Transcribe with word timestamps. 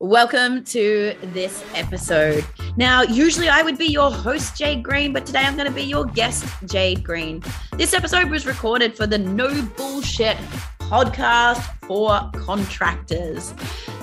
Welcome 0.00 0.62
to 0.64 1.16
this 1.22 1.64
episode. 1.74 2.44
Now, 2.76 3.00
usually 3.00 3.48
I 3.48 3.62
would 3.62 3.78
be 3.78 3.86
your 3.86 4.10
host, 4.10 4.54
Jade 4.54 4.82
Green, 4.82 5.10
but 5.10 5.24
today 5.24 5.38
I'm 5.38 5.56
going 5.56 5.68
to 5.68 5.74
be 5.74 5.84
your 5.84 6.04
guest, 6.04 6.44
Jade 6.66 7.02
Green. 7.02 7.42
This 7.78 7.94
episode 7.94 8.28
was 8.28 8.44
recorded 8.44 8.94
for 8.94 9.06
the 9.06 9.16
No 9.16 9.62
Bullshit 9.74 10.36
podcast 10.80 11.62
for 11.86 12.30
contractors. 12.38 13.54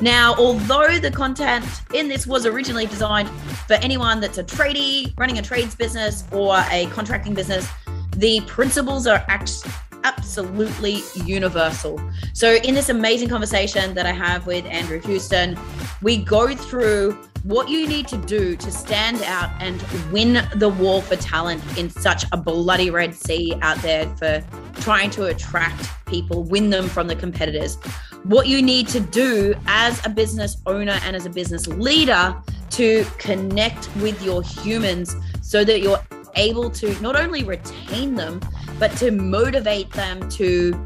Now, 0.01 0.33
although 0.33 0.97
the 0.97 1.11
content 1.11 1.63
in 1.93 2.07
this 2.07 2.25
was 2.25 2.47
originally 2.47 2.87
designed 2.87 3.29
for 3.67 3.75
anyone 3.75 4.19
that's 4.19 4.39
a 4.39 4.43
tradie, 4.43 5.13
running 5.19 5.37
a 5.37 5.43
trades 5.43 5.75
business, 5.75 6.23
or 6.31 6.55
a 6.71 6.87
contracting 6.87 7.35
business, 7.35 7.69
the 8.17 8.41
principles 8.47 9.05
are 9.05 9.23
actually 9.27 9.71
absolutely 10.03 11.01
universal. 11.25 12.01
So, 12.33 12.55
in 12.55 12.75
this 12.75 12.89
amazing 12.89 13.29
conversation 13.29 13.93
that 13.95 14.05
I 14.05 14.11
have 14.11 14.45
with 14.45 14.65
Andrew 14.65 14.99
Houston, 15.01 15.57
we 16.01 16.17
go 16.17 16.55
through 16.55 17.17
what 17.43 17.67
you 17.67 17.87
need 17.87 18.07
to 18.07 18.17
do 18.17 18.55
to 18.55 18.71
stand 18.71 19.21
out 19.23 19.49
and 19.59 19.81
win 20.11 20.47
the 20.55 20.69
war 20.69 21.01
for 21.01 21.17
talent 21.17 21.61
in 21.77 21.89
such 21.89 22.23
a 22.31 22.37
bloody 22.37 22.89
red 22.89 23.13
sea 23.13 23.53
out 23.61 23.77
there 23.79 24.07
for 24.15 24.41
trying 24.79 25.09
to 25.09 25.25
attract 25.25 25.89
people, 26.05 26.43
win 26.43 26.69
them 26.69 26.87
from 26.87 27.07
the 27.07 27.15
competitors. 27.15 27.75
What 28.23 28.47
you 28.47 28.61
need 28.61 28.87
to 28.89 29.01
do 29.01 29.53
as 29.67 30.03
a 30.05 30.09
business 30.09 30.57
owner 30.65 30.99
and 31.03 31.15
as 31.15 31.25
a 31.25 31.29
business 31.29 31.67
leader 31.67 32.35
to 32.71 33.05
connect 33.17 33.93
with 33.97 34.23
your 34.23 34.41
humans 34.41 35.15
so 35.41 35.65
that 35.65 35.81
you're 35.81 36.01
able 36.35 36.69
to 36.69 36.99
not 37.01 37.15
only 37.15 37.43
retain 37.43 38.15
them, 38.15 38.39
but 38.83 38.97
to 38.97 39.11
motivate 39.11 39.89
them 39.91 40.27
to 40.27 40.77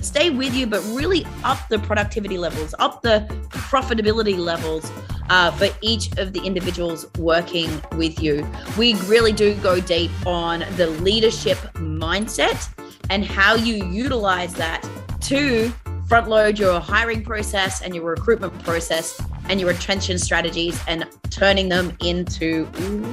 stay 0.00 0.30
with 0.30 0.52
you, 0.52 0.66
but 0.66 0.82
really 0.86 1.24
up 1.44 1.60
the 1.68 1.78
productivity 1.78 2.36
levels, 2.36 2.74
up 2.80 3.02
the 3.02 3.24
profitability 3.50 4.36
levels 4.36 4.90
uh, 5.28 5.48
for 5.52 5.68
each 5.80 6.10
of 6.18 6.32
the 6.32 6.40
individuals 6.40 7.06
working 7.18 7.70
with 7.92 8.20
you. 8.20 8.44
We 8.76 8.94
really 9.02 9.30
do 9.30 9.54
go 9.58 9.78
deep 9.78 10.10
on 10.26 10.64
the 10.76 10.88
leadership 10.88 11.56
mindset 11.74 12.68
and 13.10 13.24
how 13.24 13.54
you 13.54 13.76
utilize 13.76 14.52
that 14.54 14.84
to 15.20 15.72
front 16.08 16.28
load 16.28 16.58
your 16.58 16.80
hiring 16.80 17.22
process 17.22 17.80
and 17.80 17.94
your 17.94 18.06
recruitment 18.06 18.60
process 18.64 19.22
and 19.48 19.60
your 19.60 19.68
retention 19.68 20.18
strategies 20.18 20.82
and 20.88 21.06
turning 21.30 21.68
them 21.68 21.96
into 22.04 22.66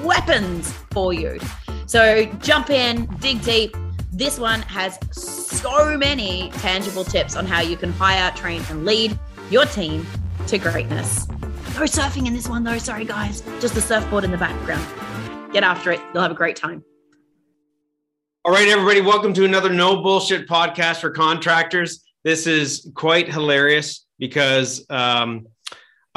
weapons 0.04 0.72
for 0.90 1.14
you. 1.14 1.40
So 1.86 2.26
jump 2.42 2.72
in, 2.72 3.06
dig 3.20 3.44
deep. 3.44 3.76
This 4.18 4.40
one 4.40 4.64
has 4.64 4.98
so 5.12 5.96
many 5.96 6.50
tangible 6.54 7.04
tips 7.04 7.36
on 7.36 7.46
how 7.46 7.62
you 7.62 7.78
can 7.78 7.92
hire, 7.92 8.32
train, 8.32 8.64
and 8.68 8.84
lead 8.84 9.16
your 9.52 9.66
team 9.66 10.08
to 10.48 10.58
greatness. 10.58 11.28
No 11.28 11.84
surfing 11.84 12.26
in 12.26 12.34
this 12.34 12.50
one, 12.50 12.64
though. 12.64 12.80
Sorry, 12.80 13.06
guys. 13.06 13.42
Just 13.60 13.76
the 13.76 13.82
surfboard 13.82 14.24
in 14.24 14.32
the 14.32 14.38
background. 14.40 14.84
Get 15.54 15.64
after 15.64 15.92
it. 15.92 16.02
You'll 16.16 16.24
have 16.24 16.32
a 16.32 16.34
great 16.34 16.56
time. 16.56 16.84
All 18.44 18.52
right, 18.52 18.68
everybody. 18.68 19.02
Welcome 19.02 19.36
to 19.36 19.46
another 19.46 19.72
No 19.72 20.02
Bullshit 20.02 20.50
podcast 20.50 21.00
for 21.00 21.12
contractors. 21.12 22.04
This 22.24 22.48
is 22.48 22.90
quite 22.96 23.32
hilarious 23.32 24.08
because 24.18 24.84
um, 24.90 25.46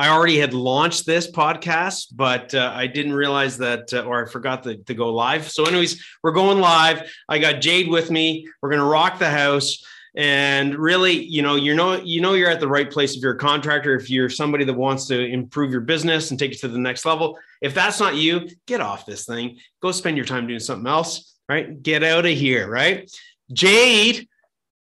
I 0.00 0.08
already 0.08 0.38
had 0.38 0.54
launched 0.54 1.04
this 1.04 1.30
podcast, 1.30 2.06
but 2.16 2.54
uh, 2.54 2.72
I 2.74 2.86
didn't 2.86 3.12
realize 3.12 3.58
that, 3.58 3.92
uh, 3.92 4.00
or 4.04 4.24
I 4.24 4.30
forgot 4.30 4.62
to, 4.62 4.78
to 4.78 4.94
go 4.94 5.12
live. 5.12 5.50
So, 5.50 5.66
anyways, 5.66 6.02
we're 6.22 6.32
going 6.32 6.58
live. 6.58 7.02
I 7.28 7.38
got 7.38 7.60
Jade 7.60 7.90
with 7.90 8.10
me. 8.10 8.48
We're 8.62 8.70
going 8.70 8.80
to 8.80 8.86
rock 8.86 9.18
the 9.18 9.28
house. 9.28 9.84
And 10.16 10.74
really, 10.74 11.22
you 11.22 11.42
know, 11.42 11.56
you 11.56 11.74
know, 11.74 12.00
you 12.00 12.22
know, 12.22 12.32
you're 12.32 12.48
at 12.48 12.60
the 12.60 12.66
right 12.66 12.90
place 12.90 13.14
if 13.14 13.20
you're 13.20 13.34
a 13.34 13.38
contractor. 13.38 13.94
If 13.94 14.08
you're 14.08 14.30
somebody 14.30 14.64
that 14.64 14.72
wants 14.72 15.06
to 15.08 15.22
improve 15.22 15.70
your 15.70 15.82
business 15.82 16.30
and 16.30 16.40
take 16.40 16.52
it 16.52 16.60
to 16.60 16.68
the 16.68 16.78
next 16.78 17.04
level, 17.04 17.38
if 17.60 17.74
that's 17.74 18.00
not 18.00 18.16
you, 18.16 18.48
get 18.66 18.80
off 18.80 19.04
this 19.04 19.26
thing. 19.26 19.58
Go 19.82 19.92
spend 19.92 20.16
your 20.16 20.24
time 20.24 20.46
doing 20.46 20.60
something 20.60 20.86
else. 20.86 21.36
Right? 21.46 21.82
Get 21.82 22.02
out 22.02 22.24
of 22.24 22.32
here. 22.32 22.70
Right? 22.70 23.14
Jade, 23.52 24.26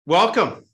welcome. 0.06 0.66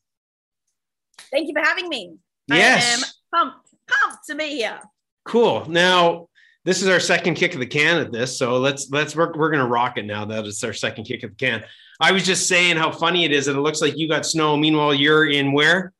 Thank 1.30 1.50
you 1.50 1.54
for 1.54 1.62
having 1.64 1.88
me. 1.88 2.16
Yes. 2.48 2.84
I 2.84 2.94
am 2.96 3.14
pumped 3.32 3.63
pumped 4.02 4.26
to 4.28 4.36
be 4.36 4.50
here. 4.50 4.80
Cool. 5.26 5.70
Now, 5.70 6.28
this 6.66 6.82
is 6.82 6.88
our 6.88 7.00
second 7.00 7.36
kick 7.36 7.54
of 7.54 7.60
the 7.60 7.66
can 7.66 7.98
at 7.98 8.12
this, 8.12 8.38
so 8.38 8.58
let's 8.58 8.90
let's 8.90 9.16
we're, 9.16 9.34
we're 9.34 9.52
gonna 9.52 9.68
rock 9.68 9.98
it 9.98 10.06
now 10.06 10.26
that 10.26 10.46
it's 10.46 10.64
our 10.64 10.74
second 10.74 11.04
kick 11.04 11.24
of 11.24 11.32
the 11.32 11.36
can. 11.36 11.64
I 12.00 12.12
was 12.12 12.26
just 12.26 12.48
saying 12.48 12.78
how 12.78 12.92
funny 12.92 13.26
it 13.26 13.32
is 13.32 13.46
that 13.46 13.56
it 13.56 13.62
looks 13.62 13.82
like 13.82 13.98
you 13.98 14.08
got 14.08 14.26
snow. 14.26 14.58
Meanwhile, 14.58 14.94
you're 14.94 15.30
in 15.30 15.52
where? 15.52 15.94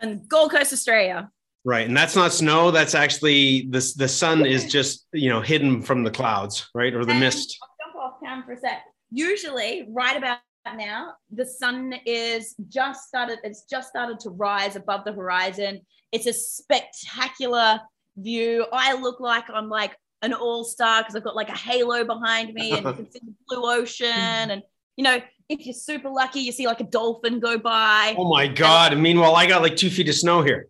In 0.00 0.24
Gold 0.28 0.52
Coast, 0.52 0.72
Australia. 0.72 1.30
Right, 1.64 1.86
and 1.86 1.96
that's 1.96 2.14
not 2.14 2.32
snow. 2.32 2.70
That's 2.70 2.94
actually 2.94 3.62
the 3.62 3.92
the 3.96 4.08
sun 4.08 4.46
is 4.46 4.70
just 4.70 5.06
you 5.12 5.28
know 5.28 5.40
hidden 5.40 5.82
from 5.82 6.04
the 6.04 6.10
clouds, 6.10 6.68
right, 6.74 6.94
or 6.94 7.04
the 7.04 7.12
and 7.12 7.20
mist. 7.20 7.58
I'll 7.62 7.92
jump 7.92 7.96
off 7.96 8.20
cam 8.22 8.44
for 8.44 8.52
a 8.52 8.58
sec. 8.58 8.82
Usually, 9.10 9.86
right 9.90 10.16
about 10.16 10.38
now, 10.76 11.14
the 11.30 11.46
sun 11.46 11.94
is 12.04 12.54
just 12.68 13.08
started. 13.08 13.38
It's 13.44 13.62
just 13.62 13.88
started 13.88 14.20
to 14.20 14.30
rise 14.30 14.76
above 14.76 15.04
the 15.04 15.12
horizon 15.12 15.80
it's 16.12 16.26
a 16.26 16.32
spectacular 16.32 17.80
view. 18.16 18.66
I 18.72 18.94
look 18.94 19.20
like 19.20 19.44
I'm 19.52 19.68
like 19.68 19.96
an 20.22 20.32
all 20.32 20.64
star 20.64 21.02
because 21.02 21.14
I've 21.14 21.24
got 21.24 21.36
like 21.36 21.48
a 21.48 21.56
halo 21.56 22.04
behind 22.04 22.54
me 22.54 22.72
and 22.72 22.86
you 22.86 22.92
can 22.92 23.10
see 23.10 23.20
the 23.20 23.34
blue 23.48 23.70
ocean. 23.70 24.06
And, 24.06 24.62
you 24.96 25.04
know, 25.04 25.20
if 25.48 25.64
you're 25.64 25.74
super 25.74 26.08
lucky, 26.08 26.40
you 26.40 26.52
see 26.52 26.66
like 26.66 26.80
a 26.80 26.84
dolphin 26.84 27.40
go 27.40 27.58
by. 27.58 28.14
Oh 28.18 28.28
my 28.28 28.46
God. 28.46 28.92
And 28.92 29.02
meanwhile, 29.02 29.36
I 29.36 29.46
got 29.46 29.62
like 29.62 29.76
two 29.76 29.90
feet 29.90 30.08
of 30.08 30.14
snow 30.14 30.42
here. 30.42 30.68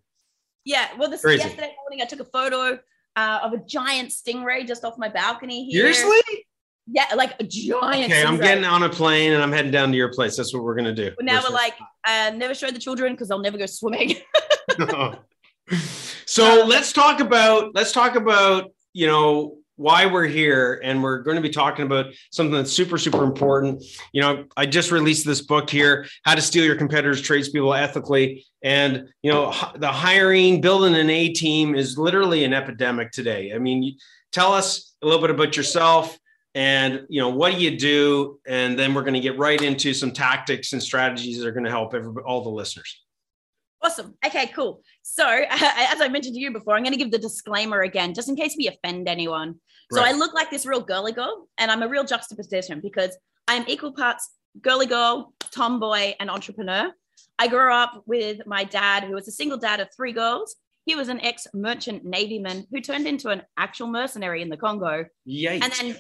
Yeah. 0.65 0.89
Well, 0.99 1.09
this 1.09 1.23
Crazy. 1.23 1.43
yesterday 1.43 1.75
morning, 1.83 2.03
I 2.03 2.05
took 2.05 2.21
a 2.21 2.25
photo 2.25 2.79
uh, 3.17 3.39
of 3.43 3.53
a 3.53 3.59
giant 3.59 4.11
stingray 4.11 4.67
just 4.67 4.85
off 4.85 4.99
my 4.99 5.09
balcony 5.09 5.65
here. 5.65 5.93
Seriously? 5.93 6.47
Yeah, 6.91 7.05
like 7.17 7.35
a 7.39 7.45
giant. 7.45 8.11
Okay, 8.11 8.25
I'm 8.25 8.39
getting 8.39 8.65
on 8.65 8.83
a 8.83 8.89
plane 8.89 9.33
and 9.33 9.43
I'm 9.43 9.53
heading 9.53 9.71
down 9.71 9.91
to 9.91 9.97
your 9.97 10.13
place. 10.13 10.37
That's 10.37 10.55
what 10.55 10.63
we're 10.63 10.75
gonna 10.75 10.95
do. 10.95 11.13
Now 11.21 11.43
we're, 11.43 11.51
we're 11.51 11.55
like, 11.55 11.75
uh, 12.07 12.33
never 12.35 12.55
show 12.55 12.71
the 12.71 12.79
children 12.79 13.13
because 13.13 13.29
they'll 13.29 13.41
never 13.41 13.59
go 13.59 13.67
swimming. 13.67 14.17
so 16.25 16.65
let's 16.67 16.93
talk 16.93 17.21
about 17.21 17.75
let's 17.75 17.93
talk 17.93 18.17
about 18.17 18.73
you 18.93 19.07
know 19.07 19.59
why 19.77 20.07
we're 20.07 20.27
here 20.27 20.81
and 20.83 21.01
we're 21.03 21.23
going 21.23 21.37
to 21.37 21.43
be 21.43 21.51
talking 21.51 21.87
about 21.87 22.07
something 22.33 22.55
that's 22.55 22.73
super 22.73 22.99
super 22.99 23.23
important 23.23 23.83
you 24.13 24.21
know 24.21 24.45
i 24.57 24.67
just 24.67 24.91
released 24.91 25.25
this 25.25 25.41
book 25.41 25.71
here 25.71 26.07
how 26.25 26.35
to 26.35 26.41
steal 26.41 26.65
your 26.65 26.75
competitors 26.75 27.21
tradespeople 27.21 27.73
ethically 27.73 28.45
and 28.63 29.09
you 29.23 29.31
know 29.31 29.55
the 29.77 29.91
hiring 29.91 30.61
building 30.61 30.97
an 30.97 31.09
a 31.11 31.33
team 31.33 31.77
is 31.77 31.97
literally 31.97 32.45
an 32.45 32.53
epidemic 32.53 33.13
today 33.13 33.53
i 33.55 33.59
mean 33.59 33.97
tell 34.33 34.53
us 34.53 34.97
a 35.03 35.07
little 35.07 35.21
bit 35.21 35.31
about 35.31 35.57
yourself 35.57 36.19
and 36.55 37.07
you 37.09 37.21
know 37.21 37.29
what 37.29 37.53
do 37.53 37.61
you 37.61 37.77
do 37.77 38.41
and 38.47 38.79
then 38.79 38.95
we're 38.95 39.03
going 39.03 39.15
to 39.15 39.21
get 39.21 39.39
right 39.39 39.61
into 39.63 39.93
some 39.93 40.11
tactics 40.11 40.73
and 40.73 40.83
strategies 40.83 41.39
that 41.39 41.47
are 41.47 41.53
going 41.53 41.65
to 41.65 41.71
help 41.71 41.95
every, 41.95 42.23
all 42.23 42.43
the 42.43 42.51
listeners 42.51 43.03
Awesome. 43.81 44.15
Okay, 44.27 44.49
cool. 44.49 44.83
So, 45.03 45.25
as 45.51 46.01
I 46.01 46.09
mentioned 46.09 46.35
to 46.35 46.41
you 46.41 46.53
before, 46.53 46.75
I'm 46.75 46.83
going 46.83 46.93
to 46.93 46.99
give 46.99 47.13
the 47.13 47.19
disclaimer 47.19 47.83
again, 47.83 48.13
just 48.13 48.29
in 48.29 48.35
case 48.35 48.57
we 48.59 48.67
offend 48.67 49.09
anyone. 49.09 49.55
So. 49.93 50.03
I 50.03 50.13
look 50.13 50.35
like 50.35 50.51
this 50.51 50.67
real 50.67 50.81
girly 50.81 51.13
girl, 51.13 51.49
and 51.57 51.71
I'm 51.71 51.83
a 51.83 51.89
real 51.89 52.05
juxtaposition 52.05 52.81
because 52.81 53.17
I'm 53.47 53.65
equal 53.69 53.93
parts 53.93 54.29
girly 54.61 54.87
girl, 54.87 55.33
tomboy, 55.51 56.15
and 56.21 56.31
entrepreneur. 56.31 56.93
I 57.39 57.49
grew 57.49 57.73
up 57.73 58.03
with 58.07 58.45
my 58.47 58.65
dad, 58.65 59.05
who 59.05 59.15
was 59.15 59.29
a 59.29 59.33
single 59.33 59.59
dad 59.59 59.81
of 59.81 59.89
three 59.97 60.13
girls. 60.13 60.57
He 60.85 60.95
was 60.95 61.09
an 61.09 61.21
ex 61.21 61.47
merchant 61.55 62.05
navyman 62.05 62.67
who 62.71 62.81
turned 62.81 63.07
into 63.07 63.29
an 63.29 63.43
actual 63.57 63.89
mercenary 63.89 64.43
in 64.43 64.49
the 64.49 64.57
Congo. 64.57 65.05
Yikes. 65.27 65.63
And 65.63 65.73
then, 65.73 65.97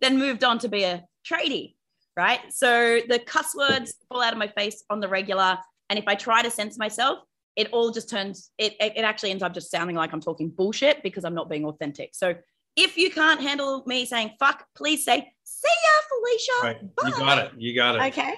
then 0.00 0.18
moved 0.18 0.44
on 0.44 0.58
to 0.60 0.68
be 0.68 0.84
a 0.84 1.04
tradie, 1.28 1.74
right? 2.16 2.40
So 2.50 3.00
the 3.08 3.18
cuss 3.18 3.54
words 3.54 3.94
fall 4.08 4.22
out 4.22 4.32
of 4.32 4.38
my 4.38 4.48
face 4.48 4.84
on 4.90 5.00
the 5.00 5.08
regular. 5.08 5.58
And 5.88 5.98
if 5.98 6.06
I 6.06 6.14
try 6.14 6.42
to 6.42 6.50
censor 6.50 6.78
myself, 6.78 7.18
it 7.56 7.68
all 7.72 7.90
just 7.90 8.08
turns, 8.08 8.50
it, 8.58 8.76
it 8.80 9.02
actually 9.02 9.30
ends 9.30 9.42
up 9.42 9.52
just 9.52 9.70
sounding 9.70 9.96
like 9.96 10.12
I'm 10.12 10.20
talking 10.20 10.48
bullshit 10.48 11.02
because 11.02 11.24
I'm 11.24 11.34
not 11.34 11.50
being 11.50 11.64
authentic. 11.64 12.10
So 12.14 12.34
if 12.76 12.96
you 12.96 13.10
can't 13.10 13.40
handle 13.40 13.82
me 13.86 14.06
saying 14.06 14.32
fuck, 14.38 14.64
please 14.76 15.04
say, 15.04 15.32
see 15.44 15.68
ya, 15.68 16.00
Felicia. 16.08 16.80
Right. 16.80 16.90
You 17.04 17.18
got 17.18 17.38
it. 17.38 17.52
You 17.58 17.74
got 17.74 17.96
it. 17.96 18.02
Okay. 18.12 18.34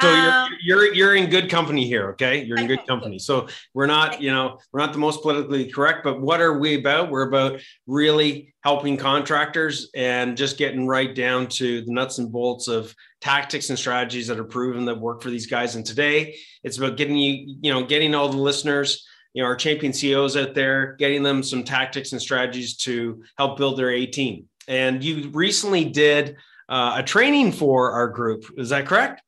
So 0.00 0.08
um, 0.08 0.50
you're, 0.62 0.84
you're 0.86 0.94
you're 0.94 1.14
in 1.14 1.30
good 1.30 1.48
company 1.48 1.86
here, 1.86 2.10
okay? 2.10 2.42
You're 2.42 2.58
in 2.58 2.66
good 2.66 2.84
company. 2.86 3.18
So 3.18 3.46
we're 3.74 3.86
not, 3.86 4.20
you 4.20 4.32
know, 4.32 4.58
we're 4.72 4.80
not 4.80 4.92
the 4.92 4.98
most 4.98 5.22
politically 5.22 5.70
correct, 5.70 6.02
but 6.02 6.20
what 6.20 6.40
are 6.40 6.58
we 6.58 6.74
about? 6.76 7.10
We're 7.10 7.28
about 7.28 7.60
really 7.86 8.54
helping 8.62 8.96
contractors 8.96 9.90
and 9.94 10.36
just 10.36 10.58
getting 10.58 10.86
right 10.86 11.14
down 11.14 11.46
to 11.48 11.82
the 11.82 11.92
nuts 11.92 12.18
and 12.18 12.32
bolts 12.32 12.66
of 12.66 12.94
tactics 13.20 13.70
and 13.70 13.78
strategies 13.78 14.26
that 14.26 14.38
are 14.38 14.44
proven 14.44 14.84
that 14.86 14.98
work 14.98 15.22
for 15.22 15.30
these 15.30 15.46
guys. 15.46 15.76
And 15.76 15.86
today 15.86 16.36
it's 16.64 16.78
about 16.78 16.96
getting 16.96 17.16
you, 17.16 17.56
you 17.60 17.72
know, 17.72 17.84
getting 17.84 18.16
all 18.16 18.28
the 18.28 18.36
listeners, 18.36 19.06
you 19.32 19.42
know, 19.42 19.48
our 19.48 19.56
champion 19.56 19.92
CEOs 19.92 20.36
out 20.36 20.54
there, 20.54 20.96
getting 20.98 21.22
them 21.22 21.42
some 21.42 21.62
tactics 21.62 22.12
and 22.12 22.20
strategies 22.20 22.76
to 22.78 23.22
help 23.38 23.58
build 23.58 23.78
their 23.78 23.90
A 23.90 24.06
team. 24.06 24.48
And 24.66 25.04
you 25.04 25.30
recently 25.30 25.84
did 25.84 26.36
uh, 26.68 26.94
a 26.96 27.02
training 27.02 27.52
for 27.52 27.92
our 27.92 28.08
group. 28.08 28.44
Is 28.56 28.70
that 28.70 28.86
correct? 28.86 29.20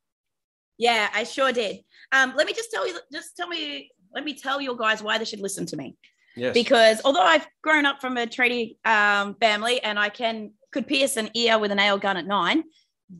Yeah, 0.77 1.09
I 1.13 1.23
sure 1.23 1.51
did. 1.51 1.77
Um, 2.11 2.33
let 2.35 2.47
me 2.47 2.53
just 2.53 2.71
tell 2.71 2.87
you, 2.87 2.97
just 3.11 3.35
tell 3.35 3.47
me, 3.47 3.91
let 4.13 4.23
me 4.23 4.33
tell 4.33 4.61
you 4.61 4.75
guys 4.77 5.01
why 5.01 5.17
they 5.17 5.25
should 5.25 5.39
listen 5.39 5.65
to 5.67 5.77
me. 5.77 5.95
Yes. 6.35 6.53
Because 6.53 7.01
although 7.03 7.23
I've 7.23 7.47
grown 7.63 7.85
up 7.85 7.99
from 7.99 8.17
a 8.17 8.27
tradie 8.27 8.77
um, 8.85 9.35
family 9.39 9.81
and 9.81 9.97
I 9.97 10.09
can 10.09 10.51
could 10.71 10.85
pierce 10.85 11.17
an 11.17 11.29
ear 11.33 11.57
with 11.57 11.71
a 11.71 11.75
nail 11.75 11.97
gun 11.97 12.17
at 12.17 12.27
nine, 12.27 12.63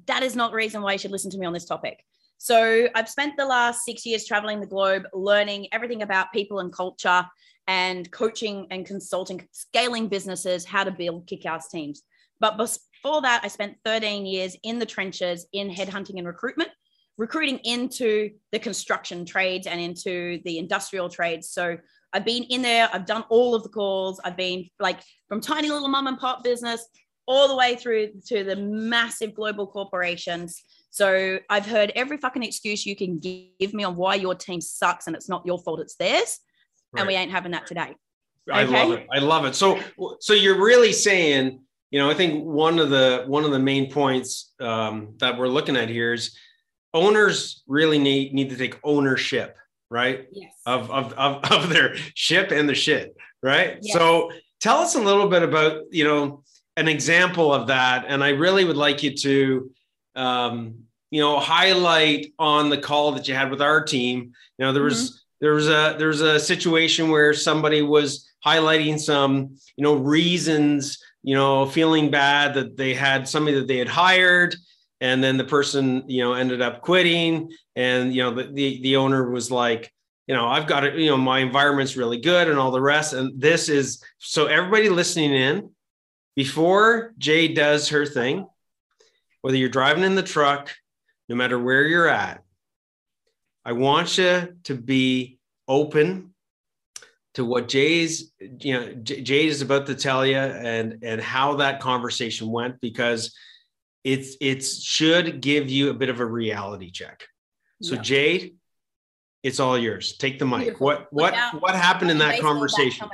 that 0.06 0.22
is 0.22 0.36
not 0.36 0.52
the 0.52 0.58
reason 0.58 0.82
why 0.82 0.94
you 0.94 0.98
should 1.00 1.12
listen 1.12 1.32
to 1.32 1.38
me 1.38 1.46
on 1.46 1.54
this 1.54 1.66
topic. 1.66 2.04
So 2.38 2.88
I've 2.94 3.10
spent 3.10 3.36
the 3.36 3.46
last 3.46 3.84
six 3.84 4.06
years 4.06 4.26
traveling 4.26 4.60
the 4.60 4.68
globe, 4.68 5.04
learning 5.14 5.68
everything 5.72 6.04
about 6.04 6.32
people 6.32 6.60
and 6.60 6.72
culture, 6.72 7.26
and 7.68 8.10
coaching 8.12 8.68
and 8.72 8.86
consulting, 8.86 9.48
scaling 9.52 10.08
businesses, 10.08 10.64
how 10.64 10.84
to 10.84 10.92
build 10.92 11.28
kick-ass 11.28 11.70
teams. 11.70 12.04
But 12.40 12.58
before 12.58 13.22
that, 13.24 13.42
I 13.44 13.48
spent 13.48 13.78
13 13.84 14.26
years 14.26 14.56
in 14.64 14.80
the 14.80 14.86
trenches 14.86 15.48
in 15.52 15.70
headhunting 15.70 16.18
and 16.18 16.28
recruitment, 16.28 16.70
recruiting 17.18 17.58
into 17.64 18.32
the 18.52 18.60
construction 18.60 19.26
trades 19.26 19.68
and 19.68 19.80
into 19.80 20.40
the 20.46 20.58
industrial 20.58 21.10
trades. 21.10 21.50
So 21.50 21.78
I've 22.14 22.26
been 22.26 22.44
in 22.44 22.62
there, 22.62 22.90
I've 22.94 23.06
done 23.06 23.24
all 23.30 23.56
of 23.56 23.64
the 23.64 23.70
calls, 23.70 24.20
I've 24.24 24.38
been 24.38 24.68
like 24.80 25.00
from 25.28 25.42
tiny 25.42 25.70
little 25.70 25.88
mom 25.88 26.08
and 26.08 26.18
pop 26.18 26.44
business 26.44 26.88
all 27.26 27.48
the 27.48 27.56
way 27.56 27.76
through 27.76 28.12
to 28.28 28.44
the 28.44 28.56
massive 28.56 29.34
global 29.34 29.68
corporations. 29.68 30.62
So 30.90 31.40
I've 31.50 31.66
heard 31.66 31.92
every 31.96 32.18
fucking 32.18 32.44
excuse 32.44 32.86
you 32.86 32.96
can 32.96 33.20
give 33.20 33.74
me 33.74 33.84
on 33.84 33.96
why 33.96 34.16
your 34.16 34.34
team 34.34 34.62
sucks 34.62 35.08
and 35.08 35.16
it's 35.16 35.28
not 35.28 35.46
your 35.46 35.60
fault, 35.60 35.82
it's 35.82 35.96
theirs. 35.96 36.40
Right. 36.94 37.02
And 37.02 37.08
we 37.08 37.16
ain't 37.16 37.32
having 37.32 37.52
that 37.52 37.68
today. 37.68 37.96
I 38.52 38.64
okay? 38.64 38.84
love 38.84 38.92
it. 38.94 39.08
I 39.14 39.20
love 39.20 39.46
it. 39.46 39.56
So 39.56 39.80
so 40.22 40.34
you're 40.34 40.64
really 40.64 40.94
saying, 40.94 41.60
you 41.92 42.00
know, 42.00 42.10
I 42.10 42.14
think 42.14 42.46
one 42.46 42.80
of 42.80 42.90
the 42.90 43.26
one 43.28 43.44
of 43.44 43.52
the 43.52 43.60
main 43.60 43.92
points 43.92 44.54
um, 44.62 45.16
that 45.18 45.38
we're 45.38 45.50
looking 45.50 45.76
at 45.76 45.90
here 45.90 46.14
is 46.14 46.38
owners 46.98 47.64
really 47.68 48.00
need 48.00 48.34
need 48.34 48.50
to 48.50 48.58
take 48.58 48.78
ownership, 48.84 49.58
right? 49.90 50.28
Yes. 50.32 50.54
Of 50.66 50.92
of 50.92 51.14
of, 51.14 51.52
of 51.52 51.70
their 51.70 51.96
ship 52.14 52.52
and 52.52 52.68
the 52.68 52.76
shit, 52.76 53.16
right? 53.42 53.78
Yes. 53.82 53.94
So 53.94 54.32
tell 54.60 54.78
us 54.80 54.96
a 54.96 55.02
little 55.02 55.28
bit 55.28 55.44
about, 55.44 55.84
you 55.92 56.04
know, 56.04 56.44
an 56.76 56.88
example 56.88 57.54
of 57.54 57.68
that. 57.68 58.06
And 58.08 58.24
I 58.24 58.30
really 58.30 58.66
would 58.66 58.78
like 58.78 59.04
you 59.04 59.16
to, 59.16 59.72
um, 60.16 60.76
you 61.10 61.22
know, 61.22 61.40
highlight 61.40 62.34
on 62.38 62.70
the 62.70 62.78
call 62.78 63.14
that 63.14 63.28
you 63.28 63.36
had 63.36 63.50
with 63.50 63.62
our 63.62 63.84
team. 63.84 64.34
You 64.58 64.66
know, 64.66 64.74
there 64.74 64.84
was 64.84 65.12
mm-hmm. 65.12 65.18
there 65.42 65.54
was 65.54 65.68
a 65.68 65.96
there 65.98 66.10
was 66.10 66.22
a 66.22 66.40
situation 66.40 67.10
where 67.10 67.34
somebody 67.34 67.82
was 67.82 68.30
highlighting 68.46 69.00
some, 69.00 69.58
you 69.76 69.84
know, 69.84 69.96
reasons, 69.96 71.00
you 71.24 71.36
know, 71.36 71.66
feeling 71.66 72.12
bad 72.12 72.54
that 72.56 72.78
they 72.78 72.94
had 72.94 73.28
somebody 73.28 73.58
that 73.60 73.68
they 73.68 73.78
had 73.78 73.88
hired 73.90 74.56
and 75.02 75.24
then 75.24 75.38
the 75.38 75.44
person 75.44 76.04
you 76.08 76.24
know 76.24 76.34
ended 76.34 76.62
up 76.62 76.82
quitting. 76.82 77.52
And 77.76 78.14
you 78.14 78.24
know 78.24 78.34
the, 78.34 78.44
the, 78.44 78.82
the 78.82 78.96
owner 78.98 79.30
was 79.30 79.52
like 79.52 79.94
you 80.28 80.36
know 80.36 80.48
i've 80.48 80.68
got 80.68 80.84
it 80.84 80.96
you 80.96 81.10
know 81.10 81.18
my 81.18 81.40
environment's 81.40 81.96
really 81.96 82.20
good 82.20 82.48
and 82.48 82.60
all 82.60 82.72
the 82.72 82.82
rest. 82.82 83.14
And 83.14 83.40
this 83.40 83.70
is 83.70 84.04
so 84.18 84.48
everybody 84.48 84.90
listening 84.90 85.34
in 85.34 85.72
before 86.36 87.14
Jade 87.18 87.56
does 87.56 87.90
her 87.90 88.06
thing, 88.06 88.48
whether 89.42 89.58
you're 89.58 89.70
driving 89.70 90.04
in 90.04 90.14
the 90.14 90.24
truck, 90.24 90.72
no 91.30 91.36
matter 91.36 91.58
where 91.58 91.84
you're 91.84 92.08
at, 92.08 92.44
I 93.66 93.74
want 93.74 94.18
you 94.18 94.56
to 94.66 94.76
be 94.76 95.40
open 95.68 96.34
to 97.34 97.44
what 97.44 97.68
Jay's, 97.68 98.32
you 98.40 98.74
know, 98.74 98.94
Jade 98.94 99.50
is 99.50 99.62
about 99.62 99.88
to 99.88 99.96
tell 99.96 100.26
you 100.26 100.38
and 100.38 101.00
and 101.04 101.22
how 101.22 101.56
that 101.58 101.82
conversation 101.82 102.52
went 102.52 102.80
because 102.82 103.36
it's 104.08 104.38
it 104.40 104.64
should 104.64 105.42
give 105.42 105.70
you 105.70 105.90
a 105.90 105.94
bit 105.94 106.08
of 106.08 106.22
a 106.22 106.26
reality 106.26 106.92
check. 106.92 107.28
So 107.82 107.96
yeah. 107.96 108.02
Jade, 108.02 108.56
it's 109.44 109.60
all 109.60 109.78
yours. 109.78 110.16
Take 110.18 110.40
the 110.40 110.46
mic. 110.46 110.60
Beautiful. 110.62 110.86
What 110.88 111.08
what 111.12 111.34
what 111.62 111.76
happened 111.76 112.12
in 112.12 112.18
that 112.20 112.40
conversation? 112.40 113.10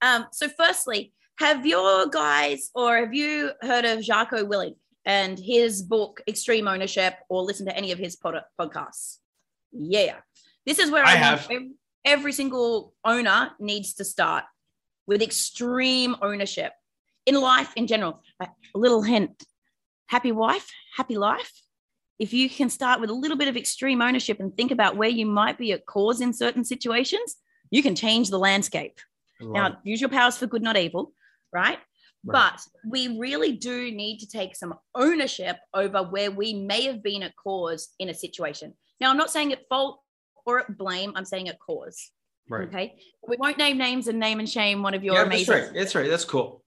Um, 0.00 0.26
so 0.30 0.48
firstly, 0.48 1.12
have 1.40 1.66
your 1.66 2.06
guys 2.06 2.70
or 2.74 2.98
have 2.98 3.14
you 3.14 3.50
heard 3.62 3.84
of 3.84 4.00
Jocko 4.00 4.44
Willink 4.44 4.76
and 5.04 5.38
his 5.38 5.82
book 5.82 6.22
Extreme 6.28 6.68
Ownership 6.68 7.14
or 7.28 7.42
listen 7.42 7.66
to 7.66 7.76
any 7.76 7.90
of 7.90 7.98
his 7.98 8.14
pod- 8.14 8.44
podcasts? 8.60 9.18
Yeah. 9.72 10.18
This 10.66 10.78
is 10.78 10.90
where 10.90 11.04
I, 11.04 11.12
I 11.12 11.16
have 11.16 11.46
every, 11.50 11.70
every 12.04 12.32
single 12.32 12.94
owner 13.04 13.50
needs 13.58 13.94
to 13.94 14.04
start 14.04 14.44
with 15.06 15.20
extreme 15.20 16.14
ownership 16.22 16.72
in 17.26 17.34
life 17.34 17.72
in 17.76 17.86
general. 17.86 18.22
A 18.40 18.48
little 18.74 19.02
hint 19.02 19.42
happy 20.06 20.32
wife, 20.32 20.70
happy 20.96 21.16
life. 21.16 21.52
If 22.18 22.32
you 22.32 22.48
can 22.48 22.70
start 22.70 23.00
with 23.00 23.10
a 23.10 23.14
little 23.14 23.36
bit 23.36 23.48
of 23.48 23.56
extreme 23.56 24.00
ownership 24.00 24.38
and 24.38 24.56
think 24.56 24.70
about 24.70 24.96
where 24.96 25.08
you 25.08 25.26
might 25.26 25.58
be 25.58 25.72
at 25.72 25.86
cause 25.86 26.20
in 26.20 26.32
certain 26.32 26.64
situations, 26.64 27.36
you 27.70 27.82
can 27.82 27.96
change 27.96 28.30
the 28.30 28.38
landscape. 28.38 29.00
Now, 29.40 29.78
use 29.82 30.00
your 30.00 30.10
powers 30.10 30.38
for 30.38 30.46
good, 30.46 30.62
not 30.62 30.76
evil 30.76 31.12
right? 31.54 31.78
Right. 32.26 32.50
But 32.52 32.60
we 32.90 33.18
really 33.18 33.52
do 33.52 33.90
need 33.90 34.18
to 34.18 34.28
take 34.28 34.56
some 34.56 34.74
ownership 34.94 35.56
over 35.72 36.02
where 36.02 36.30
we 36.30 36.52
may 36.52 36.82
have 36.84 37.02
been 37.02 37.22
at 37.22 37.34
cause 37.36 37.90
in 37.98 38.08
a 38.08 38.14
situation. 38.14 38.74
Now, 39.00 39.10
I'm 39.10 39.16
not 39.16 39.30
saying 39.30 39.52
at 39.52 39.60
fault 39.68 40.00
or 40.44 40.60
at 40.60 40.76
blame, 40.76 41.12
I'm 41.14 41.24
saying 41.24 41.48
at 41.48 41.58
cause. 41.58 42.10
Right. 42.48 42.68
Okay. 42.68 42.96
We 43.26 43.36
won't 43.38 43.56
name 43.56 43.78
names 43.78 44.08
and 44.08 44.18
name 44.18 44.38
and 44.38 44.48
shame 44.48 44.82
one 44.82 44.94
of 44.94 45.04
your 45.04 45.14
yeah, 45.14 45.22
amazing. 45.22 45.54
That's 45.54 45.64
right. 45.66 45.74
That's 45.74 45.94
right. 45.94 46.10
That's 46.10 46.24
cool. 46.24 46.63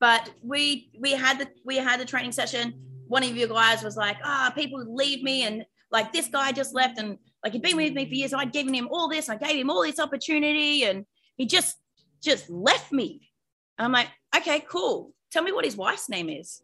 But 0.00 0.30
we 0.42 0.90
we 0.98 1.12
had 1.12 1.38
the 1.38 1.48
we 1.64 1.76
had 1.76 2.00
the 2.00 2.04
training 2.04 2.32
session. 2.32 2.74
One 3.06 3.22
of 3.22 3.36
your 3.36 3.48
guys 3.48 3.82
was 3.82 3.96
like, 3.96 4.16
ah, 4.24 4.48
oh, 4.50 4.54
people 4.54 4.82
leave 4.88 5.22
me 5.22 5.44
and 5.44 5.64
like 5.90 6.12
this 6.12 6.28
guy 6.28 6.52
just 6.52 6.74
left 6.74 6.98
and 6.98 7.18
like 7.44 7.52
he'd 7.52 7.62
been 7.62 7.76
with 7.76 7.92
me 7.92 8.06
for 8.06 8.14
years. 8.14 8.32
I'd 8.32 8.52
given 8.52 8.72
him 8.74 8.88
all 8.90 9.08
this, 9.08 9.28
I 9.28 9.36
gave 9.36 9.56
him 9.56 9.70
all 9.70 9.82
this 9.82 10.00
opportunity, 10.00 10.84
and 10.84 11.04
he 11.36 11.46
just 11.46 11.76
just 12.22 12.48
left 12.48 12.92
me. 12.92 13.30
I'm 13.78 13.92
like, 13.92 14.08
okay, 14.36 14.60
cool. 14.68 15.12
Tell 15.30 15.42
me 15.42 15.52
what 15.52 15.64
his 15.64 15.76
wife's 15.76 16.08
name 16.08 16.28
is. 16.28 16.62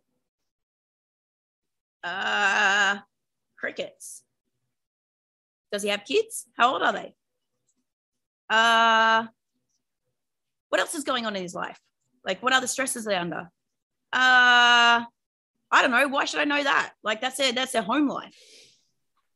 Uh, 2.04 2.98
crickets. 3.58 4.22
Does 5.72 5.82
he 5.82 5.88
have 5.88 6.04
kids? 6.04 6.46
How 6.56 6.74
old 6.74 6.82
are 6.82 6.92
they? 6.92 7.14
Uh, 8.48 9.26
what 10.68 10.80
else 10.80 10.94
is 10.94 11.04
going 11.04 11.26
on 11.26 11.34
in 11.34 11.42
his 11.42 11.54
life? 11.54 11.80
Like, 12.26 12.42
what 12.42 12.52
other 12.52 12.66
stresses 12.66 13.06
are 13.06 13.10
they 13.10 13.16
under? 13.16 13.48
Uh, 14.12 15.04
I 15.70 15.82
don't 15.82 15.90
know. 15.90 16.08
Why 16.08 16.24
should 16.24 16.40
I 16.40 16.44
know 16.44 16.62
that? 16.62 16.92
Like, 17.02 17.20
that's 17.20 17.36
their 17.36 17.52
that's 17.52 17.72
their 17.72 17.82
home 17.82 18.08
life. 18.08 18.36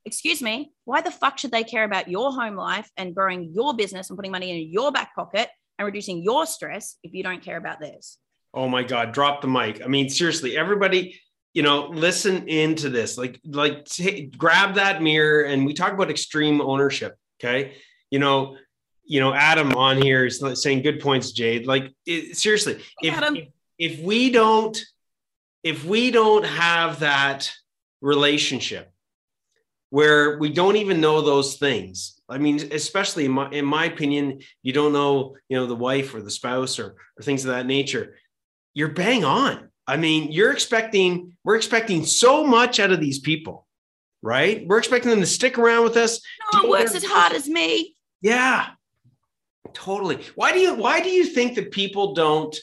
Excuse 0.05 0.43
me. 0.43 0.73
Why 0.85 1.01
the 1.01 1.11
fuck 1.11 1.39
should 1.39 1.53
they 1.53 1.63
care 1.65 1.85
about 1.85 2.09
your 2.09 2.33
home 2.33 2.57
life 2.57 2.91
and 2.97 3.15
growing 3.15 3.53
your 3.55 3.75
business 3.75 4.11
and 4.11 4.17
putting 4.19 4.33
money 4.33 4.51
in 4.51 4.73
your 4.73 4.91
back 4.91 5.15
pocket 5.15 5.49
and 5.79 5.87
reducing 5.87 6.23
your 6.23 6.47
stress 6.47 6.97
if 7.03 7.13
you 7.15 7.23
don't 7.23 7.43
care 7.43 7.57
about 7.57 7.81
theirs? 7.81 8.19
Oh 8.53 8.69
my 8.69 8.83
God, 8.83 9.13
drop 9.13 9.43
the 9.43 9.49
mic. 9.49 9.83
I 9.85 9.87
mean, 9.87 10.09
seriously, 10.09 10.57
everybody, 10.57 11.21
you 11.55 11.63
know, 11.63 11.89
listen 11.89 12.49
into 12.49 12.89
this. 12.89 13.17
Like, 13.17 13.41
like 13.45 13.85
t- 13.85 14.27
grab 14.37 14.75
that 14.75 15.03
mirror 15.03 15.45
and 15.45 15.65
we 15.65 15.75
talk 15.75 15.93
about 15.93 16.11
extreme 16.11 16.61
ownership. 16.61 17.17
Okay. 17.39 17.77
You 18.11 18.19
know, 18.19 18.57
you 19.11 19.21
know, 19.21 19.35
Adam 19.35 19.73
on 19.75 20.01
here 20.01 20.27
is 20.27 20.43
saying 20.55 20.83
good 20.83 21.01
points, 21.01 21.33
Jade. 21.33 21.67
Like 21.67 21.93
it, 22.07 22.37
seriously, 22.37 22.83
if, 23.03 23.21
if 23.23 23.49
if 23.79 24.01
we 24.01 24.31
don't 24.31 24.79
if 25.63 25.85
we 25.85 26.11
don't 26.11 26.45
have 26.45 27.01
that 27.01 27.53
relationship 28.01 28.91
where 29.91 30.39
we 30.39 30.49
don't 30.51 30.77
even 30.77 31.01
know 31.01 31.21
those 31.21 31.57
things 31.57 32.19
i 32.31 32.39
mean 32.39 32.59
especially 32.73 33.27
in 33.27 33.33
my, 33.33 33.51
in 33.51 33.65
my 33.65 33.85
opinion 33.85 34.41
you 34.63 34.73
don't 34.73 34.93
know 34.93 35.37
you 35.51 35.57
know 35.59 35.67
the 35.67 35.75
wife 35.75 36.15
or 36.15 36.23
the 36.23 36.31
spouse 36.31 36.79
or, 36.79 36.95
or 37.19 37.23
things 37.23 37.45
of 37.45 37.51
that 37.51 37.67
nature 37.67 38.15
you're 38.75 38.89
bang 38.89 39.25
on. 39.25 39.69
I 39.87 39.97
mean, 39.97 40.31
you're 40.31 40.53
expecting, 40.53 41.37
we're 41.45 41.57
expecting 41.57 42.07
so 42.07 42.47
much 42.47 42.79
out 42.79 42.93
of 42.93 43.01
these 43.01 43.19
people, 43.19 43.67
right? 44.23 44.65
We're 44.67 44.79
expecting 44.79 45.11
them 45.11 45.21
to 45.21 45.27
stick 45.27 45.59
around 45.59 45.85
with 45.85 45.97
us. 45.97 46.21
No 46.53 46.61
one 46.63 46.71
works 46.71 46.95
as 46.95 47.05
hard 47.05 47.33
as 47.33 47.49
me. 47.49 47.97
Yeah, 48.21 48.69
totally. 49.75 50.25
Why 50.35 50.53
do 50.53 50.59
you, 50.59 50.75
why 50.75 51.01
do 51.01 51.11
you 51.11 51.25
think 51.25 51.55
that 51.55 51.71
people 51.71 52.15
don't, 52.15 52.57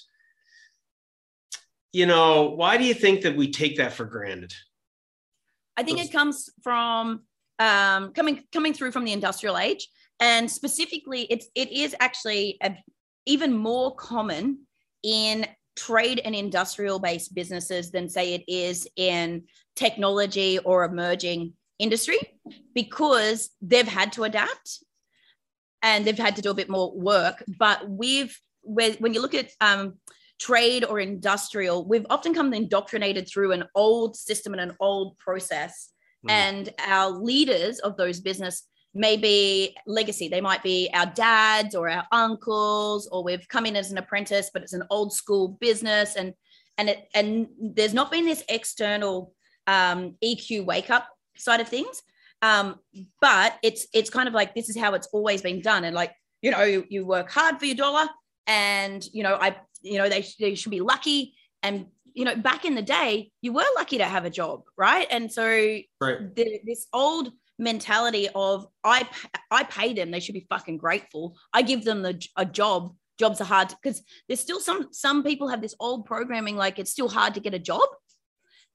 you 1.93 2.05
know, 2.05 2.49
why 2.55 2.77
do 2.77 2.83
you 2.83 2.93
think 2.93 3.21
that 3.21 3.35
we 3.35 3.51
take 3.51 3.77
that 3.77 3.93
for 3.93 4.05
granted? 4.05 4.53
I 5.77 5.83
think 5.83 6.03
it 6.03 6.11
comes 6.11 6.49
from 6.63 7.21
um, 7.59 8.11
coming 8.13 8.43
coming 8.51 8.73
through 8.73 8.91
from 8.91 9.05
the 9.05 9.13
industrial 9.13 9.57
age, 9.57 9.87
and 10.19 10.49
specifically, 10.49 11.27
it's 11.29 11.47
it 11.53 11.71
is 11.71 11.95
actually 11.99 12.57
a, 12.63 12.75
even 13.27 13.55
more 13.55 13.95
common 13.95 14.59
in 15.03 15.45
trade 15.75 16.19
and 16.25 16.33
industrial 16.33 16.97
based 16.97 17.35
businesses 17.35 17.91
than 17.91 18.09
say 18.09 18.33
it 18.33 18.43
is 18.47 18.87
in 18.95 19.43
technology 19.75 20.57
or 20.59 20.83
emerging 20.83 21.53
industry 21.77 22.17
because 22.73 23.51
they've 23.61 23.87
had 23.87 24.11
to 24.11 24.23
adapt 24.23 24.83
and 25.81 26.05
they've 26.05 26.17
had 26.17 26.35
to 26.35 26.41
do 26.41 26.51
a 26.51 26.55
bit 26.55 26.69
more 26.69 26.91
work 26.95 27.43
but 27.59 27.89
we've 27.89 28.37
when 28.63 29.13
you 29.13 29.21
look 29.21 29.33
at 29.33 29.49
um, 29.61 29.93
trade 30.39 30.83
or 30.83 30.99
industrial 30.99 31.87
we've 31.87 32.05
often 32.09 32.33
come 32.33 32.53
indoctrinated 32.53 33.27
through 33.27 33.51
an 33.51 33.63
old 33.75 34.15
system 34.15 34.53
and 34.53 34.61
an 34.61 34.75
old 34.79 35.17
process 35.17 35.91
mm. 36.27 36.31
and 36.31 36.73
our 36.87 37.09
leaders 37.09 37.79
of 37.79 37.95
those 37.97 38.19
business 38.19 38.67
may 38.97 39.15
be 39.15 39.75
legacy. 39.85 40.27
They 40.27 40.41
might 40.41 40.63
be 40.63 40.89
our 40.93 41.05
dads 41.05 41.75
or 41.75 41.89
our 41.89 42.05
uncles, 42.11 43.07
or 43.07 43.23
we've 43.23 43.47
come 43.47 43.65
in 43.65 43.75
as 43.75 43.91
an 43.91 43.97
apprentice, 43.97 44.49
but 44.51 44.63
it's 44.63 44.73
an 44.73 44.83
old 44.89 45.13
school 45.13 45.49
business, 45.59 46.15
and 46.15 46.33
and 46.77 46.89
it 46.89 47.07
and 47.13 47.47
there's 47.59 47.93
not 47.93 48.11
been 48.11 48.25
this 48.25 48.43
external 48.49 49.33
um, 49.67 50.15
EQ 50.23 50.65
wake 50.65 50.89
up 50.89 51.07
side 51.37 51.61
of 51.61 51.67
things. 51.67 52.01
Um, 52.41 52.75
but 53.19 53.57
it's 53.63 53.87
it's 53.93 54.09
kind 54.09 54.27
of 54.27 54.33
like 54.33 54.53
this 54.53 54.69
is 54.69 54.77
how 54.77 54.93
it's 54.93 55.07
always 55.07 55.41
been 55.41 55.61
done, 55.61 55.83
and 55.83 55.95
like 55.95 56.13
you 56.41 56.51
know 56.51 56.63
you, 56.63 56.85
you 56.89 57.05
work 57.05 57.31
hard 57.31 57.59
for 57.59 57.65
your 57.65 57.75
dollar, 57.75 58.07
and 58.45 59.07
you 59.11 59.23
know 59.23 59.37
I 59.39 59.57
you 59.81 59.97
know 59.97 60.09
they, 60.09 60.25
they 60.39 60.55
should 60.55 60.71
be 60.71 60.81
lucky. 60.81 61.35
And 61.63 61.87
you 62.13 62.25
know 62.25 62.35
back 62.35 62.65
in 62.65 62.75
the 62.75 62.81
day 62.81 63.31
you 63.41 63.53
were 63.53 63.65
lucky 63.75 63.97
to 63.99 64.05
have 64.05 64.25
a 64.25 64.29
job 64.29 64.63
right? 64.77 65.07
And 65.09 65.31
so 65.31 65.45
right. 66.01 66.35
the, 66.35 66.59
this 66.65 66.87
old 66.93 67.31
mentality 67.59 68.29
of 68.35 68.67
I 68.83 69.07
I 69.51 69.63
pay 69.63 69.93
them 69.93 70.11
they 70.11 70.19
should 70.19 70.33
be 70.33 70.47
fucking 70.49 70.77
grateful. 70.77 71.37
I 71.53 71.61
give 71.61 71.83
them 71.83 72.01
the, 72.01 72.23
a 72.35 72.45
job. 72.45 72.95
Jobs 73.19 73.41
are 73.41 73.45
hard 73.45 73.69
because 73.81 74.03
there's 74.27 74.39
still 74.39 74.59
some 74.59 74.89
some 74.91 75.23
people 75.23 75.47
have 75.47 75.61
this 75.61 75.73
old 75.79 76.05
programming 76.05 76.55
like 76.55 76.77
it's 76.77 76.91
still 76.91 77.09
hard 77.09 77.33
to 77.33 77.39
get 77.39 77.55
a 77.55 77.59
job. 77.59 77.87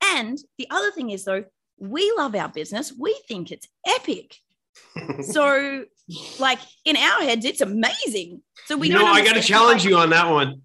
And 0.03 0.37
the 0.59 0.67
other 0.69 0.91
thing 0.91 1.11
is 1.11 1.25
though 1.25 1.45
we 1.83 2.13
love 2.17 2.35
our 2.35 2.49
business. 2.49 2.93
We 2.97 3.19
think 3.29 3.51
it's 3.51 3.69
epic. 3.87 4.37
So 5.23 5.85
like 6.39 6.59
in 6.85 6.97
our 6.97 7.23
heads 7.23 7.45
it's 7.45 7.61
amazing. 7.61 8.43
So 8.67 8.77
we 8.77 8.89
you 8.89 8.95
know 8.95 9.07
I 9.07 9.25
got 9.25 9.35
to 9.35 9.43
challenge 9.43 9.85
you 9.85 9.97
on 9.97 10.11
that 10.11 10.31
one. 10.31 10.63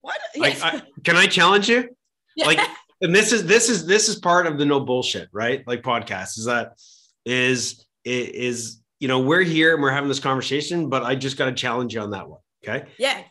What. 0.00 0.18
I, 0.40 0.56
I, 0.62 0.82
can 1.02 1.16
I 1.16 1.26
challenge 1.26 1.68
you? 1.68 1.88
Yeah. 2.36 2.46
like 2.48 2.60
and 3.00 3.14
this 3.14 3.32
is 3.32 3.46
this 3.46 3.68
is 3.68 3.86
this 3.86 4.08
is 4.08 4.16
part 4.16 4.46
of 4.46 4.58
the 4.58 4.64
no 4.64 4.80
bullshit 4.80 5.28
right? 5.32 5.66
Like 5.66 5.82
podcast 5.82 6.38
is 6.38 6.44
that 6.46 6.78
is 7.24 7.84
is 8.04 8.80
you 9.00 9.08
know 9.08 9.20
we're 9.20 9.42
here 9.42 9.74
and 9.74 9.82
we're 9.82 9.90
having 9.90 10.08
this 10.08 10.20
conversation 10.20 10.88
but 10.88 11.02
i 11.02 11.14
just 11.14 11.36
got 11.36 11.46
to 11.46 11.52
challenge 11.52 11.94
you 11.94 12.00
on 12.00 12.10
that 12.10 12.28
one 12.28 12.40
okay? 12.62 12.86
Yeah. 12.98 13.22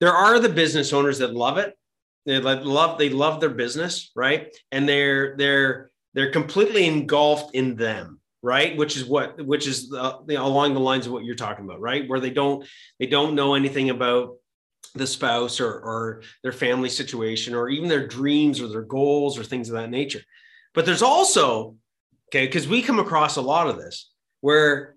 There 0.00 0.12
are 0.12 0.40
the 0.40 0.48
business 0.48 0.92
owners 0.92 1.18
that 1.18 1.32
love 1.34 1.58
it. 1.58 1.76
They 2.26 2.40
love 2.40 2.98
they 2.98 3.08
love 3.08 3.40
their 3.40 3.50
business 3.50 4.10
right? 4.16 4.54
And 4.72 4.88
they're 4.88 5.36
they're 5.36 5.91
they're 6.14 6.30
completely 6.30 6.86
engulfed 6.86 7.54
in 7.54 7.76
them 7.76 8.20
right 8.42 8.76
which 8.76 8.96
is 8.96 9.04
what 9.04 9.44
which 9.44 9.66
is 9.66 9.92
uh, 9.92 10.18
along 10.30 10.74
the 10.74 10.80
lines 10.80 11.06
of 11.06 11.12
what 11.12 11.24
you're 11.24 11.34
talking 11.34 11.64
about 11.64 11.80
right 11.80 12.08
where 12.08 12.20
they 12.20 12.30
don't 12.30 12.66
they 12.98 13.06
don't 13.06 13.34
know 13.34 13.54
anything 13.54 13.90
about 13.90 14.36
the 14.94 15.06
spouse 15.06 15.60
or, 15.60 15.72
or 15.72 16.22
their 16.42 16.52
family 16.52 16.88
situation 16.88 17.54
or 17.54 17.68
even 17.68 17.88
their 17.88 18.06
dreams 18.06 18.60
or 18.60 18.68
their 18.68 18.82
goals 18.82 19.38
or 19.38 19.44
things 19.44 19.68
of 19.68 19.74
that 19.74 19.90
nature 19.90 20.20
but 20.74 20.84
there's 20.84 21.02
also 21.02 21.76
Okay. 22.32 22.46
Because 22.46 22.66
we 22.66 22.80
come 22.80 22.98
across 22.98 23.36
a 23.36 23.42
lot 23.42 23.68
of 23.68 23.76
this 23.76 24.10
where 24.40 24.96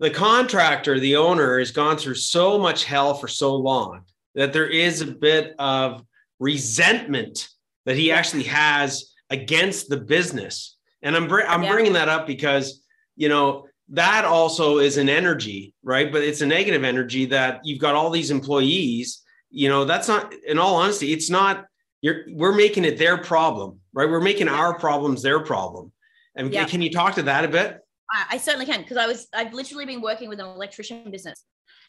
the 0.00 0.10
contractor, 0.10 0.98
the 0.98 1.16
owner, 1.16 1.60
has 1.60 1.70
gone 1.70 1.96
through 1.96 2.16
so 2.16 2.58
much 2.58 2.84
hell 2.84 3.14
for 3.14 3.28
so 3.28 3.54
long 3.54 4.02
that 4.34 4.52
there 4.52 4.66
is 4.66 5.00
a 5.00 5.06
bit 5.06 5.54
of 5.60 6.02
resentment 6.40 7.48
that 7.86 7.96
he 7.96 8.10
actually 8.10 8.42
has 8.42 9.11
against 9.32 9.88
the 9.88 9.96
business. 9.96 10.76
And 11.02 11.16
I'm, 11.16 11.26
br- 11.26 11.48
I'm 11.52 11.64
yeah. 11.64 11.72
bringing 11.72 11.94
that 11.94 12.08
up 12.08 12.26
because, 12.26 12.84
you 13.16 13.28
know, 13.28 13.66
that 13.88 14.24
also 14.24 14.78
is 14.78 14.96
an 14.96 15.08
energy, 15.08 15.74
right? 15.82 16.12
But 16.12 16.22
it's 16.22 16.40
a 16.40 16.46
negative 16.46 16.84
energy 16.84 17.24
that 17.26 17.60
you've 17.64 17.80
got 17.80 17.94
all 17.94 18.10
these 18.10 18.30
employees. 18.30 19.22
You 19.50 19.68
know, 19.68 19.84
that's 19.84 20.08
not, 20.08 20.32
in 20.46 20.58
all 20.58 20.76
honesty, 20.76 21.12
it's 21.12 21.30
not, 21.30 21.66
you're, 22.00 22.20
we're 22.28 22.54
making 22.54 22.84
it 22.84 22.98
their 22.98 23.18
problem, 23.18 23.80
right? 23.92 24.08
We're 24.08 24.20
making 24.20 24.48
our 24.48 24.78
problems 24.78 25.22
their 25.22 25.40
problem. 25.40 25.92
And 26.34 26.52
yeah. 26.52 26.64
can 26.64 26.80
you 26.80 26.90
talk 26.90 27.14
to 27.16 27.22
that 27.24 27.44
a 27.44 27.48
bit? 27.48 27.78
I, 28.10 28.24
I 28.32 28.38
certainly 28.38 28.66
can 28.66 28.82
because 28.82 28.96
I 28.96 29.06
was 29.06 29.26
I've 29.34 29.52
literally 29.52 29.86
been 29.86 30.00
working 30.00 30.28
with 30.28 30.40
an 30.40 30.46
electrician 30.46 31.10
business, 31.10 31.44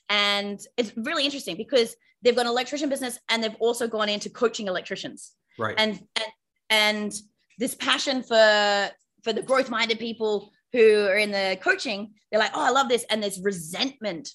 and 0.09 0.59
it's 0.77 0.91
really 0.97 1.25
interesting 1.25 1.55
because 1.55 1.95
they've 2.21 2.35
got 2.35 2.45
an 2.45 2.51
electrician 2.51 2.89
business 2.89 3.19
and 3.29 3.43
they've 3.43 3.55
also 3.59 3.87
gone 3.87 4.09
into 4.09 4.29
coaching 4.29 4.67
electricians. 4.67 5.33
Right. 5.57 5.75
And 5.77 5.99
and 6.15 6.31
and 6.69 7.13
this 7.59 7.75
passion 7.75 8.23
for 8.23 8.89
for 9.23 9.33
the 9.33 9.41
growth 9.41 9.69
minded 9.69 9.99
people 9.99 10.51
who 10.71 11.05
are 11.05 11.17
in 11.17 11.31
the 11.31 11.57
coaching, 11.61 12.13
they're 12.29 12.39
like, 12.39 12.51
oh, 12.53 12.65
I 12.65 12.71
love 12.71 12.89
this, 12.89 13.05
and 13.09 13.21
there's 13.21 13.39
resentment 13.39 14.29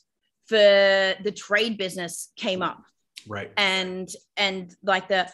for 0.47 0.57
the 0.57 1.33
trade 1.35 1.77
business 1.77 2.33
came 2.37 2.63
up. 2.63 2.83
Right. 3.27 3.53
And 3.57 4.09
and 4.37 4.75
like 4.83 5.09
the 5.09 5.29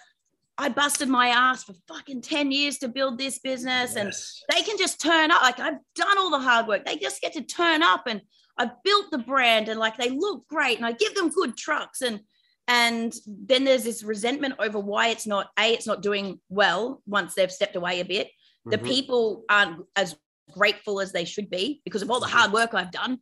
I 0.56 0.68
busted 0.68 1.08
my 1.08 1.28
ass 1.28 1.64
for 1.64 1.74
fucking 1.88 2.22
10 2.22 2.52
years 2.52 2.78
to 2.78 2.88
build 2.88 3.18
this 3.18 3.38
business. 3.38 3.94
Yes. 3.94 3.96
And 3.96 4.12
they 4.56 4.62
can 4.62 4.78
just 4.78 5.00
turn 5.00 5.30
up. 5.30 5.42
Like 5.42 5.58
I've 5.58 5.78
done 5.94 6.18
all 6.18 6.30
the 6.30 6.38
hard 6.38 6.68
work. 6.68 6.84
They 6.84 6.96
just 6.96 7.20
get 7.20 7.32
to 7.32 7.42
turn 7.42 7.82
up 7.82 8.06
and 8.06 8.20
I 8.56 8.70
built 8.84 9.10
the 9.10 9.18
brand 9.18 9.68
and 9.68 9.80
like 9.80 9.96
they 9.96 10.10
look 10.10 10.46
great 10.46 10.76
and 10.76 10.86
I 10.86 10.92
give 10.92 11.14
them 11.14 11.30
good 11.30 11.56
trucks. 11.56 12.02
And 12.02 12.20
and 12.66 13.14
then 13.26 13.64
there's 13.64 13.85
this 13.85 14.02
resentment 14.02 14.54
over 14.59 14.78
why 14.78 15.09
it's 15.09 15.26
not 15.26 15.49
a 15.59 15.73
it's 15.73 15.87
not 15.87 16.02
doing 16.02 16.40
well 16.49 17.02
once 17.06 17.35
they've 17.35 17.52
stepped 17.52 17.76
away 17.76 18.00
a 18.00 18.04
bit. 18.04 18.30
The 18.64 18.78
mm-hmm. 18.78 18.87
people 18.87 19.44
aren't 19.49 19.85
as 19.97 20.16
grateful 20.50 21.00
as 21.00 21.12
they 21.12 21.25
should 21.25 21.50
be 21.50 21.83
because 21.85 22.02
of 22.02 22.11
all 22.11 22.21
the 22.21 22.26
hard 22.26 22.52
work 22.52 22.75
I've 22.75 22.90
done. 22.90 23.18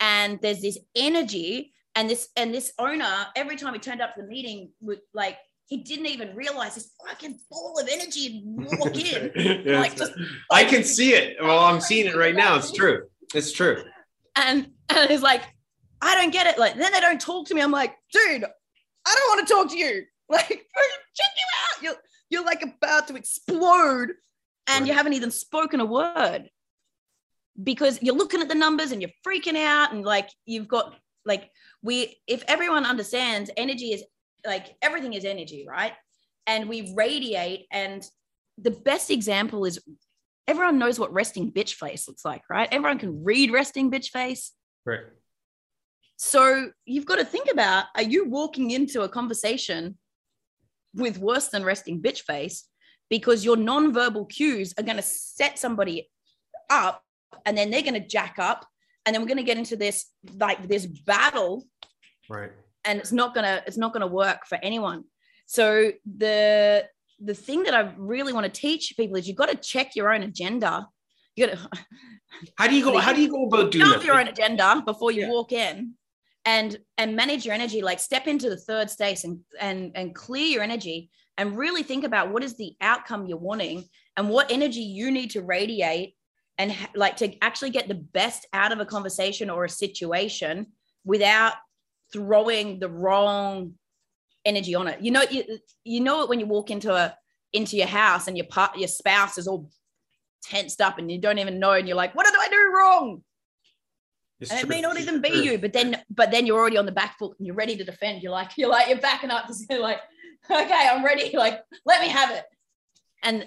And 0.00 0.40
there's 0.42 0.60
this 0.60 0.78
energy 0.96 1.72
and 1.94 2.08
this 2.08 2.28
and 2.36 2.52
this 2.52 2.72
owner 2.78 3.26
every 3.36 3.56
time 3.56 3.74
he 3.74 3.80
turned 3.80 4.00
up 4.00 4.14
to 4.14 4.22
the 4.22 4.28
meeting 4.28 4.70
would 4.80 5.00
like 5.14 5.38
he 5.66 5.78
didn't 5.78 6.06
even 6.06 6.34
realize 6.34 6.74
this 6.74 6.90
fucking 7.06 7.38
ball 7.48 7.78
of 7.80 7.88
energy 7.88 8.42
and 8.44 8.66
walk 8.78 8.96
in. 8.96 9.30
yeah, 9.64 9.80
like 9.80 9.96
just, 9.96 10.12
I 10.50 10.64
can 10.64 10.82
see 10.82 11.12
it. 11.12 11.36
Well, 11.40 11.60
I'm 11.60 11.80
seeing 11.80 12.06
it 12.06 12.16
right 12.16 12.34
now. 12.34 12.56
It's 12.56 12.72
true. 12.72 13.04
It's 13.34 13.52
true. 13.52 13.84
And 14.34 14.70
and 14.88 15.10
he's 15.10 15.22
like, 15.22 15.42
I 16.02 16.16
don't 16.16 16.32
get 16.32 16.46
it. 16.46 16.58
Like 16.58 16.76
then 16.76 16.92
they 16.92 17.00
don't 17.00 17.20
talk 17.20 17.46
to 17.48 17.54
me. 17.54 17.60
I'm 17.60 17.70
like, 17.70 17.94
dude, 18.12 18.44
I 19.06 19.14
don't 19.16 19.36
want 19.36 19.48
to 19.48 19.54
talk 19.54 19.70
to 19.70 19.78
you. 19.78 20.04
Like, 20.30 20.46
check 20.46 20.56
you 21.36 21.46
out. 21.58 21.82
You're 21.82 21.96
you're 22.30 22.44
like 22.44 22.62
about 22.62 23.08
to 23.08 23.16
explode, 23.16 24.10
and 24.68 24.82
right. 24.82 24.86
you 24.86 24.92
haven't 24.92 25.14
even 25.14 25.32
spoken 25.32 25.80
a 25.80 25.84
word 25.84 26.48
because 27.60 28.00
you're 28.00 28.14
looking 28.14 28.40
at 28.40 28.48
the 28.48 28.54
numbers 28.54 28.92
and 28.92 29.02
you're 29.02 29.10
freaking 29.26 29.56
out, 29.56 29.92
and 29.92 30.04
like 30.04 30.30
you've 30.46 30.68
got 30.68 30.94
like 31.24 31.50
we 31.82 32.16
if 32.28 32.44
everyone 32.46 32.86
understands 32.86 33.50
energy 33.56 33.86
is 33.86 34.04
like 34.46 34.76
everything 34.82 35.14
is 35.14 35.24
energy, 35.24 35.66
right? 35.68 35.92
And 36.46 36.68
we 36.68 36.92
radiate. 36.94 37.66
And 37.70 38.04
the 38.58 38.70
best 38.70 39.10
example 39.10 39.64
is 39.64 39.80
everyone 40.46 40.78
knows 40.78 40.98
what 40.98 41.12
resting 41.12 41.52
bitch 41.52 41.74
face 41.74 42.08
looks 42.08 42.24
like, 42.24 42.42
right? 42.50 42.68
Everyone 42.70 42.98
can 42.98 43.24
read 43.24 43.52
resting 43.52 43.90
bitch 43.90 44.08
face. 44.08 44.52
Right. 44.84 45.00
So 46.22 46.70
you've 46.84 47.06
got 47.06 47.16
to 47.16 47.24
think 47.24 47.50
about 47.50 47.86
are 47.96 48.02
you 48.02 48.28
walking 48.28 48.72
into 48.72 49.00
a 49.00 49.08
conversation 49.08 49.96
with 50.94 51.16
worse 51.16 51.48
than 51.48 51.64
resting 51.64 52.02
bitch 52.02 52.20
face 52.24 52.66
because 53.08 53.42
your 53.42 53.56
non-verbal 53.56 54.26
cues 54.26 54.74
are 54.76 54.82
going 54.82 54.98
to 54.98 55.02
set 55.02 55.58
somebody 55.58 56.10
up 56.68 57.02
and 57.46 57.56
then 57.56 57.70
they're 57.70 57.80
going 57.80 57.94
to 57.94 58.06
jack 58.06 58.34
up 58.38 58.66
and 59.06 59.14
then 59.14 59.22
we're 59.22 59.28
going 59.28 59.38
to 59.38 59.42
get 59.42 59.56
into 59.56 59.76
this 59.76 60.10
like 60.36 60.68
this 60.68 60.84
battle 60.84 61.64
right 62.28 62.52
and 62.84 62.98
it's 62.98 63.12
not 63.12 63.34
gonna 63.34 63.62
it's 63.66 63.78
not 63.78 63.94
gonna 63.94 64.06
work 64.06 64.44
for 64.46 64.58
anyone 64.62 65.04
so 65.46 65.90
the 66.18 66.84
the 67.18 67.34
thing 67.34 67.62
that 67.62 67.74
i 67.74 67.94
really 67.96 68.34
want 68.34 68.44
to 68.44 68.60
teach 68.60 68.92
people 68.96 69.16
is 69.16 69.26
you've 69.26 69.38
got 69.38 69.48
to 69.48 69.56
check 69.56 69.96
your 69.96 70.12
own 70.12 70.22
agenda 70.22 70.86
you 71.34 71.46
got 71.46 71.56
to 71.56 71.68
how 72.56 72.66
do 72.66 72.76
you 72.76 72.84
go 72.84 72.98
how 72.98 73.12
do 73.12 73.22
you 73.22 73.30
go 73.30 73.46
about 73.46 73.70
doing 73.70 73.88
that? 73.88 74.04
your 74.04 74.20
own 74.20 74.28
agenda 74.28 74.82
before 74.84 75.10
you 75.10 75.22
yeah. 75.22 75.30
walk 75.30 75.52
in 75.52 75.94
and 76.44 76.78
and 76.96 77.16
manage 77.16 77.44
your 77.44 77.54
energy 77.54 77.82
like 77.82 78.00
step 78.00 78.26
into 78.26 78.48
the 78.48 78.56
third 78.56 78.88
space 78.88 79.24
and 79.24 79.40
and 79.60 79.92
and 79.94 80.14
clear 80.14 80.46
your 80.46 80.62
energy 80.62 81.10
and 81.36 81.56
really 81.56 81.82
think 81.82 82.04
about 82.04 82.32
what 82.32 82.42
is 82.42 82.56
the 82.56 82.74
outcome 82.80 83.26
you're 83.26 83.38
wanting 83.38 83.84
and 84.16 84.28
what 84.28 84.50
energy 84.50 84.80
you 84.80 85.10
need 85.10 85.30
to 85.30 85.42
radiate 85.42 86.14
and 86.58 86.72
ha- 86.72 86.90
like 86.94 87.16
to 87.16 87.32
actually 87.42 87.70
get 87.70 87.88
the 87.88 87.94
best 87.94 88.46
out 88.52 88.72
of 88.72 88.80
a 88.80 88.86
conversation 88.86 89.48
or 89.50 89.64
a 89.64 89.68
situation 89.68 90.66
without 91.04 91.54
throwing 92.12 92.78
the 92.78 92.88
wrong 92.88 93.74
energy 94.44 94.74
on 94.74 94.88
it. 94.88 95.00
You 95.00 95.10
know, 95.10 95.22
you 95.30 95.44
you 95.84 96.00
know 96.00 96.22
it 96.22 96.28
when 96.28 96.40
you 96.40 96.46
walk 96.46 96.70
into 96.70 96.94
a 96.94 97.16
into 97.52 97.76
your 97.76 97.86
house 97.86 98.28
and 98.28 98.36
your 98.36 98.46
part 98.46 98.76
your 98.76 98.88
spouse 98.88 99.38
is 99.38 99.48
all 99.48 99.70
tensed 100.42 100.80
up 100.80 100.98
and 100.98 101.10
you 101.10 101.18
don't 101.18 101.38
even 101.38 101.58
know, 101.58 101.72
and 101.72 101.86
you're 101.86 101.96
like, 101.96 102.14
what 102.14 102.26
did 102.26 102.34
I 102.38 102.48
do 102.48 102.72
wrong? 102.76 103.22
It's 104.40 104.50
and 104.50 104.60
true. 104.60 104.68
it 104.68 104.70
may 104.70 104.80
not 104.80 104.98
even 104.98 105.20
be 105.20 105.28
you, 105.28 105.58
but 105.58 105.72
then 105.72 105.96
but 106.10 106.30
then 106.30 106.46
you're 106.46 106.58
already 106.58 106.78
on 106.78 106.86
the 106.86 106.92
back 106.92 107.18
foot 107.18 107.36
and 107.38 107.46
you're 107.46 107.56
ready 107.56 107.76
to 107.76 107.84
defend. 107.84 108.22
You're 108.22 108.32
like, 108.32 108.56
you're 108.56 108.70
like, 108.70 108.88
you're 108.88 108.98
backing 108.98 109.30
up 109.30 109.46
to 109.46 109.54
say, 109.54 109.78
like, 109.78 110.00
okay, 110.50 110.88
I'm 110.90 111.04
ready. 111.04 111.30
Like, 111.36 111.62
let 111.84 112.00
me 112.00 112.08
have 112.08 112.30
it. 112.30 112.44
And 113.22 113.46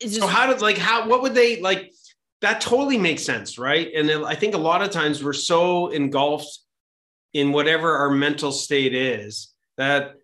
it's 0.00 0.14
just 0.14 0.20
so 0.20 0.26
how 0.26 0.46
did 0.46 0.62
like 0.62 0.78
how 0.78 1.08
what 1.08 1.22
would 1.22 1.34
they 1.34 1.60
like 1.60 1.92
that 2.40 2.60
totally 2.60 2.96
makes 2.96 3.22
sense, 3.22 3.58
right? 3.58 3.90
And 3.94 4.10
I 4.24 4.34
think 4.34 4.54
a 4.54 4.58
lot 4.58 4.80
of 4.80 4.90
times 4.90 5.22
we're 5.22 5.34
so 5.34 5.88
engulfed 5.88 6.60
in 7.34 7.52
whatever 7.52 7.96
our 7.96 8.10
mental 8.10 8.50
state 8.50 8.94
is 8.94 9.52
that 9.76 10.14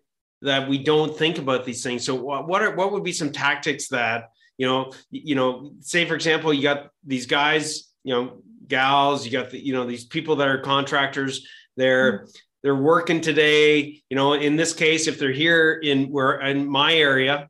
that 0.41 0.67
we 0.67 0.83
don't 0.83 1.17
think 1.17 1.37
about 1.39 1.65
these 1.65 1.81
things 1.81 2.05
so 2.05 2.13
what 2.13 2.61
are 2.61 2.75
what 2.75 2.91
would 2.91 3.03
be 3.03 3.11
some 3.11 3.31
tactics 3.31 3.87
that 3.87 4.29
you 4.57 4.67
know 4.67 4.91
you 5.09 5.35
know 5.35 5.71
say 5.79 6.05
for 6.05 6.15
example 6.15 6.53
you 6.53 6.61
got 6.61 6.89
these 7.03 7.25
guys 7.25 7.91
you 8.03 8.13
know 8.13 8.41
gals, 8.67 9.25
you 9.25 9.31
got 9.31 9.51
the, 9.51 9.63
you 9.63 9.73
know, 9.73 9.85
these 9.85 10.05
people 10.05 10.37
that 10.37 10.47
are 10.47 10.59
contractors. 10.59 11.47
They're 11.75 12.19
mm-hmm. 12.19 12.25
they're 12.63 12.75
working 12.75 13.21
today. 13.21 14.01
You 14.09 14.15
know, 14.15 14.33
in 14.33 14.55
this 14.55 14.73
case, 14.73 15.07
if 15.07 15.19
they're 15.19 15.31
here 15.31 15.79
in 15.83 16.05
where 16.11 16.41
in 16.41 16.67
my 16.67 16.93
area, 16.93 17.49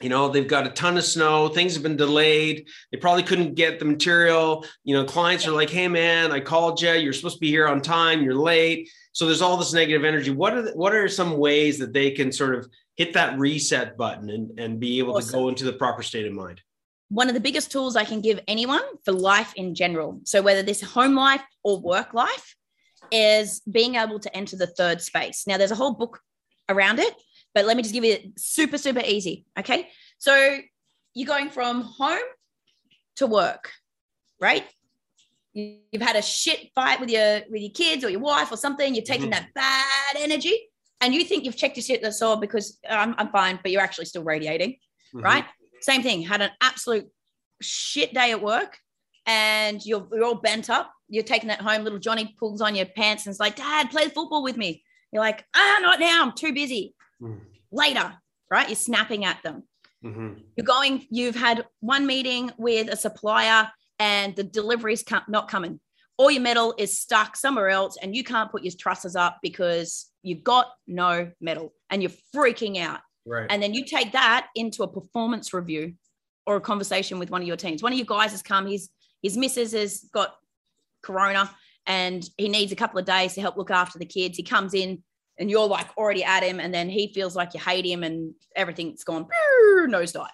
you 0.00 0.08
know 0.08 0.28
they've 0.28 0.48
got 0.48 0.66
a 0.66 0.70
ton 0.70 0.96
of 0.96 1.04
snow 1.04 1.48
things 1.48 1.74
have 1.74 1.82
been 1.82 1.96
delayed 1.96 2.66
they 2.90 2.98
probably 2.98 3.22
couldn't 3.22 3.54
get 3.54 3.78
the 3.78 3.84
material 3.84 4.64
you 4.82 4.94
know 4.94 5.04
clients 5.04 5.46
are 5.46 5.52
like 5.52 5.70
hey 5.70 5.88
man 5.88 6.32
i 6.32 6.40
called 6.40 6.80
you 6.80 6.92
you're 6.92 7.12
supposed 7.12 7.36
to 7.36 7.40
be 7.40 7.48
here 7.48 7.68
on 7.68 7.80
time 7.80 8.22
you're 8.22 8.34
late 8.34 8.90
so 9.12 9.24
there's 9.24 9.42
all 9.42 9.56
this 9.56 9.72
negative 9.72 10.04
energy 10.04 10.30
what 10.30 10.54
are 10.54 10.62
the, 10.62 10.72
what 10.72 10.94
are 10.94 11.08
some 11.08 11.38
ways 11.38 11.78
that 11.78 11.92
they 11.92 12.10
can 12.10 12.32
sort 12.32 12.54
of 12.54 12.68
hit 12.96 13.12
that 13.12 13.38
reset 13.38 13.96
button 13.96 14.30
and, 14.30 14.58
and 14.58 14.80
be 14.80 14.98
able 14.98 15.16
awesome. 15.16 15.30
to 15.30 15.36
go 15.36 15.48
into 15.48 15.64
the 15.64 15.72
proper 15.72 16.02
state 16.02 16.26
of 16.26 16.32
mind 16.32 16.60
one 17.08 17.28
of 17.28 17.34
the 17.34 17.40
biggest 17.40 17.70
tools 17.70 17.96
i 17.96 18.04
can 18.04 18.20
give 18.20 18.40
anyone 18.48 18.82
for 19.04 19.12
life 19.12 19.52
in 19.56 19.74
general 19.74 20.20
so 20.24 20.42
whether 20.42 20.62
this 20.62 20.82
home 20.82 21.14
life 21.14 21.42
or 21.62 21.80
work 21.80 22.14
life 22.14 22.56
is 23.10 23.60
being 23.70 23.96
able 23.96 24.18
to 24.18 24.34
enter 24.36 24.56
the 24.56 24.66
third 24.66 25.00
space 25.00 25.44
now 25.46 25.56
there's 25.56 25.70
a 25.70 25.76
whole 25.76 25.92
book 25.92 26.20
around 26.68 26.98
it 26.98 27.14
but 27.54 27.66
let 27.66 27.76
me 27.76 27.82
just 27.82 27.94
give 27.94 28.04
you 28.04 28.14
it 28.14 28.38
super, 28.38 28.76
super 28.76 29.00
easy. 29.00 29.46
Okay. 29.58 29.88
So 30.18 30.58
you're 31.14 31.26
going 31.26 31.50
from 31.50 31.82
home 31.82 32.18
to 33.16 33.26
work, 33.26 33.70
right? 34.40 34.64
You've 35.52 36.02
had 36.02 36.16
a 36.16 36.22
shit 36.22 36.70
fight 36.74 36.98
with 36.98 37.10
your 37.10 37.42
with 37.48 37.62
your 37.62 37.70
kids 37.70 38.04
or 38.04 38.10
your 38.10 38.20
wife 38.20 38.50
or 38.50 38.56
something. 38.56 38.92
You're 38.92 39.04
taking 39.04 39.30
mm-hmm. 39.30 39.44
that 39.54 39.54
bad 39.54 40.20
energy, 40.20 40.68
and 41.00 41.14
you 41.14 41.24
think 41.24 41.44
you've 41.44 41.56
checked 41.56 41.76
your 41.76 41.84
shit 41.84 42.02
that's 42.02 42.20
all 42.22 42.38
because 42.38 42.80
I'm, 42.90 43.14
I'm 43.18 43.28
fine, 43.28 43.60
but 43.62 43.70
you're 43.70 43.80
actually 43.80 44.06
still 44.06 44.24
radiating, 44.24 44.72
mm-hmm. 44.72 45.20
right? 45.20 45.44
Same 45.84 46.02
thing. 46.02 46.22
Had 46.22 46.40
an 46.40 46.50
absolute 46.60 47.06
shit 47.60 48.14
day 48.14 48.32
at 48.32 48.42
work, 48.42 48.78
and 49.26 49.84
you're, 49.84 50.06
you're 50.12 50.24
all 50.24 50.34
bent 50.34 50.70
up. 50.70 50.90
You're 51.08 51.24
taking 51.24 51.48
that 51.48 51.60
home. 51.60 51.84
Little 51.84 51.98
Johnny 51.98 52.34
pulls 52.38 52.60
on 52.60 52.74
your 52.74 52.86
pants 52.86 53.26
and 53.26 53.32
is 53.32 53.40
like, 53.40 53.56
"Dad, 53.56 53.90
play 53.90 54.08
football 54.08 54.42
with 54.42 54.56
me." 54.56 54.82
You're 55.12 55.22
like, 55.22 55.44
"Ah, 55.54 55.78
not 55.80 56.00
now. 56.00 56.22
I'm 56.22 56.32
too 56.32 56.52
busy." 56.52 56.94
mm. 57.24 57.40
later, 57.70 58.14
right? 58.50 58.68
You're 58.68 58.76
snapping 58.76 59.24
at 59.24 59.42
them. 59.42 59.64
Mm-hmm. 60.04 60.34
You're 60.56 60.66
going, 60.66 61.06
you've 61.10 61.34
had 61.34 61.64
one 61.80 62.06
meeting 62.06 62.50
with 62.58 62.88
a 62.88 62.96
supplier 62.96 63.70
and 63.98 64.36
the 64.36 64.44
delivery's 64.44 65.04
not 65.28 65.48
coming. 65.48 65.80
All 66.16 66.30
your 66.30 66.42
metal 66.42 66.74
is 66.78 66.98
stuck 66.98 67.36
somewhere 67.36 67.70
else 67.70 67.96
and 68.00 68.14
you 68.14 68.22
can't 68.22 68.50
put 68.50 68.62
your 68.62 68.74
trusses 68.78 69.16
up 69.16 69.38
because 69.42 70.10
you've 70.22 70.44
got 70.44 70.68
no 70.86 71.30
metal 71.40 71.72
and 71.90 72.02
you're 72.02 72.12
freaking 72.34 72.78
out. 72.78 73.00
Right. 73.26 73.46
And 73.48 73.62
then 73.62 73.74
you 73.74 73.84
take 73.84 74.12
that 74.12 74.48
into 74.54 74.82
a 74.82 74.88
performance 74.88 75.52
review 75.54 75.94
or 76.46 76.56
a 76.56 76.60
conversation 76.60 77.18
with 77.18 77.30
one 77.30 77.40
of 77.40 77.48
your 77.48 77.56
teams. 77.56 77.82
One 77.82 77.92
of 77.92 77.98
you 77.98 78.04
guys 78.04 78.32
has 78.32 78.42
come, 78.42 78.66
his 78.66 78.90
his 79.22 79.36
missus 79.36 79.72
has 79.72 80.06
got 80.12 80.34
corona 81.02 81.50
and 81.86 82.28
he 82.36 82.48
needs 82.48 82.72
a 82.72 82.76
couple 82.76 82.98
of 82.98 83.06
days 83.06 83.34
to 83.34 83.40
help 83.40 83.56
look 83.56 83.70
after 83.70 83.98
the 83.98 84.04
kids. 84.04 84.36
He 84.36 84.42
comes 84.42 84.74
in 84.74 85.02
and 85.38 85.50
you're 85.50 85.66
like 85.66 85.88
already 85.96 86.24
at 86.24 86.42
him 86.42 86.60
and 86.60 86.72
then 86.72 86.88
he 86.88 87.12
feels 87.12 87.34
like 87.34 87.54
you 87.54 87.60
hate 87.60 87.84
him 87.84 88.02
and 88.02 88.34
everything's 88.54 89.04
gone 89.04 89.26
nosedive 89.88 90.28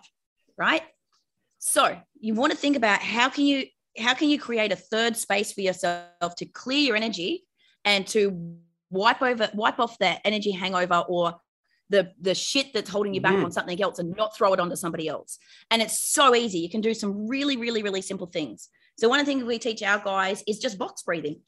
right 0.57 0.83
so 1.59 1.97
you 2.19 2.35
want 2.35 2.53
to 2.53 2.59
think 2.59 2.77
about 2.77 3.01
how 3.01 3.29
can 3.29 3.45
you 3.45 3.65
how 3.99 4.15
can 4.15 4.29
you 4.29 4.39
create 4.39 4.73
a 4.73 4.77
third 4.77 5.17
space 5.17 5.53
for 5.53 5.61
yourself 5.61 6.35
to 6.37 6.45
clear 6.45 6.79
your 6.79 6.97
energy 6.97 7.45
and 7.85 8.07
to 8.07 8.57
wipe 8.91 9.23
over 9.23 9.49
wipe 9.55 9.79
off 9.79 9.99
that 9.99 10.21
energy 10.25 10.51
hangover 10.51 11.05
or 11.09 11.35
the 11.91 12.13
the 12.21 12.35
shit 12.35 12.73
that's 12.73 12.89
holding 12.89 13.13
you 13.13 13.21
back 13.21 13.35
mm. 13.35 13.45
on 13.45 13.53
something 13.53 13.81
else 13.83 13.99
and 13.99 14.17
not 14.17 14.35
throw 14.35 14.53
it 14.55 14.61
onto 14.61 14.77
somebody 14.77 15.09
else 15.09 15.39
and 15.71 15.83
it's 15.83 16.01
so 16.01 16.35
easy 16.35 16.59
you 16.59 16.71
can 16.71 16.81
do 16.81 16.95
some 16.95 17.29
really 17.29 17.57
really 17.57 17.83
really 17.83 18.01
simple 18.01 18.27
things 18.27 18.69
so 18.97 19.09
one 19.09 19.21
of 19.21 19.27
the 19.27 19.33
things 19.33 19.45
we 19.45 19.59
teach 19.59 19.83
our 19.83 19.99
guys 19.99 20.43
is 20.47 20.59
just 20.59 20.79
box 20.79 21.03
breathing 21.03 21.41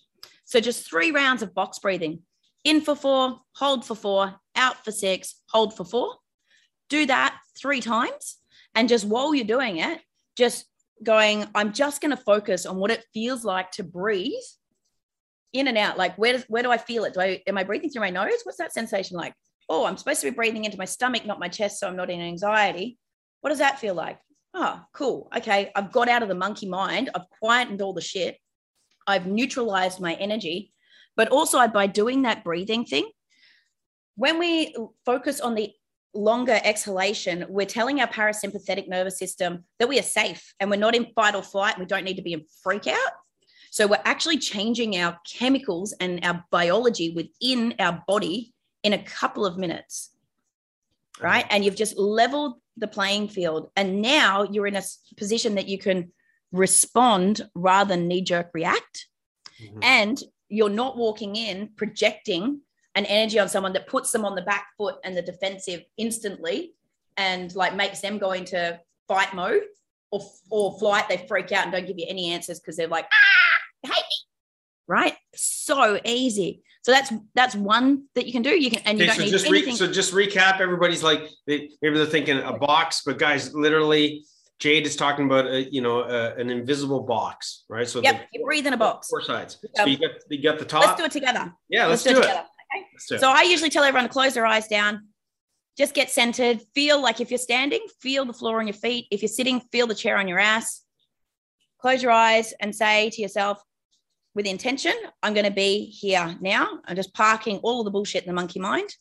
so 0.44 0.60
just 0.60 0.86
three 0.86 1.10
rounds 1.10 1.42
of 1.42 1.54
box 1.54 1.78
breathing 1.78 2.20
in 2.64 2.80
for 2.80 2.94
four, 2.94 3.40
hold 3.54 3.84
for 3.84 3.94
four, 3.94 4.34
out 4.54 4.84
for 4.84 4.92
six, 4.92 5.40
hold 5.50 5.76
for 5.76 5.84
four. 5.84 6.14
Do 6.88 7.06
that 7.06 7.38
three 7.58 7.80
times. 7.80 8.38
And 8.74 8.88
just 8.88 9.04
while 9.04 9.34
you're 9.34 9.44
doing 9.44 9.78
it, 9.78 10.00
just 10.36 10.66
going, 11.02 11.46
I'm 11.54 11.72
just 11.72 12.00
going 12.00 12.16
to 12.16 12.22
focus 12.22 12.64
on 12.66 12.76
what 12.76 12.90
it 12.90 13.04
feels 13.12 13.44
like 13.44 13.70
to 13.72 13.82
breathe 13.82 14.32
in 15.52 15.68
and 15.68 15.76
out. 15.76 15.98
Like, 15.98 16.16
where, 16.16 16.34
does, 16.34 16.44
where 16.48 16.62
do 16.62 16.70
I 16.70 16.78
feel 16.78 17.04
it? 17.04 17.14
Do 17.14 17.20
I, 17.20 17.42
am 17.46 17.58
I 17.58 17.64
breathing 17.64 17.90
through 17.90 18.02
my 18.02 18.10
nose? 18.10 18.40
What's 18.44 18.58
that 18.58 18.72
sensation 18.72 19.16
like? 19.16 19.34
Oh, 19.72 19.86
I'm 19.86 19.96
supposed 19.96 20.20
to 20.20 20.30
be 20.30 20.34
breathing 20.34 20.66
into 20.66 20.78
my 20.78 20.84
stomach, 20.84 21.24
not 21.24 21.40
my 21.40 21.48
chest. 21.48 21.80
So 21.80 21.88
I'm 21.88 21.96
not 21.96 22.10
in 22.10 22.20
anxiety. 22.20 22.98
What 23.40 23.50
does 23.50 23.58
that 23.58 23.80
feel 23.80 23.94
like? 23.94 24.18
Oh, 24.54 24.82
cool. 24.92 25.30
Okay. 25.36 25.70
I've 25.74 25.90
got 25.90 26.08
out 26.08 26.22
of 26.22 26.28
the 26.28 26.34
monkey 26.34 26.68
mind. 26.68 27.10
I've 27.14 27.28
quietened 27.40 27.80
all 27.80 27.94
the 27.94 28.00
shit. 28.00 28.36
I've 29.06 29.26
neutralized 29.26 29.98
my 29.98 30.14
energy 30.14 30.72
but 31.16 31.28
also 31.28 31.66
by 31.68 31.86
doing 31.86 32.22
that 32.22 32.44
breathing 32.44 32.84
thing, 32.84 33.10
when 34.16 34.38
we 34.38 34.74
focus 35.04 35.40
on 35.40 35.54
the 35.54 35.70
longer 36.14 36.60
exhalation, 36.64 37.46
we're 37.48 37.66
telling 37.66 38.00
our 38.00 38.06
parasympathetic 38.06 38.88
nervous 38.88 39.18
system 39.18 39.64
that 39.78 39.88
we 39.88 39.98
are 39.98 40.04
safe 40.04 40.54
and 40.60 40.70
we're 40.70 40.76
not 40.76 40.94
in 40.94 41.06
fight 41.14 41.34
or 41.34 41.42
flight. 41.42 41.78
We 41.78 41.86
don't 41.86 42.04
need 42.04 42.16
to 42.16 42.22
be 42.22 42.34
in 42.34 42.44
freak 42.62 42.86
out. 42.86 43.12
So 43.70 43.86
we're 43.86 44.02
actually 44.04 44.38
changing 44.38 44.98
our 44.98 45.18
chemicals 45.30 45.94
and 45.98 46.20
our 46.24 46.44
biology 46.50 47.14
within 47.14 47.74
our 47.78 48.02
body 48.06 48.51
in 48.82 48.92
a 48.92 49.02
couple 49.02 49.46
of 49.46 49.56
minutes. 49.56 50.10
Right. 51.20 51.46
And 51.50 51.64
you've 51.64 51.76
just 51.76 51.96
leveled 51.96 52.54
the 52.76 52.88
playing 52.88 53.28
field. 53.28 53.70
And 53.76 54.02
now 54.02 54.44
you're 54.44 54.66
in 54.66 54.76
a 54.76 54.82
position 55.16 55.56
that 55.56 55.68
you 55.68 55.78
can 55.78 56.10
respond 56.50 57.48
rather 57.54 57.90
than 57.90 58.08
knee 58.08 58.22
jerk 58.22 58.50
react. 58.54 59.06
Mm-hmm. 59.62 59.78
And 59.82 60.22
you're 60.48 60.68
not 60.68 60.96
walking 60.96 61.36
in 61.36 61.70
projecting 61.76 62.60
an 62.94 63.06
energy 63.06 63.38
on 63.38 63.48
someone 63.48 63.72
that 63.72 63.86
puts 63.86 64.10
them 64.10 64.24
on 64.24 64.34
the 64.34 64.42
back 64.42 64.68
foot 64.76 64.96
and 65.04 65.16
the 65.16 65.22
defensive 65.22 65.82
instantly 65.96 66.74
and 67.16 67.54
like 67.54 67.74
makes 67.74 68.00
them 68.00 68.18
go 68.18 68.32
into 68.32 68.78
fight 69.08 69.34
mode 69.34 69.62
or, 70.10 70.20
or 70.50 70.78
flight 70.78 71.08
they 71.08 71.24
freak 71.28 71.52
out 71.52 71.64
and 71.64 71.72
don't 71.72 71.86
give 71.86 71.98
you 71.98 72.06
any 72.08 72.30
answers 72.32 72.60
because 72.60 72.76
they're 72.76 72.88
like 72.88 73.06
ah 73.12 73.88
hate 73.88 73.94
me 73.94 74.16
right 74.86 75.14
so 75.34 75.98
easy 76.04 76.62
so 76.82 76.92
that's 76.92 77.12
that's 77.34 77.54
one 77.54 78.04
that 78.14 78.26
you 78.26 78.32
can 78.32 78.42
do 78.42 78.50
you 78.50 78.70
can 78.70 78.82
and 78.84 78.98
you 78.98 79.04
okay, 79.04 79.08
don't 79.08 79.16
so 79.16 79.24
need 79.24 79.30
just 79.30 79.46
anything. 79.46 79.70
Re- 79.70 79.76
so 79.76 79.86
just 79.90 80.12
recap 80.12 80.60
everybody's 80.60 81.02
like 81.02 81.28
they, 81.46 81.70
maybe 81.80 81.96
they're 81.96 82.06
thinking 82.06 82.38
a 82.38 82.52
box 82.52 83.02
but 83.06 83.18
guys 83.18 83.54
literally 83.54 84.24
Jade 84.62 84.86
is 84.86 84.94
talking 84.94 85.24
about 85.24 85.46
a, 85.46 85.68
you 85.72 85.80
know 85.80 86.02
a, 86.02 86.36
an 86.36 86.48
invisible 86.48 87.00
box, 87.00 87.64
right? 87.68 87.88
So 87.88 88.00
yep, 88.00 88.28
you 88.32 88.44
breathe 88.44 88.64
in 88.64 88.72
a 88.72 88.76
box. 88.76 89.08
Four 89.08 89.20
sides. 89.20 89.58
So 89.74 89.86
you 89.86 89.98
got 89.98 90.10
you 90.30 90.40
got 90.40 90.60
the 90.60 90.64
top. 90.64 90.86
Let's 90.86 91.00
do 91.00 91.04
it 91.04 91.10
together. 91.10 91.52
Yeah, 91.68 91.86
let's, 91.86 92.06
let's 92.06 92.14
do, 92.14 92.14
do, 92.14 92.18
it. 92.18 92.22
Together. 92.22 92.46
Okay. 92.76 92.86
Do 93.08 93.18
so 93.18 93.28
I 93.28 93.42
usually 93.42 93.70
tell 93.70 93.82
everyone 93.82 94.08
to 94.08 94.12
close 94.12 94.34
their 94.34 94.46
eyes 94.46 94.68
down. 94.68 95.08
Just 95.76 95.94
get 95.94 96.10
centered. 96.10 96.60
Feel 96.76 97.02
like 97.02 97.20
if 97.20 97.32
you're 97.32 97.38
standing, 97.38 97.84
feel 98.00 98.24
the 98.24 98.32
floor 98.32 98.60
on 98.60 98.68
your 98.68 98.74
feet. 98.74 99.08
If 99.10 99.22
you're 99.22 99.28
sitting, 99.28 99.60
feel 99.72 99.88
the 99.88 99.96
chair 99.96 100.16
on 100.16 100.28
your 100.28 100.38
ass. 100.38 100.82
Close 101.80 102.00
your 102.00 102.12
eyes 102.12 102.54
and 102.60 102.72
say 102.72 103.10
to 103.10 103.20
yourself, 103.20 103.60
with 104.34 104.46
intention, 104.46 104.94
I'm 105.22 105.34
going 105.34 105.46
to 105.46 105.52
be 105.52 105.86
here 105.86 106.36
now. 106.40 106.80
I'm 106.86 106.96
just 106.96 107.12
parking 107.12 107.58
all 107.58 107.84
the 107.84 107.90
bullshit 107.90 108.22
in 108.22 108.28
the 108.28 108.34
monkey 108.34 108.60
mind. 108.60 108.94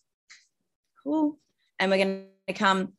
Cool. 1.03 1.37
And 1.79 1.89
we're 1.89 2.03
going 2.03 2.25
to 2.47 2.53
come 2.53 2.93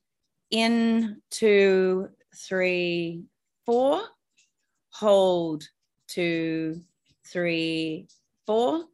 in 0.50 1.20
two, 1.30 2.08
three, 2.34 3.24
four. 3.66 4.02
Hold, 4.90 5.68
two, 6.08 6.82
three, 7.26 8.08
four. 8.46 8.84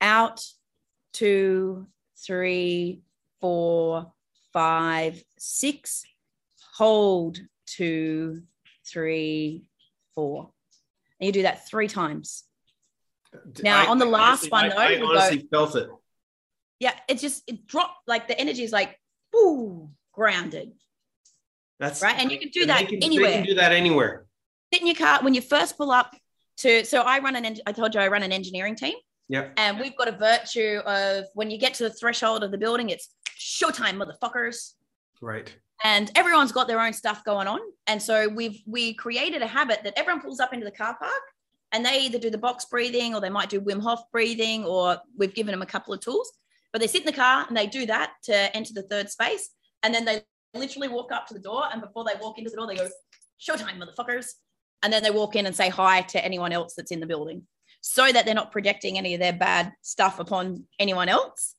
Out, 0.00 0.44
two, 1.12 1.86
three, 2.16 3.02
four, 3.40 4.12
five, 4.52 5.22
six. 5.38 6.04
Hold, 6.76 7.40
two, 7.66 8.42
three, 8.86 9.64
four. 10.14 10.50
And 11.18 11.26
you 11.26 11.32
do 11.32 11.42
that 11.42 11.68
three 11.68 11.88
times. 11.88 12.44
Now, 13.62 13.84
I, 13.84 13.88
on 13.88 13.98
the 13.98 14.06
last 14.06 14.50
one, 14.50 14.68
though, 14.68 14.76
I, 14.76 14.94
I 14.94 15.00
honestly 15.00 15.48
go, 15.50 15.66
felt 15.66 15.76
it. 15.76 15.88
Yeah, 16.78 16.94
it 17.08 17.18
just 17.18 17.42
it 17.46 17.66
dropped 17.66 18.08
like 18.08 18.26
the 18.26 18.38
energy 18.38 18.62
is 18.62 18.72
like, 18.72 18.98
ooh, 19.36 19.90
grounded. 20.12 20.72
That's 21.78 22.02
right. 22.02 22.16
And 22.18 22.30
you 22.30 22.38
can 22.38 22.48
do 22.50 22.66
that 22.66 22.88
can, 22.88 23.02
anywhere. 23.02 23.30
They 23.30 23.36
can 23.36 23.44
do 23.44 23.54
that 23.54 23.72
anywhere. 23.72 24.26
Sit 24.72 24.82
in 24.82 24.86
your 24.86 24.96
car 24.96 25.20
when 25.22 25.34
you 25.34 25.40
first 25.40 25.76
pull 25.76 25.90
up 25.90 26.14
to. 26.58 26.84
So 26.84 27.02
I 27.02 27.20
run 27.20 27.36
an. 27.36 27.56
I 27.66 27.72
told 27.72 27.94
you 27.94 28.00
I 28.00 28.08
run 28.08 28.22
an 28.22 28.32
engineering 28.32 28.76
team. 28.76 28.94
Yeah. 29.28 29.48
And 29.56 29.78
we've 29.78 29.96
got 29.96 30.08
a 30.08 30.12
virtue 30.12 30.80
of 30.84 31.24
when 31.34 31.50
you 31.50 31.58
get 31.58 31.74
to 31.74 31.84
the 31.84 31.90
threshold 31.90 32.42
of 32.42 32.50
the 32.50 32.58
building, 32.58 32.90
it's 32.90 33.14
showtime, 33.38 34.02
motherfuckers. 34.02 34.72
Right. 35.20 35.54
And 35.84 36.10
everyone's 36.16 36.52
got 36.52 36.66
their 36.66 36.80
own 36.80 36.92
stuff 36.92 37.24
going 37.24 37.46
on. 37.46 37.60
And 37.86 38.02
so 38.02 38.28
we've 38.28 38.60
we 38.66 38.94
created 38.94 39.40
a 39.40 39.46
habit 39.46 39.80
that 39.84 39.94
everyone 39.96 40.20
pulls 40.20 40.40
up 40.40 40.52
into 40.52 40.64
the 40.64 40.72
car 40.72 40.96
park 40.98 41.22
and 41.72 41.84
they 41.84 42.00
either 42.02 42.18
do 42.18 42.30
the 42.30 42.38
box 42.38 42.64
breathing 42.64 43.14
or 43.14 43.20
they 43.20 43.30
might 43.30 43.50
do 43.50 43.60
Wim 43.60 43.80
Hof 43.80 44.02
breathing 44.12 44.64
or 44.64 44.98
we've 45.16 45.34
given 45.34 45.52
them 45.52 45.62
a 45.62 45.66
couple 45.66 45.94
of 45.94 46.00
tools. 46.00 46.32
But 46.72 46.80
they 46.80 46.86
sit 46.86 47.02
in 47.02 47.06
the 47.06 47.12
car 47.12 47.44
and 47.48 47.56
they 47.56 47.66
do 47.66 47.86
that 47.86 48.12
to 48.24 48.56
enter 48.56 48.72
the 48.72 48.82
third 48.82 49.10
space. 49.10 49.50
And 49.82 49.94
then 49.94 50.04
they 50.04 50.22
literally 50.54 50.88
walk 50.88 51.12
up 51.12 51.26
to 51.28 51.34
the 51.34 51.40
door, 51.40 51.64
and 51.72 51.80
before 51.80 52.04
they 52.04 52.20
walk 52.20 52.38
into 52.38 52.50
the 52.50 52.56
door, 52.56 52.66
they 52.66 52.76
go, 52.76 52.88
"Showtime, 53.40 53.80
motherfuckers!" 53.80 54.26
and 54.82 54.92
then 54.92 55.02
they 55.02 55.10
walk 55.10 55.36
in 55.36 55.46
and 55.46 55.54
say 55.54 55.68
hi 55.68 56.02
to 56.02 56.24
anyone 56.24 56.52
else 56.52 56.74
that's 56.74 56.90
in 56.90 57.00
the 57.00 57.06
building 57.06 57.46
so 57.80 58.10
that 58.10 58.24
they're 58.24 58.34
not 58.34 58.52
projecting 58.52 58.98
any 58.98 59.14
of 59.14 59.20
their 59.20 59.32
bad 59.32 59.72
stuff 59.82 60.20
upon 60.20 60.64
anyone 60.78 61.08
else. 61.08 61.54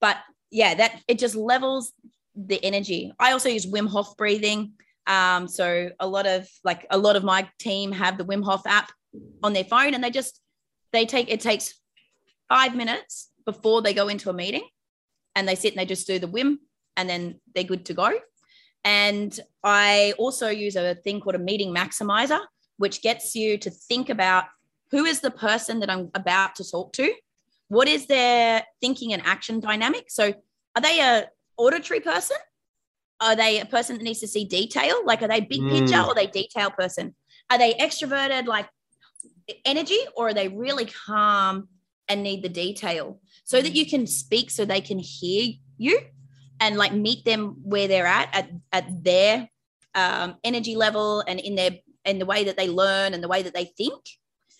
But 0.00 0.18
yeah, 0.50 0.74
that 0.74 1.00
it 1.08 1.18
just 1.18 1.34
levels 1.34 1.92
the 2.34 2.62
energy. 2.64 3.12
I 3.18 3.32
also 3.32 3.48
use 3.48 3.66
Wim 3.66 3.88
Hof 3.88 4.16
breathing. 4.16 4.72
Um, 5.06 5.48
so 5.48 5.90
a 5.98 6.06
lot 6.06 6.26
of 6.26 6.48
like 6.64 6.86
a 6.90 6.98
lot 6.98 7.16
of 7.16 7.24
my 7.24 7.48
team 7.58 7.92
have 7.92 8.18
the 8.18 8.24
Wim 8.24 8.44
Hof 8.44 8.62
app 8.66 8.90
on 9.42 9.52
their 9.52 9.64
phone 9.64 9.94
and 9.94 10.02
they 10.02 10.10
just 10.10 10.40
they 10.92 11.06
take 11.06 11.30
it 11.30 11.40
takes 11.40 11.74
five 12.48 12.74
minutes 12.74 13.30
before 13.44 13.82
they 13.82 13.94
go 13.94 14.08
into 14.08 14.30
a 14.30 14.32
meeting 14.32 14.66
and 15.34 15.48
they 15.48 15.54
sit 15.54 15.72
and 15.72 15.80
they 15.80 15.86
just 15.86 16.06
do 16.06 16.18
the 16.18 16.28
Wim 16.28 16.58
and 16.96 17.08
then 17.08 17.40
they're 17.54 17.64
good 17.64 17.86
to 17.86 17.94
go. 17.94 18.10
And 18.84 19.38
I 19.62 20.14
also 20.18 20.48
use 20.48 20.76
a 20.76 20.94
thing 20.94 21.20
called 21.20 21.36
a 21.36 21.38
meeting 21.38 21.74
maximizer, 21.74 22.40
which 22.76 23.02
gets 23.02 23.34
you 23.34 23.56
to 23.58 23.70
think 23.70 24.10
about 24.10 24.44
who 24.90 25.04
is 25.04 25.20
the 25.20 25.30
person 25.30 25.80
that 25.80 25.90
I'm 25.90 26.10
about 26.14 26.56
to 26.56 26.70
talk 26.70 26.92
to? 26.94 27.12
What 27.68 27.88
is 27.88 28.06
their 28.06 28.64
thinking 28.80 29.12
and 29.12 29.22
action 29.24 29.60
dynamic? 29.60 30.10
So 30.10 30.34
are 30.76 30.82
they 30.82 31.00
a 31.00 31.28
auditory 31.56 32.00
person? 32.00 32.36
Are 33.20 33.36
they 33.36 33.60
a 33.60 33.66
person 33.66 33.96
that 33.96 34.02
needs 34.02 34.20
to 34.20 34.26
see 34.26 34.44
detail? 34.44 35.06
Like 35.06 35.22
are 35.22 35.28
they 35.28 35.40
big 35.40 35.62
picture 35.68 35.94
mm. 35.94 36.04
or 36.06 36.10
are 36.10 36.14
they 36.14 36.26
detail 36.26 36.70
person? 36.70 37.14
Are 37.50 37.58
they 37.58 37.74
extroverted 37.74 38.46
like 38.46 38.68
energy 39.64 39.98
or 40.16 40.28
are 40.28 40.34
they 40.34 40.48
really 40.48 40.86
calm 40.86 41.68
and 42.08 42.22
need 42.22 42.42
the 42.42 42.48
detail 42.48 43.20
so 43.44 43.60
that 43.60 43.74
you 43.74 43.86
can 43.86 44.06
speak 44.06 44.50
so 44.50 44.64
they 44.64 44.80
can 44.80 44.98
hear 44.98 45.52
you 45.78 45.98
and 46.60 46.76
like 46.76 46.92
meet 46.92 47.24
them 47.24 47.56
where 47.62 47.88
they're 47.88 48.06
at 48.06 48.28
at, 48.32 48.50
at 48.72 49.04
their 49.04 49.48
um, 49.94 50.36
energy 50.44 50.76
level 50.76 51.22
and 51.26 51.40
in 51.40 51.54
their 51.54 51.72
in 52.04 52.18
the 52.18 52.26
way 52.26 52.44
that 52.44 52.56
they 52.56 52.68
learn 52.68 53.14
and 53.14 53.22
the 53.22 53.28
way 53.28 53.42
that 53.42 53.54
they 53.54 53.64
think. 53.64 54.02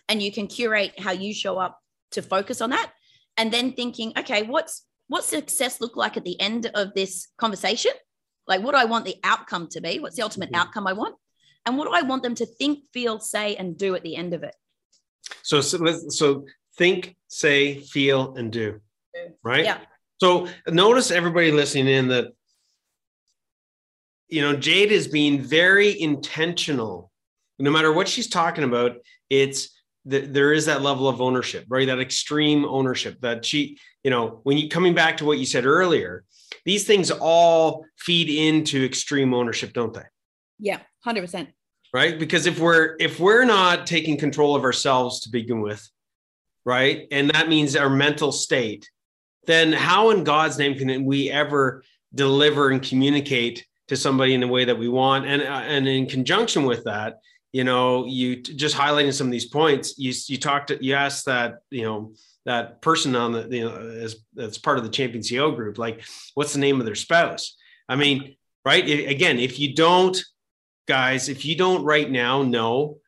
And 0.08 0.22
you 0.22 0.32
can 0.32 0.46
curate 0.46 0.98
how 0.98 1.12
you 1.12 1.32
show 1.32 1.58
up 1.58 1.78
to 2.12 2.22
focus 2.22 2.60
on 2.60 2.70
that. 2.70 2.92
And 3.36 3.52
then 3.52 3.72
thinking 3.72 4.12
okay 4.18 4.42
what's 4.42 4.84
what 5.08 5.24
success 5.24 5.80
look 5.80 5.96
like 5.96 6.16
at 6.16 6.24
the 6.24 6.40
end 6.40 6.70
of 6.74 6.94
this 6.94 7.28
conversation? 7.38 7.92
Like 8.46 8.62
what 8.62 8.72
do 8.72 8.78
i 8.78 8.84
want 8.84 9.04
the 9.04 9.16
outcome 9.24 9.68
to 9.72 9.80
be? 9.80 9.98
What's 10.00 10.16
the 10.16 10.22
ultimate 10.22 10.50
outcome 10.54 10.86
i 10.86 10.92
want? 10.92 11.16
And 11.64 11.78
what 11.78 11.86
do 11.86 11.94
i 11.94 12.02
want 12.02 12.22
them 12.22 12.34
to 12.36 12.46
think 12.46 12.80
feel 12.92 13.20
say 13.20 13.56
and 13.56 13.78
do 13.78 13.94
at 13.94 14.02
the 14.02 14.16
end 14.16 14.34
of 14.34 14.42
it 14.42 14.54
so 15.42 15.60
so, 15.60 15.78
so 16.08 16.44
think 16.76 17.16
say 17.28 17.80
feel 17.80 18.34
and 18.36 18.52
do 18.52 18.80
right 19.42 19.64
yeah 19.64 19.78
so 20.18 20.48
notice 20.68 21.10
everybody 21.10 21.50
listening 21.50 21.88
in 21.88 22.08
that 22.08 22.32
you 24.28 24.40
know 24.42 24.54
jade 24.54 24.92
is 24.92 25.08
being 25.08 25.40
very 25.40 26.00
intentional 26.00 27.10
no 27.58 27.70
matter 27.70 27.92
what 27.92 28.08
she's 28.08 28.28
talking 28.28 28.64
about 28.64 28.96
it's 29.30 29.70
that 30.04 30.32
there 30.32 30.52
is 30.52 30.66
that 30.66 30.82
level 30.82 31.08
of 31.08 31.20
ownership, 31.20 31.64
right? 31.68 31.86
That 31.86 32.00
extreme 32.00 32.64
ownership 32.64 33.20
that 33.20 33.44
she, 33.44 33.78
you 34.02 34.10
know, 34.10 34.40
when 34.42 34.58
you 34.58 34.68
coming 34.68 34.94
back 34.94 35.18
to 35.18 35.24
what 35.24 35.38
you 35.38 35.46
said 35.46 35.64
earlier, 35.64 36.24
these 36.64 36.84
things 36.84 37.10
all 37.10 37.84
feed 37.98 38.28
into 38.28 38.84
extreme 38.84 39.32
ownership, 39.32 39.72
don't 39.72 39.94
they? 39.94 40.04
Yeah, 40.58 40.80
hundred 41.00 41.22
percent. 41.22 41.50
Right, 41.94 42.18
because 42.18 42.46
if 42.46 42.58
we're 42.58 42.96
if 43.00 43.20
we're 43.20 43.44
not 43.44 43.86
taking 43.86 44.16
control 44.16 44.56
of 44.56 44.64
ourselves 44.64 45.20
to 45.20 45.30
begin 45.30 45.60
with, 45.60 45.86
right, 46.64 47.06
and 47.10 47.28
that 47.30 47.50
means 47.50 47.76
our 47.76 47.90
mental 47.90 48.32
state, 48.32 48.90
then 49.46 49.74
how 49.74 50.08
in 50.08 50.24
God's 50.24 50.56
name 50.56 50.74
can 50.74 51.04
we 51.04 51.30
ever 51.30 51.82
deliver 52.14 52.70
and 52.70 52.82
communicate 52.82 53.66
to 53.88 53.96
somebody 53.96 54.32
in 54.32 54.40
the 54.40 54.48
way 54.48 54.64
that 54.64 54.78
we 54.78 54.88
want? 54.88 55.26
And 55.26 55.42
uh, 55.42 55.62
and 55.66 55.86
in 55.86 56.06
conjunction 56.06 56.64
with 56.64 56.84
that, 56.84 57.18
you 57.52 57.64
know, 57.64 58.06
you 58.06 58.36
just 58.36 58.74
highlighting 58.74 59.12
some 59.12 59.26
of 59.26 59.32
these 59.32 59.48
points. 59.48 59.98
You 59.98 60.14
you 60.28 60.38
talked, 60.38 60.70
you 60.80 60.94
asked 60.94 61.26
that, 61.26 61.56
you 61.70 61.82
know, 61.82 62.14
that 62.46 62.80
person 62.80 63.14
on 63.14 63.32
the, 63.32 63.48
you 63.50 63.64
know, 63.64 63.76
as 63.76 64.16
that's 64.34 64.58
part 64.58 64.78
of 64.78 64.84
the 64.84 64.90
champion 64.90 65.22
CEO 65.22 65.54
group, 65.54 65.78
like, 65.78 66.02
what's 66.34 66.54
the 66.54 66.58
name 66.58 66.80
of 66.80 66.86
their 66.86 66.94
spouse? 66.94 67.56
I 67.88 67.96
mean, 67.96 68.36
right? 68.64 68.82
Again, 68.82 69.38
if 69.38 69.58
you 69.58 69.74
don't, 69.74 70.20
guys, 70.86 71.28
if 71.28 71.44
you 71.44 71.56
don't 71.56 71.84
right 71.84 72.10
now 72.10 72.42
know, 72.42 72.98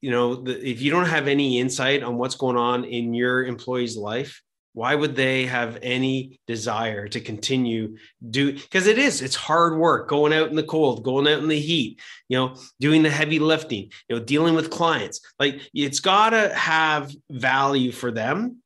you 0.00 0.10
know, 0.10 0.36
the, 0.36 0.68
if 0.68 0.80
you 0.80 0.90
don't 0.90 1.06
have 1.06 1.28
any 1.28 1.58
insight 1.58 2.02
on 2.02 2.16
what's 2.16 2.36
going 2.36 2.56
on 2.56 2.84
in 2.84 3.14
your 3.14 3.44
employee's 3.44 3.96
life, 3.96 4.42
why 4.76 4.94
would 4.94 5.16
they 5.16 5.46
have 5.46 5.78
any 5.82 6.38
desire 6.46 7.08
to 7.08 7.18
continue 7.18 7.96
do 8.28 8.52
because 8.52 8.86
it 8.86 8.98
is 8.98 9.22
it's 9.22 9.34
hard 9.34 9.78
work 9.78 10.06
going 10.06 10.34
out 10.34 10.50
in 10.50 10.54
the 10.54 10.62
cold 10.62 11.02
going 11.02 11.26
out 11.26 11.38
in 11.38 11.48
the 11.48 11.58
heat 11.58 11.98
you 12.28 12.36
know 12.36 12.54
doing 12.78 13.02
the 13.02 13.08
heavy 13.08 13.38
lifting 13.38 13.90
you 14.06 14.16
know 14.16 14.22
dealing 14.22 14.54
with 14.54 14.68
clients. 14.70 15.22
Like 15.38 15.62
it's 15.72 16.00
got 16.00 16.30
to 16.30 16.54
have 16.54 17.10
value 17.30 17.90
for 17.90 18.10
them. 18.10 18.58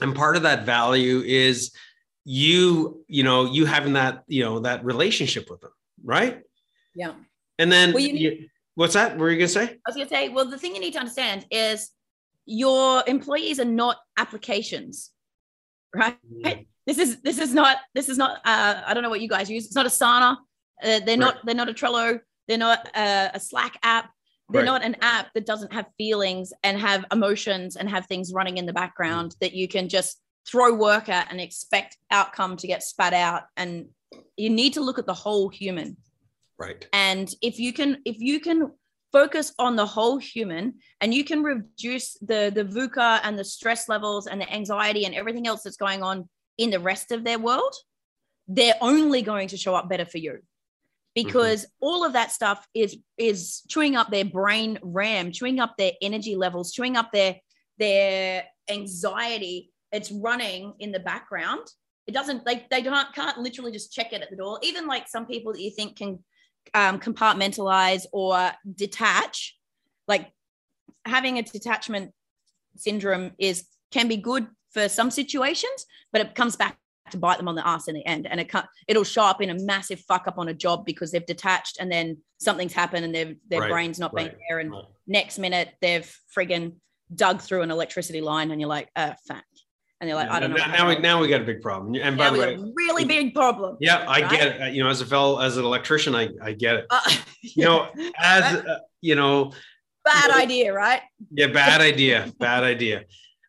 And 0.00 0.16
part 0.16 0.34
of 0.34 0.42
that 0.42 0.66
value 0.66 1.22
is 1.24 1.70
you 2.24 3.04
you 3.06 3.22
know 3.22 3.44
you 3.44 3.64
having 3.64 3.92
that 3.92 4.24
you 4.26 4.42
know 4.42 4.58
that 4.60 4.84
relationship 4.84 5.48
with 5.48 5.60
them 5.60 5.72
right? 6.02 6.42
Yeah 6.96 7.12
and 7.58 7.70
then 7.70 7.92
well, 7.92 8.02
you 8.02 8.12
need, 8.12 8.20
you, 8.20 8.48
what's 8.74 8.94
that 8.94 9.12
what 9.12 9.20
were 9.20 9.30
you 9.30 9.38
gonna 9.38 9.48
say 9.48 9.62
i 9.64 9.78
was 9.86 9.96
gonna 9.96 10.08
say 10.08 10.28
well 10.28 10.44
the 10.44 10.58
thing 10.58 10.74
you 10.74 10.80
need 10.80 10.92
to 10.92 10.98
understand 10.98 11.46
is 11.50 11.90
your 12.46 13.04
employees 13.06 13.60
are 13.60 13.64
not 13.64 13.98
applications 14.18 15.12
right? 15.94 16.18
Mm. 16.32 16.66
This 16.86 16.98
is 16.98 17.20
this 17.22 17.38
is 17.38 17.54
not 17.54 17.78
this 17.94 18.08
is 18.08 18.18
not 18.18 18.38
uh, 18.44 18.82
I 18.84 18.94
don't 18.94 19.02
know 19.02 19.10
what 19.10 19.20
you 19.20 19.28
guys 19.28 19.50
use. 19.50 19.66
It's 19.66 19.74
not 19.74 19.86
Asana. 19.86 20.36
Uh, 20.82 21.00
they're 21.00 21.16
not 21.16 21.38
they're 21.44 21.54
not 21.54 21.68
a 21.68 21.74
Trello. 21.74 22.20
They're 22.48 22.58
not 22.58 22.88
a, 22.96 23.30
a 23.34 23.40
Slack 23.40 23.78
app. 23.82 24.10
They're 24.48 24.62
right. 24.62 24.66
not 24.66 24.84
an 24.84 24.96
app 25.00 25.32
that 25.34 25.46
doesn't 25.46 25.72
have 25.72 25.86
feelings 25.96 26.52
and 26.64 26.78
have 26.78 27.04
emotions 27.12 27.76
and 27.76 27.88
have 27.88 28.06
things 28.06 28.32
running 28.32 28.58
in 28.58 28.66
the 28.66 28.72
background 28.72 29.32
mm. 29.32 29.38
that 29.40 29.52
you 29.52 29.68
can 29.68 29.88
just 29.88 30.20
throw 30.46 30.74
work 30.74 31.08
at 31.08 31.30
and 31.30 31.40
expect 31.40 31.96
outcome 32.10 32.56
to 32.56 32.66
get 32.66 32.82
spat 32.82 33.14
out. 33.14 33.44
And 33.56 33.86
you 34.36 34.50
need 34.50 34.72
to 34.74 34.80
look 34.80 34.98
at 34.98 35.06
the 35.06 35.14
whole 35.14 35.48
human. 35.48 35.96
Right. 36.62 36.86
And 36.92 37.32
if 37.42 37.58
you 37.58 37.72
can 37.72 37.98
if 38.04 38.18
you 38.18 38.40
can 38.40 38.70
focus 39.12 39.52
on 39.58 39.76
the 39.76 39.84
whole 39.84 40.18
human 40.18 40.74
and 41.00 41.12
you 41.12 41.24
can 41.24 41.42
reduce 41.42 42.14
the 42.20 42.50
the 42.54 42.64
VUCA 42.64 43.20
and 43.24 43.38
the 43.38 43.44
stress 43.44 43.88
levels 43.88 44.26
and 44.26 44.40
the 44.40 44.52
anxiety 44.52 45.04
and 45.04 45.14
everything 45.14 45.46
else 45.46 45.62
that's 45.62 45.76
going 45.76 46.02
on 46.02 46.28
in 46.58 46.70
the 46.70 46.80
rest 46.80 47.12
of 47.12 47.24
their 47.24 47.38
world, 47.38 47.74
they're 48.48 48.74
only 48.80 49.22
going 49.22 49.48
to 49.48 49.56
show 49.56 49.74
up 49.74 49.88
better 49.88 50.06
for 50.06 50.18
you 50.18 50.38
because 51.14 51.62
mm-hmm. 51.62 51.86
all 51.86 52.04
of 52.04 52.12
that 52.14 52.30
stuff 52.30 52.66
is 52.74 52.96
is 53.18 53.62
chewing 53.68 53.96
up 53.96 54.10
their 54.10 54.24
brain 54.24 54.78
ram 54.82 55.30
chewing 55.30 55.60
up 55.60 55.74
their 55.76 55.92
energy 56.00 56.36
levels 56.36 56.72
chewing 56.72 56.96
up 56.96 57.10
their 57.12 57.36
their 57.78 58.44
anxiety 58.70 59.70
it's 59.92 60.10
running 60.10 60.72
in 60.78 60.92
the 60.92 61.00
background 61.00 61.66
it 62.06 62.12
doesn't 62.12 62.44
like 62.46 62.68
they 62.70 62.82
don't 62.82 63.14
can't 63.14 63.38
literally 63.38 63.72
just 63.72 63.92
check 63.92 64.12
it 64.12 64.22
at 64.22 64.30
the 64.30 64.36
door 64.36 64.58
even 64.62 64.86
like 64.86 65.08
some 65.08 65.26
people 65.26 65.52
that 65.52 65.60
you 65.60 65.70
think 65.70 65.96
can 65.96 66.18
um, 66.74 66.98
compartmentalize 66.98 68.06
or 68.12 68.50
detach. 68.74 69.56
Like 70.08 70.30
having 71.04 71.38
a 71.38 71.42
detachment 71.42 72.12
syndrome 72.76 73.32
is 73.38 73.64
can 73.90 74.08
be 74.08 74.16
good 74.16 74.46
for 74.70 74.88
some 74.88 75.10
situations 75.10 75.86
but 76.12 76.20
it 76.20 76.34
comes 76.34 76.56
back 76.56 76.78
to 77.10 77.18
bite 77.18 77.38
them 77.38 77.48
on 77.48 77.54
the 77.54 77.66
ass 77.66 77.88
in 77.88 77.94
the 77.94 78.06
end. 78.06 78.26
And 78.26 78.40
it 78.40 78.48
can't 78.48 78.66
it'll 78.86 79.04
show 79.04 79.24
up 79.24 79.40
in 79.40 79.50
a 79.50 79.58
massive 79.64 80.00
fuck 80.00 80.28
up 80.28 80.38
on 80.38 80.48
a 80.48 80.54
job 80.54 80.84
because 80.84 81.10
they've 81.10 81.26
detached 81.26 81.78
and 81.80 81.90
then 81.90 82.18
something's 82.38 82.72
happened 82.72 83.04
and 83.04 83.14
their 83.14 83.34
their 83.48 83.60
right, 83.62 83.70
brain's 83.70 83.98
not 83.98 84.14
right, 84.14 84.30
being 84.30 84.40
there. 84.48 84.58
And 84.60 84.70
right. 84.70 84.84
next 85.06 85.38
minute 85.38 85.70
they've 85.80 86.10
friggin 86.36 86.74
dug 87.14 87.40
through 87.40 87.62
an 87.62 87.70
electricity 87.70 88.20
line 88.20 88.50
and 88.50 88.60
you're 88.60 88.68
like 88.68 88.88
uh 88.96 89.12
fuck 89.26 89.44
and 90.02 90.08
they're 90.08 90.16
like, 90.16 90.26
yeah, 90.26 90.34
I 90.34 90.40
don't 90.40 90.50
know. 90.50 90.56
Now 90.56 90.88
we 90.88 90.98
now 90.98 91.20
we 91.20 91.28
got 91.28 91.42
a 91.42 91.44
big 91.44 91.62
problem. 91.62 91.94
And 91.94 92.18
by 92.18 92.30
the 92.30 92.38
way, 92.40 92.58
really 92.74 93.04
big 93.04 93.34
problem. 93.34 93.76
Yeah, 93.78 93.98
I 93.98 94.22
right? 94.22 94.30
get 94.30 94.60
it. 94.60 94.74
You 94.74 94.82
know, 94.82 94.90
as 94.90 95.00
a 95.00 95.06
fellow, 95.06 95.38
as 95.38 95.56
an 95.56 95.64
electrician, 95.64 96.16
I 96.16 96.28
I 96.42 96.54
get 96.54 96.74
it. 96.74 96.86
Uh, 96.90 97.00
you 97.40 97.64
know, 97.64 97.88
as 98.18 98.42
uh, 98.42 98.78
you 99.00 99.14
know, 99.14 99.52
bad 100.04 100.24
you 100.24 100.28
know, 100.28 100.38
idea, 100.38 100.72
right? 100.72 101.02
Yeah, 101.30 101.46
bad 101.46 101.80
idea, 101.80 102.32
bad 102.40 102.64
idea. 102.64 103.04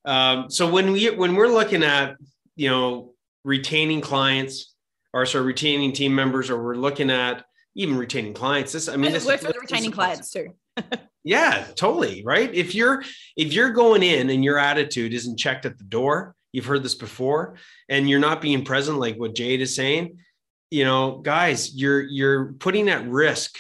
Um, 0.06 0.52
so 0.52 0.70
when 0.70 0.92
we 0.92 1.10
when 1.10 1.34
we're 1.34 1.48
looking 1.48 1.82
at 1.82 2.18
you 2.56 2.70
know 2.70 3.14
retaining 3.44 4.02
clients 4.02 4.76
or 5.12 5.26
sorry 5.26 5.46
retaining 5.46 5.92
team 5.92 6.14
members, 6.14 6.52
or 6.52 6.64
we're 6.64 6.76
looking 6.76 7.10
at 7.10 7.44
even 7.74 7.98
retaining 7.98 8.36
clients. 8.36 8.74
This 8.74 8.88
I 8.88 8.96
mean, 8.96 9.12
this 9.12 9.26
works 9.26 9.44
with 9.44 9.58
retaining 9.60 9.90
clients 9.90 10.30
too. 10.30 10.54
yeah, 11.24 11.66
totally. 11.76 12.22
Right. 12.24 12.54
If 12.54 12.76
you're 12.76 13.04
if 13.36 13.54
you're 13.54 13.72
going 13.72 14.04
in 14.04 14.30
and 14.30 14.44
your 14.44 14.60
attitude 14.60 15.16
isn't 15.16 15.40
checked 15.40 15.66
at 15.66 15.80
the 15.80 15.84
door 15.84 16.36
You've 16.54 16.66
heard 16.66 16.84
this 16.84 16.96
before, 16.96 17.56
and 17.90 18.10
you're 18.10 18.20
not 18.20 18.42
being 18.42 18.64
present, 18.64 19.00
like 19.00 19.18
what 19.18 19.36
Jade 19.36 19.62
is 19.62 19.76
saying. 19.76 20.20
You 20.72 20.86
know, 20.86 21.18
guys, 21.18 21.76
you're 21.76 22.02
you're 22.02 22.54
putting 22.54 22.90
at 22.90 23.08
risk 23.08 23.58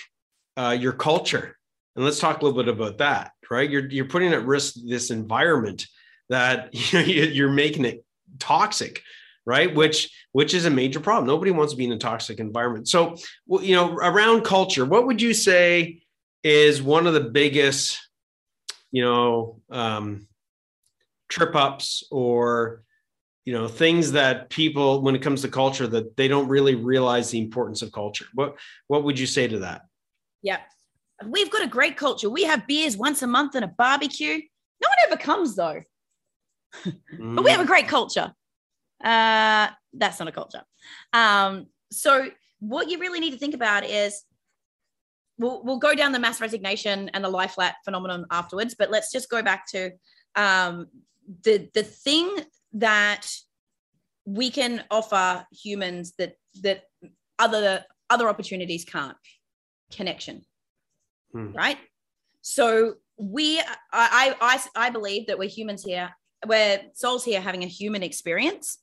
uh, 0.55 0.77
your 0.79 0.93
culture, 0.93 1.57
and 1.95 2.05
let's 2.05 2.19
talk 2.19 2.41
a 2.41 2.45
little 2.45 2.63
bit 2.63 2.73
about 2.73 2.99
that. 2.99 3.31
Right, 3.51 3.69
you're 3.69 3.89
you're 3.89 4.05
putting 4.05 4.33
at 4.33 4.45
risk 4.45 4.75
this 4.85 5.11
environment 5.11 5.87
that 6.29 6.69
you're 6.93 7.51
making 7.51 7.85
it 7.85 8.05
toxic 8.39 9.01
right 9.45 9.75
which 9.75 10.09
which 10.31 10.53
is 10.53 10.65
a 10.65 10.69
major 10.69 10.99
problem 11.01 11.27
nobody 11.27 11.51
wants 11.51 11.73
to 11.73 11.77
be 11.77 11.83
in 11.83 11.91
a 11.91 11.97
toxic 11.97 12.39
environment 12.39 12.87
so 12.87 13.15
you 13.61 13.75
know 13.75 13.93
around 13.97 14.43
culture 14.43 14.85
what 14.85 15.05
would 15.05 15.21
you 15.21 15.33
say 15.33 16.01
is 16.43 16.81
one 16.81 17.07
of 17.07 17.13
the 17.13 17.21
biggest, 17.21 17.99
you 18.91 19.03
know, 19.03 19.61
um, 19.71 20.27
trip 21.33 21.55
ups 21.55 22.03
or 22.11 22.83
you 23.43 23.53
know 23.53 23.67
things 23.67 24.11
that 24.11 24.49
people 24.49 25.01
when 25.01 25.15
it 25.15 25.21
comes 25.21 25.41
to 25.41 25.47
culture 25.47 25.87
that 25.87 26.15
they 26.15 26.27
don't 26.27 26.47
really 26.47 26.75
realize 26.75 27.31
the 27.31 27.39
importance 27.39 27.81
of 27.81 27.91
culture. 27.91 28.25
What 28.35 28.55
what 28.87 29.03
would 29.03 29.19
you 29.19 29.25
say 29.25 29.47
to 29.47 29.59
that? 29.59 29.81
Yeah. 30.43 30.59
We've 31.25 31.49
got 31.49 31.63
a 31.63 31.67
great 31.67 31.97
culture. 31.97 32.29
We 32.29 32.43
have 32.43 32.67
beers 32.67 32.97
once 32.97 33.21
a 33.21 33.27
month 33.27 33.55
and 33.55 33.65
a 33.65 33.67
barbecue. 33.67 34.35
No 34.81 34.87
one 34.89 34.97
ever 35.07 35.17
comes 35.17 35.55
though. 35.55 35.81
Mm. 36.85 37.35
but 37.35 37.43
we 37.43 37.51
have 37.51 37.61
a 37.61 37.65
great 37.65 37.87
culture. 37.87 38.33
Uh 39.03 39.67
that's 39.93 40.19
not 40.19 40.27
a 40.27 40.31
culture. 40.31 40.63
Um 41.13 41.67
so 41.91 42.29
what 42.59 42.89
you 42.89 42.99
really 42.99 43.19
need 43.19 43.31
to 43.31 43.37
think 43.37 43.55
about 43.55 43.83
is 43.85 44.23
we'll, 45.37 45.63
we'll 45.63 45.77
go 45.77 45.95
down 45.95 46.11
the 46.11 46.19
mass 46.19 46.39
resignation 46.39 47.09
and 47.09 47.23
the 47.23 47.29
lie 47.29 47.47
flat 47.47 47.75
phenomenon 47.83 48.25
afterwards 48.31 48.75
but 48.77 48.89
let's 48.89 49.11
just 49.11 49.29
go 49.29 49.41
back 49.41 49.67
to 49.67 49.91
um 50.35 50.87
the 51.43 51.69
the 51.73 51.83
thing 51.83 52.29
that 52.73 53.27
we 54.25 54.49
can 54.49 54.83
offer 54.89 55.45
humans 55.51 56.13
that 56.17 56.35
that 56.61 56.83
other 57.39 57.85
other 58.09 58.29
opportunities 58.29 58.85
can't 58.85 59.17
connection 59.91 60.43
hmm. 61.31 61.51
right 61.51 61.77
so 62.41 62.95
we 63.17 63.59
I, 63.91 64.35
I 64.41 64.63
i 64.75 64.89
believe 64.89 65.27
that 65.27 65.37
we're 65.37 65.49
humans 65.49 65.83
here 65.83 66.13
we're 66.47 66.81
souls 66.93 67.23
here 67.23 67.41
having 67.41 67.63
a 67.63 67.67
human 67.67 68.03
experience 68.03 68.79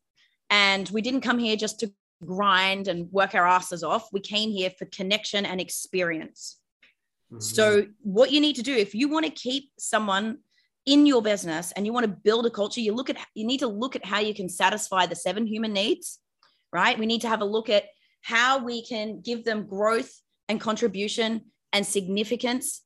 and 0.50 0.88
we 0.90 1.02
didn't 1.02 1.20
come 1.20 1.38
here 1.38 1.56
just 1.56 1.80
to 1.80 1.92
grind 2.24 2.88
and 2.88 3.10
work 3.10 3.34
our 3.34 3.46
asses 3.46 3.82
off 3.82 4.12
we 4.12 4.20
came 4.20 4.50
here 4.50 4.70
for 4.78 4.84
connection 4.86 5.46
and 5.46 5.60
experience 5.60 6.58
mm-hmm. 7.32 7.40
so 7.40 7.86
what 8.02 8.30
you 8.30 8.40
need 8.40 8.56
to 8.56 8.62
do 8.62 8.74
if 8.74 8.94
you 8.94 9.08
want 9.08 9.24
to 9.24 9.32
keep 9.32 9.70
someone 9.78 10.38
in 10.86 11.06
your 11.06 11.22
business 11.22 11.72
and 11.72 11.86
you 11.86 11.92
want 11.92 12.04
to 12.04 12.12
build 12.12 12.46
a 12.46 12.50
culture, 12.50 12.80
you 12.80 12.92
look 12.94 13.10
at 13.10 13.16
you 13.34 13.46
need 13.46 13.58
to 13.58 13.68
look 13.68 13.96
at 13.96 14.04
how 14.04 14.20
you 14.20 14.34
can 14.34 14.48
satisfy 14.48 15.06
the 15.06 15.14
seven 15.14 15.46
human 15.46 15.72
needs, 15.72 16.18
right? 16.72 16.98
We 16.98 17.06
need 17.06 17.20
to 17.22 17.28
have 17.28 17.40
a 17.40 17.44
look 17.46 17.68
at 17.68 17.84
how 18.22 18.64
we 18.64 18.84
can 18.84 19.20
give 19.20 19.44
them 19.44 19.66
growth 19.66 20.10
and 20.48 20.60
contribution 20.60 21.42
and 21.72 21.86
significance, 21.86 22.82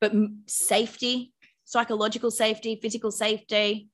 but 0.00 0.12
safety, 0.46 1.32
psychological 1.64 2.30
safety, 2.30 2.78
physical 2.80 3.10
safety. 3.10 3.88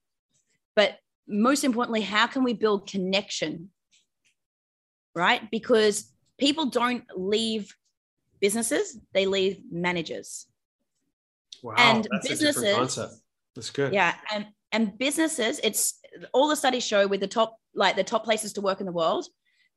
But 0.75 0.99
most 1.29 1.65
importantly, 1.65 2.01
how 2.01 2.27
can 2.27 2.43
we 2.43 2.55
build 2.55 2.89
connection? 2.89 3.71
Right? 5.15 5.51
Because 5.51 6.13
people 6.39 6.67
don't 6.67 7.05
leave 7.15 7.75
businesses, 8.41 8.99
they 9.13 9.27
leave 9.27 9.61
managers. 9.71 10.47
Wow, 11.63 11.75
and 11.77 12.07
that's 12.11 12.29
businesses. 12.29 13.11
That's 13.55 13.71
good. 13.71 13.93
Yeah, 13.93 14.15
and 14.33 14.47
and 14.73 14.97
businesses, 14.99 15.61
it's 15.63 16.01
all 16.33 16.49
the 16.49 16.57
studies 16.57 16.85
show 16.85 17.07
with 17.07 17.21
the 17.21 17.27
top 17.27 17.57
like 17.75 17.97
the 17.97 18.05
top 18.05 18.25
places 18.25 18.53
to 18.55 18.61
work 18.61 18.81
in 18.81 18.87
the 18.87 18.93
world 18.93 19.27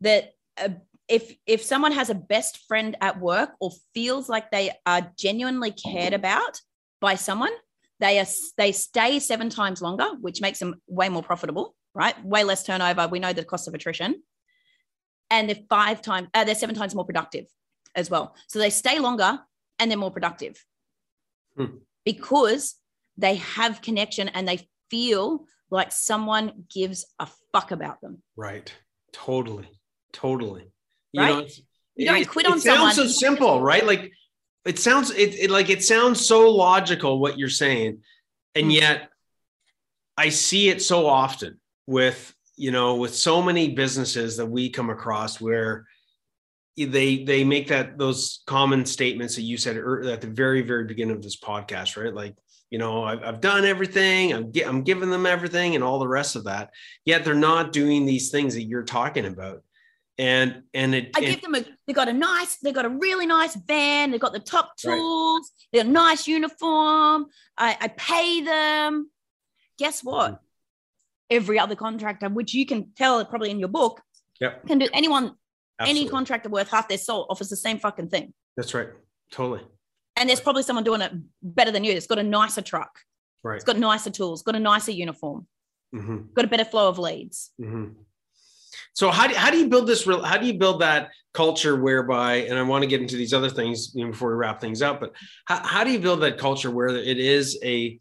that 0.01 0.31
uh, 0.57 0.69
if 1.07 1.35
if 1.45 1.63
someone 1.63 1.91
has 1.91 2.09
a 2.09 2.15
best 2.15 2.65
friend 2.67 2.95
at 3.01 3.19
work 3.19 3.51
or 3.59 3.71
feels 3.93 4.29
like 4.29 4.51
they 4.51 4.71
are 4.85 5.11
genuinely 5.17 5.71
cared 5.71 6.13
about 6.13 6.61
by 7.01 7.15
someone, 7.15 7.51
they 7.99 8.19
are 8.19 8.25
they 8.57 8.71
stay 8.71 9.19
seven 9.19 9.49
times 9.49 9.81
longer, 9.81 10.09
which 10.21 10.41
makes 10.41 10.59
them 10.59 10.75
way 10.87 11.09
more 11.09 11.23
profitable, 11.23 11.75
right? 11.93 12.23
Way 12.23 12.43
less 12.43 12.63
turnover. 12.63 13.07
We 13.07 13.19
know 13.19 13.33
the 13.33 13.43
cost 13.43 13.67
of 13.67 13.73
attrition, 13.73 14.23
and 15.29 15.49
they're 15.49 15.63
five 15.69 16.01
times 16.01 16.29
uh, 16.33 16.43
they're 16.43 16.55
seven 16.55 16.75
times 16.75 16.95
more 16.95 17.05
productive 17.05 17.45
as 17.95 18.09
well. 18.09 18.35
So 18.47 18.59
they 18.59 18.69
stay 18.69 18.99
longer 18.99 19.39
and 19.79 19.89
they're 19.89 19.97
more 19.97 20.11
productive 20.11 20.63
hmm. 21.55 21.77
because 22.05 22.75
they 23.17 23.35
have 23.35 23.81
connection 23.81 24.29
and 24.29 24.47
they 24.47 24.67
feel 24.89 25.45
like 25.69 25.91
someone 25.91 26.65
gives 26.73 27.05
a 27.19 27.27
fuck 27.51 27.71
about 27.71 28.01
them. 28.01 28.21
Right. 28.35 28.71
Totally. 29.11 29.67
Totally. 30.11 30.71
You 31.11 31.21
right? 31.21 31.35
know, 31.35 31.47
you 31.95 32.05
don't 32.05 32.17
it, 32.17 32.29
quit 32.29 32.45
on 32.45 32.57
it 32.57 32.61
someone. 32.61 32.93
sounds 32.93 32.95
so 32.95 33.27
simple, 33.27 33.61
right? 33.61 33.85
Like 33.85 34.11
it 34.65 34.79
sounds 34.79 35.11
it, 35.11 35.35
it 35.35 35.49
like 35.49 35.69
it 35.69 35.83
sounds 35.83 36.25
so 36.25 36.49
logical 36.49 37.19
what 37.19 37.37
you're 37.37 37.49
saying. 37.49 38.01
And 38.55 38.65
hmm. 38.65 38.71
yet 38.71 39.09
I 40.17 40.29
see 40.29 40.69
it 40.69 40.81
so 40.81 41.07
often 41.07 41.59
with, 41.87 42.33
you 42.55 42.71
know, 42.71 42.95
with 42.95 43.15
so 43.15 43.41
many 43.41 43.73
businesses 43.73 44.37
that 44.37 44.45
we 44.45 44.69
come 44.69 44.89
across 44.89 45.41
where 45.41 45.87
they 46.77 47.23
they 47.23 47.43
make 47.43 47.67
that 47.67 47.97
those 47.97 48.41
common 48.47 48.85
statements 48.85 49.35
that 49.35 49.43
you 49.43 49.57
said 49.57 49.77
at 49.77 50.21
the 50.21 50.27
very 50.27 50.61
very 50.61 50.85
beginning 50.85 51.15
of 51.15 51.21
this 51.21 51.39
podcast 51.39 52.01
right 52.01 52.13
like 52.13 52.35
you 52.69 52.79
know 52.79 53.03
i've, 53.03 53.21
I've 53.23 53.41
done 53.41 53.65
everything 53.65 54.33
I'm, 54.33 54.51
I'm 54.65 54.83
giving 54.83 55.09
them 55.09 55.25
everything 55.25 55.75
and 55.75 55.83
all 55.83 55.99
the 55.99 56.07
rest 56.07 56.35
of 56.35 56.45
that 56.45 56.71
yet 57.05 57.23
they're 57.23 57.35
not 57.35 57.71
doing 57.71 58.05
these 58.05 58.31
things 58.31 58.55
that 58.55 58.63
you're 58.63 58.83
talking 58.83 59.25
about 59.25 59.63
and 60.17 60.63
and 60.73 60.95
it 60.95 61.11
i 61.15 61.19
and, 61.19 61.27
give 61.27 61.41
them 61.41 61.55
a 61.55 61.65
they 61.85 61.93
got 61.93 62.07
a 62.07 62.13
nice 62.13 62.57
they 62.57 62.71
got 62.71 62.85
a 62.85 62.89
really 62.89 63.27
nice 63.27 63.55
van 63.55 64.11
they've 64.11 64.19
got 64.19 64.33
the 64.33 64.39
top 64.39 64.75
tools 64.77 65.51
right. 65.51 65.67
they 65.71 65.79
got 65.79 65.87
a 65.87 65.91
nice 65.91 66.27
uniform 66.27 67.27
i 67.57 67.77
i 67.81 67.87
pay 67.87 68.41
them 68.41 69.09
guess 69.77 70.03
what 70.03 70.31
mm-hmm. 70.31 70.43
every 71.29 71.59
other 71.59 71.75
contractor 71.75 72.29
which 72.29 72.53
you 72.53 72.65
can 72.65 72.91
tell 72.95 73.23
probably 73.25 73.51
in 73.51 73.59
your 73.59 73.69
book 73.69 74.01
yep. 74.39 74.65
can 74.67 74.79
do 74.79 74.87
anyone 74.93 75.35
Absolutely. 75.79 76.01
Any 76.01 76.09
contractor 76.09 76.49
worth 76.49 76.69
half 76.69 76.87
their 76.87 76.97
soul 76.97 77.25
offers 77.29 77.49
the 77.49 77.55
same 77.55 77.79
fucking 77.79 78.09
thing. 78.09 78.33
That's 78.55 78.73
right. 78.73 78.89
Totally. 79.31 79.61
And 80.15 80.29
there's 80.29 80.39
probably 80.39 80.63
someone 80.63 80.83
doing 80.83 81.01
it 81.01 81.11
better 81.41 81.71
than 81.71 81.83
you. 81.83 81.91
It's 81.91 82.07
got 82.07 82.19
a 82.19 82.23
nicer 82.23 82.61
truck. 82.61 82.99
Right. 83.43 83.55
It's 83.55 83.65
got 83.65 83.77
nicer 83.77 84.09
tools, 84.09 84.43
got 84.43 84.55
a 84.55 84.59
nicer 84.59 84.91
uniform, 84.91 85.47
mm-hmm. 85.93 86.31
got 86.33 86.45
a 86.45 86.47
better 86.47 86.65
flow 86.65 86.87
of 86.87 86.99
leads. 86.99 87.51
Mm-hmm. 87.59 87.99
So 88.93 89.09
how 89.09 89.27
do, 89.27 89.35
how 89.35 89.49
do 89.49 89.57
you 89.57 89.67
build 89.67 89.87
this 89.87 90.05
real, 90.05 90.23
how 90.23 90.37
do 90.37 90.45
you 90.45 90.53
build 90.53 90.81
that 90.81 91.09
culture 91.33 91.75
whereby, 91.81 92.35
and 92.35 92.57
I 92.57 92.61
want 92.61 92.83
to 92.83 92.87
get 92.87 93.01
into 93.01 93.17
these 93.17 93.33
other 93.33 93.49
things 93.49 93.91
you 93.95 94.05
know, 94.05 94.11
before 94.11 94.29
we 94.29 94.35
wrap 94.35 94.61
things 94.61 94.81
up, 94.81 94.99
but 94.99 95.13
how, 95.45 95.65
how 95.65 95.83
do 95.83 95.91
you 95.91 95.99
build 95.99 96.21
that 96.21 96.37
culture 96.37 96.69
where 96.69 96.87
it 96.87 97.19
is 97.19 97.59
a, 97.63 97.99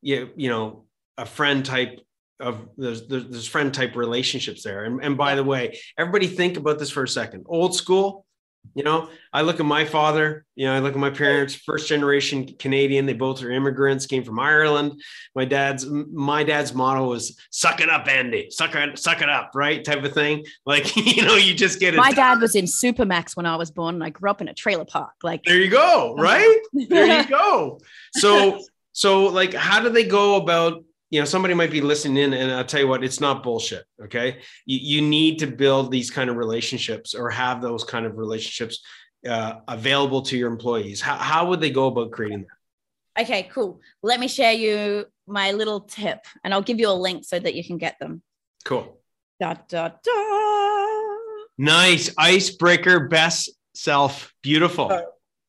you, 0.00 0.30
you 0.34 0.48
know, 0.48 0.86
a 1.18 1.26
friend 1.26 1.64
type 1.64 2.00
of 2.40 2.68
there's, 2.76 3.06
there's 3.06 3.46
friend 3.46 3.72
type 3.72 3.96
relationships 3.96 4.62
there. 4.62 4.84
And, 4.84 5.02
and 5.02 5.16
by 5.16 5.34
the 5.34 5.44
way, 5.44 5.78
everybody 5.98 6.26
think 6.26 6.56
about 6.56 6.78
this 6.78 6.90
for 6.90 7.02
a 7.02 7.08
second. 7.08 7.44
Old 7.48 7.74
school, 7.74 8.26
you 8.74 8.84
know, 8.84 9.08
I 9.32 9.40
look 9.40 9.58
at 9.58 9.66
my 9.66 9.84
father, 9.84 10.44
you 10.54 10.66
know, 10.66 10.74
I 10.74 10.78
look 10.78 10.92
at 10.92 10.98
my 10.98 11.10
parents, 11.10 11.54
first 11.54 11.88
generation 11.88 12.46
Canadian. 12.58 13.06
They 13.06 13.14
both 13.14 13.42
are 13.42 13.50
immigrants, 13.50 14.06
came 14.06 14.22
from 14.22 14.38
Ireland. 14.38 15.00
My 15.34 15.44
dad's 15.44 15.86
my 15.86 16.44
dad's 16.44 16.72
motto 16.72 17.08
was 17.08 17.36
"suck 17.50 17.80
it 17.80 17.88
up, 17.88 18.06
Andy, 18.06 18.48
suck 18.50 18.74
it, 18.74 18.98
suck 18.98 19.22
it 19.22 19.28
up," 19.28 19.52
right? 19.54 19.82
Type 19.84 20.04
of 20.04 20.12
thing. 20.12 20.44
Like 20.66 20.94
you 20.94 21.24
know, 21.24 21.36
you 21.36 21.54
just 21.54 21.80
get 21.80 21.94
it. 21.94 21.96
My 21.96 22.12
dad 22.12 22.40
was 22.40 22.54
in 22.54 22.66
Supermax 22.66 23.36
when 23.36 23.46
I 23.46 23.56
was 23.56 23.70
born, 23.70 23.96
and 23.96 24.04
I 24.04 24.10
grew 24.10 24.30
up 24.30 24.40
in 24.40 24.46
a 24.46 24.54
trailer 24.54 24.84
park. 24.84 25.14
Like 25.22 25.42
there 25.44 25.56
you 25.56 25.70
go, 25.70 26.14
right? 26.18 26.60
there 26.88 27.22
you 27.22 27.28
go. 27.28 27.80
So 28.14 28.60
so 28.92 29.26
like, 29.26 29.54
how 29.54 29.80
do 29.80 29.88
they 29.88 30.04
go 30.04 30.36
about 30.36 30.84
you 31.10 31.20
know 31.20 31.24
somebody 31.24 31.54
might 31.54 31.70
be 31.70 31.80
listening 31.80 32.16
in 32.22 32.32
and 32.32 32.52
i'll 32.52 32.64
tell 32.64 32.80
you 32.80 32.88
what 32.88 33.04
it's 33.04 33.20
not 33.20 33.42
bullshit 33.42 33.84
okay? 34.02 34.38
You, 34.66 34.78
you 34.78 35.02
need 35.02 35.38
to 35.40 35.46
build 35.46 35.90
these 35.90 36.10
kind 36.10 36.30
of 36.30 36.36
relationships 36.36 37.14
or 37.14 37.30
have 37.30 37.60
those 37.60 37.84
kind 37.84 38.06
of 38.06 38.16
relationships 38.16 38.82
uh, 39.28 39.56
available 39.68 40.22
to 40.22 40.36
your 40.36 40.50
employees. 40.50 41.00
How, 41.00 41.16
how 41.16 41.46
would 41.48 41.60
they 41.60 41.70
go 41.70 41.86
about 41.88 42.10
creating 42.10 42.46
that? 42.46 43.22
Okay 43.22 43.44
cool. 43.52 43.80
Let 44.02 44.20
me 44.20 44.28
share 44.28 44.52
you 44.52 45.06
my 45.26 45.52
little 45.52 45.80
tip 45.80 46.24
and 46.42 46.52
i'll 46.52 46.62
give 46.62 46.80
you 46.80 46.88
a 46.88 46.92
link 46.92 47.24
so 47.24 47.38
that 47.38 47.54
you 47.54 47.64
can 47.64 47.78
get 47.78 47.98
them. 47.98 48.22
Cool. 48.64 48.98
Da, 49.38 49.54
da, 49.68 49.90
da. 50.02 51.16
nice. 51.56 52.12
Icebreaker 52.18 53.08
best 53.08 53.50
self. 53.74 54.32
Beautiful. 54.42 55.06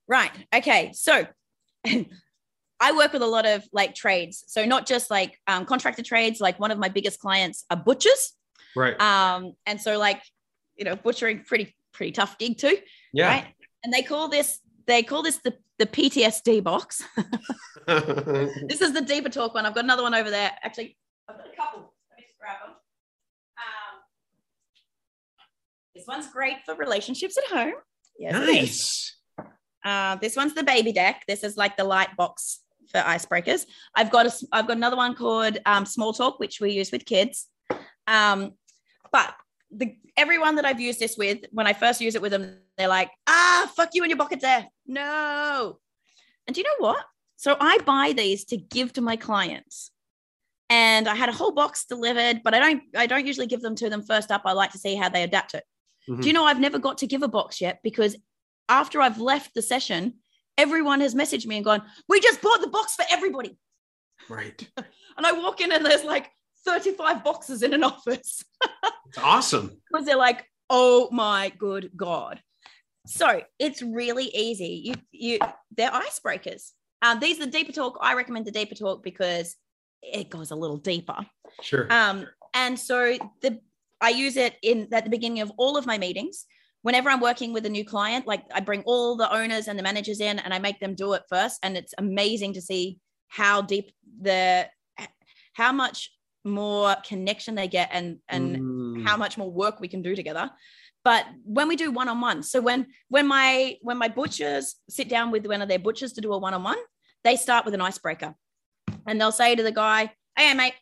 Right. 0.07 0.31
Okay. 0.53 0.91
So 0.93 1.25
I 2.81 2.91
work 2.93 3.13
with 3.13 3.21
a 3.21 3.27
lot 3.27 3.45
of 3.45 3.63
like 3.71 3.93
trades. 3.93 4.43
So 4.47 4.65
not 4.65 4.87
just 4.87 5.11
like 5.11 5.39
um, 5.45 5.65
contractor 5.65 6.01
trades, 6.01 6.41
like 6.41 6.59
one 6.59 6.71
of 6.71 6.79
my 6.79 6.89
biggest 6.89 7.19
clients 7.19 7.63
are 7.69 7.77
butchers. 7.77 8.33
Right. 8.75 8.99
Um, 8.99 9.53
and 9.67 9.79
so 9.79 9.99
like, 9.99 10.21
you 10.75 10.85
know, 10.85 10.95
butchering 10.95 11.43
pretty, 11.45 11.75
pretty 11.93 12.11
tough 12.11 12.39
gig 12.39 12.57
too. 12.57 12.77
Yeah. 13.13 13.27
Right. 13.27 13.45
And 13.83 13.93
they 13.93 14.01
call 14.01 14.29
this, 14.29 14.59
they 14.87 15.03
call 15.03 15.21
this 15.21 15.37
the, 15.43 15.53
the 15.77 15.85
PTSD 15.85 16.63
box. 16.63 17.03
this 17.87 18.81
is 18.81 18.93
the 18.93 19.01
deeper 19.01 19.29
talk 19.29 19.53
one. 19.53 19.67
I've 19.67 19.75
got 19.75 19.83
another 19.83 20.03
one 20.03 20.15
over 20.15 20.31
there. 20.31 20.51
Actually, 20.63 20.97
I've 21.29 21.37
got 21.37 21.47
a 21.53 21.55
couple. 21.55 21.93
Let 22.09 22.17
me 22.17 22.23
just 22.23 22.39
grab 22.39 22.57
them. 22.65 22.75
Um, 23.57 23.99
this 25.93 26.05
one's 26.07 26.27
great 26.27 26.57
for 26.65 26.73
relationships 26.75 27.37
at 27.37 27.55
home. 27.55 27.73
Yes, 28.17 28.33
nice. 28.33 29.17
Uh, 29.83 30.15
this 30.15 30.35
one's 30.35 30.53
the 30.53 30.63
baby 30.63 30.91
deck. 30.91 31.23
This 31.27 31.43
is 31.43 31.57
like 31.57 31.77
the 31.77 31.83
light 31.83 32.15
box 32.17 32.61
for 32.91 32.99
icebreakers. 32.99 33.65
I've 33.95 34.11
got 34.11 34.27
a, 34.27 34.47
I've 34.51 34.67
got 34.67 34.77
another 34.77 34.97
one 34.97 35.15
called 35.15 35.57
um, 35.65 35.85
Small 35.85 36.13
Talk, 36.13 36.39
which 36.39 36.59
we 36.61 36.71
use 36.71 36.91
with 36.91 37.05
kids. 37.05 37.47
Um, 38.07 38.53
but 39.11 39.33
the 39.71 39.95
everyone 40.17 40.55
that 40.55 40.65
I've 40.65 40.79
used 40.79 40.99
this 40.99 41.17
with, 41.17 41.39
when 41.51 41.67
I 41.67 41.73
first 41.73 42.01
use 42.01 42.15
it 42.15 42.21
with 42.21 42.31
them, 42.31 42.57
they're 42.77 42.87
like, 42.87 43.09
ah, 43.27 43.71
fuck 43.75 43.89
you 43.93 44.03
and 44.03 44.09
your 44.09 44.17
bucket 44.17 44.41
there. 44.41 44.67
No. 44.85 45.79
And 46.47 46.53
do 46.55 46.61
you 46.61 46.65
know 46.65 46.85
what? 46.85 47.05
So 47.37 47.55
I 47.59 47.79
buy 47.79 48.13
these 48.15 48.45
to 48.45 48.57
give 48.57 48.93
to 48.93 49.01
my 49.01 49.15
clients. 49.15 49.91
And 50.69 51.07
I 51.07 51.15
had 51.15 51.27
a 51.27 51.33
whole 51.33 51.51
box 51.51 51.85
delivered, 51.85 52.41
but 52.43 52.53
I 52.53 52.59
don't 52.59 52.83
I 52.95 53.05
don't 53.05 53.27
usually 53.27 53.47
give 53.47 53.61
them 53.61 53.75
to 53.75 53.89
them 53.89 54.03
first 54.03 54.31
up. 54.31 54.43
I 54.45 54.53
like 54.53 54.71
to 54.71 54.77
see 54.77 54.95
how 54.95 55.09
they 55.09 55.23
adapt 55.23 55.53
it. 55.53 55.63
Mhm. 56.09 56.21
Do 56.21 56.27
you 56.27 56.33
know 56.33 56.45
I've 56.45 56.59
never 56.59 56.79
got 56.79 56.99
to 56.99 57.07
give 57.07 57.23
a 57.23 57.27
box 57.27 57.59
yet 57.59 57.79
because 57.83 58.15
after 58.69 59.01
I've 59.01 59.19
left 59.19 59.53
the 59.53 59.61
session, 59.61 60.19
everyone 60.57 61.01
has 61.01 61.15
messaged 61.15 61.45
me 61.45 61.57
and 61.57 61.65
gone, 61.65 61.83
"We 62.07 62.19
just 62.19 62.41
bought 62.41 62.61
the 62.61 62.67
box 62.67 62.95
for 62.95 63.05
everybody." 63.09 63.57
Right. 64.29 64.67
And 65.17 65.27
I 65.27 65.33
walk 65.33 65.59
in 65.59 65.71
and 65.73 65.85
there's 65.85 66.05
like 66.05 66.31
35 66.65 67.23
boxes 67.23 67.61
in 67.63 67.73
an 67.73 67.83
office 67.83 68.41
It's 69.07 69.17
awesome. 69.17 69.77
because 69.91 70.05
they're 70.05 70.15
like, 70.15 70.45
"Oh 70.69 71.09
my 71.11 71.51
good 71.57 71.91
god." 71.95 72.41
So 73.05 73.41
it's 73.59 73.81
really 73.81 74.25
easy. 74.33 74.81
You 74.85 74.93
you 75.11 75.39
they're 75.75 75.91
icebreakers. 75.91 76.71
Um, 77.01 77.19
these 77.19 77.39
are 77.39 77.45
the 77.45 77.51
deeper 77.51 77.73
talk. 77.73 77.97
I 78.01 78.13
recommend 78.13 78.45
the 78.45 78.51
deeper 78.51 78.73
talk 78.75 79.03
because 79.03 79.55
it 80.01 80.29
goes 80.29 80.51
a 80.51 80.55
little 80.55 80.77
deeper. 80.77 81.25
Sure. 81.61 81.91
Um, 81.91 82.25
and 82.53 82.79
so 82.79 83.17
the 83.41 83.59
I 83.99 84.09
use 84.09 84.37
it 84.37 84.55
in 84.63 84.87
at 84.93 85.03
the 85.03 85.09
beginning 85.09 85.41
of 85.41 85.51
all 85.57 85.77
of 85.77 85.85
my 85.85 85.97
meetings. 85.97 86.45
Whenever 86.83 87.09
I'm 87.09 87.21
working 87.21 87.53
with 87.53 87.65
a 87.65 87.69
new 87.69 87.85
client, 87.85 88.25
like 88.25 88.43
I 88.53 88.59
bring 88.59 88.81
all 88.83 89.15
the 89.15 89.31
owners 89.31 89.67
and 89.67 89.77
the 89.77 89.83
managers 89.83 90.19
in 90.19 90.39
and 90.39 90.53
I 90.53 90.59
make 90.59 90.79
them 90.79 90.95
do 90.95 91.13
it 91.13 91.23
first. 91.29 91.59
And 91.63 91.77
it's 91.77 91.93
amazing 91.97 92.53
to 92.53 92.61
see 92.61 92.97
how 93.27 93.61
deep 93.61 93.91
the 94.19 94.67
how 95.53 95.71
much 95.71 96.11
more 96.43 96.95
connection 97.05 97.55
they 97.55 97.67
get 97.67 97.89
and 97.91 98.17
and 98.27 98.57
Mm. 98.57 99.05
how 99.07 99.15
much 99.15 99.37
more 99.37 99.51
work 99.51 99.79
we 99.79 99.87
can 99.87 100.01
do 100.01 100.15
together. 100.15 100.49
But 101.03 101.25
when 101.43 101.67
we 101.67 101.75
do 101.75 101.91
one-on-one 101.91 102.43
so 102.43 102.61
when 102.61 102.87
when 103.09 103.27
my 103.27 103.77
when 103.81 103.97
my 103.97 104.07
butchers 104.07 104.75
sit 104.89 105.07
down 105.07 105.31
with 105.31 105.45
one 105.45 105.61
of 105.61 105.69
their 105.69 105.79
butchers 105.79 106.13
to 106.13 106.21
do 106.21 106.33
a 106.33 106.37
one-on-one 106.37 106.77
they 107.23 107.35
start 107.35 107.65
with 107.65 107.73
an 107.75 107.81
icebreaker. 107.81 108.35
And 109.05 109.19
they'll 109.21 109.31
say 109.31 109.55
to 109.55 109.63
the 109.63 109.71
guy 109.71 110.11
hey 110.35 110.53
mate 110.53 110.73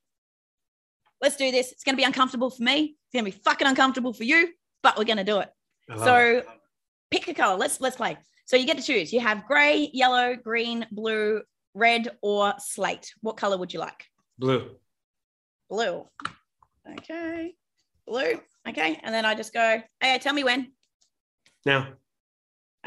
let's 1.22 1.36
do 1.36 1.52
this. 1.52 1.72
It's 1.74 1.84
going 1.84 1.96
to 1.96 2.02
be 2.02 2.06
uncomfortable 2.06 2.50
for 2.50 2.64
me. 2.64 2.96
It's 3.06 3.14
going 3.14 3.26
to 3.26 3.32
be 3.32 3.44
fucking 3.44 3.68
uncomfortable 3.68 4.14
for 4.14 4.24
you 4.24 4.54
but 4.82 4.98
we're 4.98 5.04
going 5.04 5.18
to 5.18 5.24
do 5.24 5.40
it 5.40 5.50
so 5.98 6.44
pick 7.12 7.28
a 7.28 7.34
color 7.34 7.58
let's 7.58 7.82
let's 7.82 7.96
play 7.96 8.18
so 8.46 8.56
you 8.56 8.66
get 8.66 8.78
to 8.78 8.84
choose 8.84 9.12
you 9.12 9.20
have 9.20 9.46
gray 9.48 9.90
yellow 9.94 10.36
green 10.36 10.86
blue 10.92 11.42
red 11.74 12.10
or 12.22 12.54
slate 12.60 13.14
what 13.22 13.38
color 13.38 13.58
would 13.58 13.74
you 13.74 13.80
like 13.80 14.06
blue. 14.38 14.76
blue. 15.70 16.06
Okay. 16.98 17.54
Blue. 18.08 18.40
Okay. 18.68 19.00
And 19.04 19.14
then 19.14 19.24
I 19.26 19.36
just 19.36 19.54
go, 19.54 19.82
hey, 20.02 20.18
tell 20.18 20.34
me 20.34 20.44
when. 20.44 20.72
Now, 21.66 21.90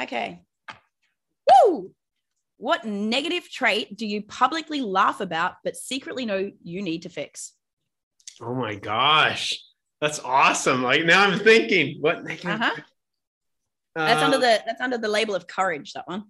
Okay. 0.01 0.41
Woo! 1.67 1.93
What 2.57 2.85
negative 2.85 3.49
trait 3.51 3.97
do 3.97 4.07
you 4.07 4.23
publicly 4.23 4.81
laugh 4.81 5.21
about 5.21 5.55
but 5.63 5.77
secretly 5.77 6.25
know 6.25 6.51
you 6.63 6.83
need 6.83 7.03
to 7.03 7.09
fix? 7.09 7.53
oh 8.41 8.55
my 8.55 8.75
gosh, 8.75 9.63
that's 10.01 10.19
awesome. 10.21 10.83
Like 10.83 11.05
now 11.05 11.23
I'm 11.23 11.39
thinking, 11.39 11.99
what? 12.01 12.25
negative- 12.25 12.61
Uh-huh. 12.61 12.83
That's 13.95 14.23
under 14.23 14.39
the 14.39 14.63
that's 14.67 14.81
under 14.81 14.99
the 14.99 15.09
label 15.09 15.35
of 15.35 15.47
courage, 15.47 15.93
that 15.93 16.09
one. 16.09 16.25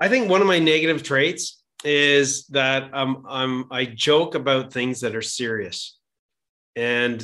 I 0.00 0.08
think 0.08 0.30
one 0.30 0.40
of 0.40 0.46
my 0.46 0.58
negative 0.58 1.02
traits 1.02 1.62
is 1.84 2.46
that 2.48 2.94
um, 2.94 3.24
I'm 3.28 3.66
I 3.70 3.84
joke 3.84 4.34
about 4.34 4.72
things 4.72 5.00
that 5.00 5.14
are 5.14 5.22
serious, 5.22 5.98
and 6.74 7.20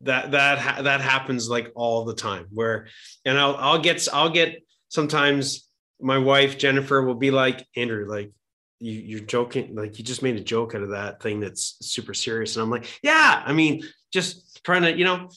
that 0.00 0.32
that 0.32 0.58
ha- 0.58 0.82
that 0.82 1.00
happens 1.00 1.48
like 1.48 1.70
all 1.74 2.04
the 2.04 2.14
time. 2.14 2.46
Where 2.50 2.88
and 3.24 3.38
I'll 3.38 3.56
I'll 3.56 3.78
get 3.78 4.06
I'll 4.12 4.30
get 4.30 4.62
sometimes 4.88 5.68
my 6.00 6.18
wife 6.18 6.58
Jennifer 6.58 7.02
will 7.02 7.14
be 7.14 7.30
like 7.30 7.66
Andrew 7.76 8.08
like 8.08 8.32
you 8.80 8.92
you're 8.92 9.20
joking 9.20 9.74
like 9.74 9.98
you 9.98 10.04
just 10.04 10.22
made 10.22 10.36
a 10.36 10.40
joke 10.40 10.74
out 10.74 10.82
of 10.82 10.90
that 10.90 11.22
thing 11.22 11.40
that's 11.40 11.76
super 11.80 12.14
serious, 12.14 12.56
and 12.56 12.62
I'm 12.62 12.70
like 12.70 12.86
yeah 13.02 13.42
I 13.44 13.52
mean 13.52 13.82
just 14.12 14.64
trying 14.64 14.82
to 14.82 14.96
you 14.96 15.04
know 15.04 15.28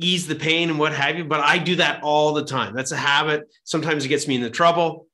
ease 0.00 0.26
the 0.26 0.34
pain 0.34 0.70
and 0.70 0.78
what 0.78 0.92
have 0.92 1.16
you 1.18 1.24
but 1.24 1.40
i 1.40 1.58
do 1.58 1.76
that 1.76 2.02
all 2.02 2.32
the 2.32 2.44
time 2.44 2.74
that's 2.74 2.92
a 2.92 2.96
habit 2.96 3.42
sometimes 3.64 4.04
it 4.04 4.08
gets 4.08 4.28
me 4.28 4.36
into 4.36 4.50
trouble 4.50 5.06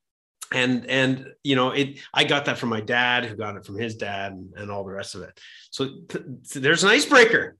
and 0.53 0.87
and 0.91 1.27
you 1.43 1.57
know 1.57 1.71
it 1.71 1.99
i 2.13 2.23
got 2.23 2.45
that 2.45 2.59
from 2.59 2.69
my 2.69 2.81
dad 2.81 3.25
who 3.25 3.35
got 3.35 3.57
it 3.57 3.65
from 3.65 3.79
his 3.79 3.97
dad 3.97 4.33
and, 4.33 4.53
and 4.57 4.71
all 4.71 4.85
the 4.85 4.93
rest 4.93 5.15
of 5.15 5.23
it 5.23 5.39
so, 5.71 5.89
so 6.43 6.61
there's 6.61 6.85
an 6.85 6.91
icebreaker 6.91 7.57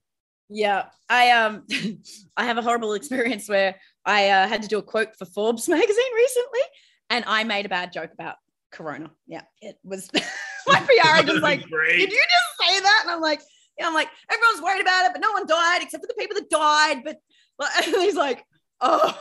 Yeah. 0.49 0.85
I 1.09 1.31
um 1.31 1.63
I 2.37 2.45
have 2.45 2.57
a 2.59 2.61
horrible 2.61 2.93
experience 2.93 3.49
where 3.49 3.75
I 4.05 4.29
uh, 4.29 4.47
had 4.47 4.61
to 4.61 4.67
do 4.67 4.77
a 4.77 4.83
quote 4.83 5.15
for 5.17 5.25
Forbes 5.25 5.67
magazine 5.77 6.13
recently 6.15 6.59
and 7.09 7.25
I 7.27 7.43
made 7.43 7.65
a 7.65 7.69
bad 7.69 7.91
joke 7.91 8.11
about 8.13 8.35
corona. 8.71 9.09
Yeah. 9.25 9.41
It 9.61 9.77
was 9.83 10.09
my 10.67 10.79
PR 10.79 11.21
agent's 11.21 11.41
like 11.41 11.63
Great. 11.69 11.97
did 11.97 12.11
you 12.11 12.23
just 12.35 12.69
say 12.69 12.79
that? 12.79 12.99
And 13.03 13.11
I'm 13.11 13.21
like, 13.21 13.41
yeah, 13.77 13.87
I'm 13.87 13.93
like, 13.93 14.09
everyone's 14.31 14.61
worried 14.61 14.81
about 14.81 15.05
it, 15.05 15.11
but 15.13 15.21
no 15.21 15.31
one 15.31 15.45
died 15.45 15.81
except 15.81 16.03
for 16.03 16.07
the 16.07 16.15
people 16.17 16.35
that 16.35 16.49
died. 16.49 17.03
But 17.03 17.17
and 17.85 17.95
he's 17.95 18.15
like, 18.15 18.43
oh, 18.81 19.17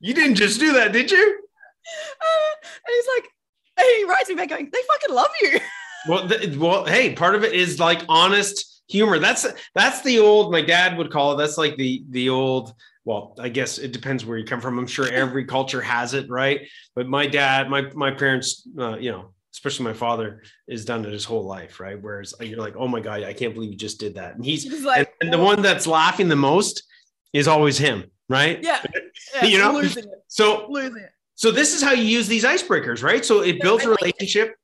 you 0.00 0.14
didn't 0.14 0.36
just 0.36 0.58
do 0.58 0.72
that 0.72 0.92
did 0.92 1.10
you 1.10 1.18
and 1.26 2.94
he's 2.94 3.06
like, 3.16 3.28
and 3.76 3.86
he 3.98 4.04
writes 4.04 4.28
me 4.28 4.34
back 4.34 4.48
going, 4.48 4.70
they 4.72 4.78
fucking 4.88 5.14
love 5.14 5.30
you. 5.42 5.60
well 6.08 6.28
th- 6.28 6.56
well 6.56 6.84
hey 6.86 7.14
part 7.14 7.34
of 7.34 7.44
it 7.44 7.52
is 7.52 7.78
like 7.78 8.02
honest 8.08 8.82
humor 8.88 9.18
that's 9.18 9.46
that's 9.74 10.00
the 10.00 10.18
old 10.18 10.50
my 10.50 10.62
dad 10.62 10.96
would 10.96 11.10
call 11.10 11.34
it 11.34 11.36
that's 11.36 11.58
like 11.58 11.76
the 11.76 12.02
the 12.08 12.30
old 12.30 12.72
well 13.04 13.36
i 13.38 13.50
guess 13.50 13.76
it 13.76 13.92
depends 13.92 14.24
where 14.24 14.38
you 14.38 14.44
come 14.46 14.62
from 14.62 14.78
i'm 14.78 14.86
sure 14.86 15.12
every 15.12 15.44
culture 15.44 15.82
has 15.82 16.14
it 16.14 16.30
right 16.30 16.66
but 16.94 17.06
my 17.06 17.26
dad 17.26 17.68
my 17.68 17.82
my 17.92 18.10
parents 18.10 18.66
uh, 18.78 18.96
you 18.96 19.10
know 19.10 19.30
especially 19.52 19.84
my 19.84 19.92
father 19.92 20.42
has 20.68 20.84
done 20.84 21.04
it 21.04 21.12
his 21.12 21.24
whole 21.24 21.44
life 21.44 21.80
right 21.80 22.00
whereas 22.00 22.34
you're 22.40 22.58
like 22.58 22.76
oh 22.76 22.88
my 22.88 23.00
god 23.00 23.22
i 23.22 23.32
can't 23.32 23.54
believe 23.54 23.70
you 23.70 23.76
just 23.76 23.98
did 23.98 24.14
that 24.14 24.34
and 24.34 24.44
he's 24.44 24.62
He's 24.64 24.84
like, 24.84 24.98
and, 24.98 25.08
and 25.20 25.32
the 25.32 25.38
one 25.38 25.62
that's 25.62 25.86
laughing 25.86 26.28
the 26.28 26.36
most 26.36 26.84
is 27.32 27.48
always 27.48 27.78
him 27.78 28.04
right 28.28 28.62
yeah, 28.62 28.82
yeah, 29.34 29.44
You 29.44 29.58
know? 29.58 29.72
losing 29.72 30.04
it, 30.04 30.24
so 30.28 30.66
losing 30.68 31.02
it. 31.02 31.10
so 31.34 31.50
this 31.50 31.74
is 31.74 31.82
how 31.82 31.92
you 31.92 32.04
use 32.04 32.28
these 32.28 32.44
icebreakers 32.44 33.02
right 33.02 33.24
so 33.24 33.42
it 33.42 33.60
builds 33.60 33.84
a 33.84 33.88
relationship 33.90 34.54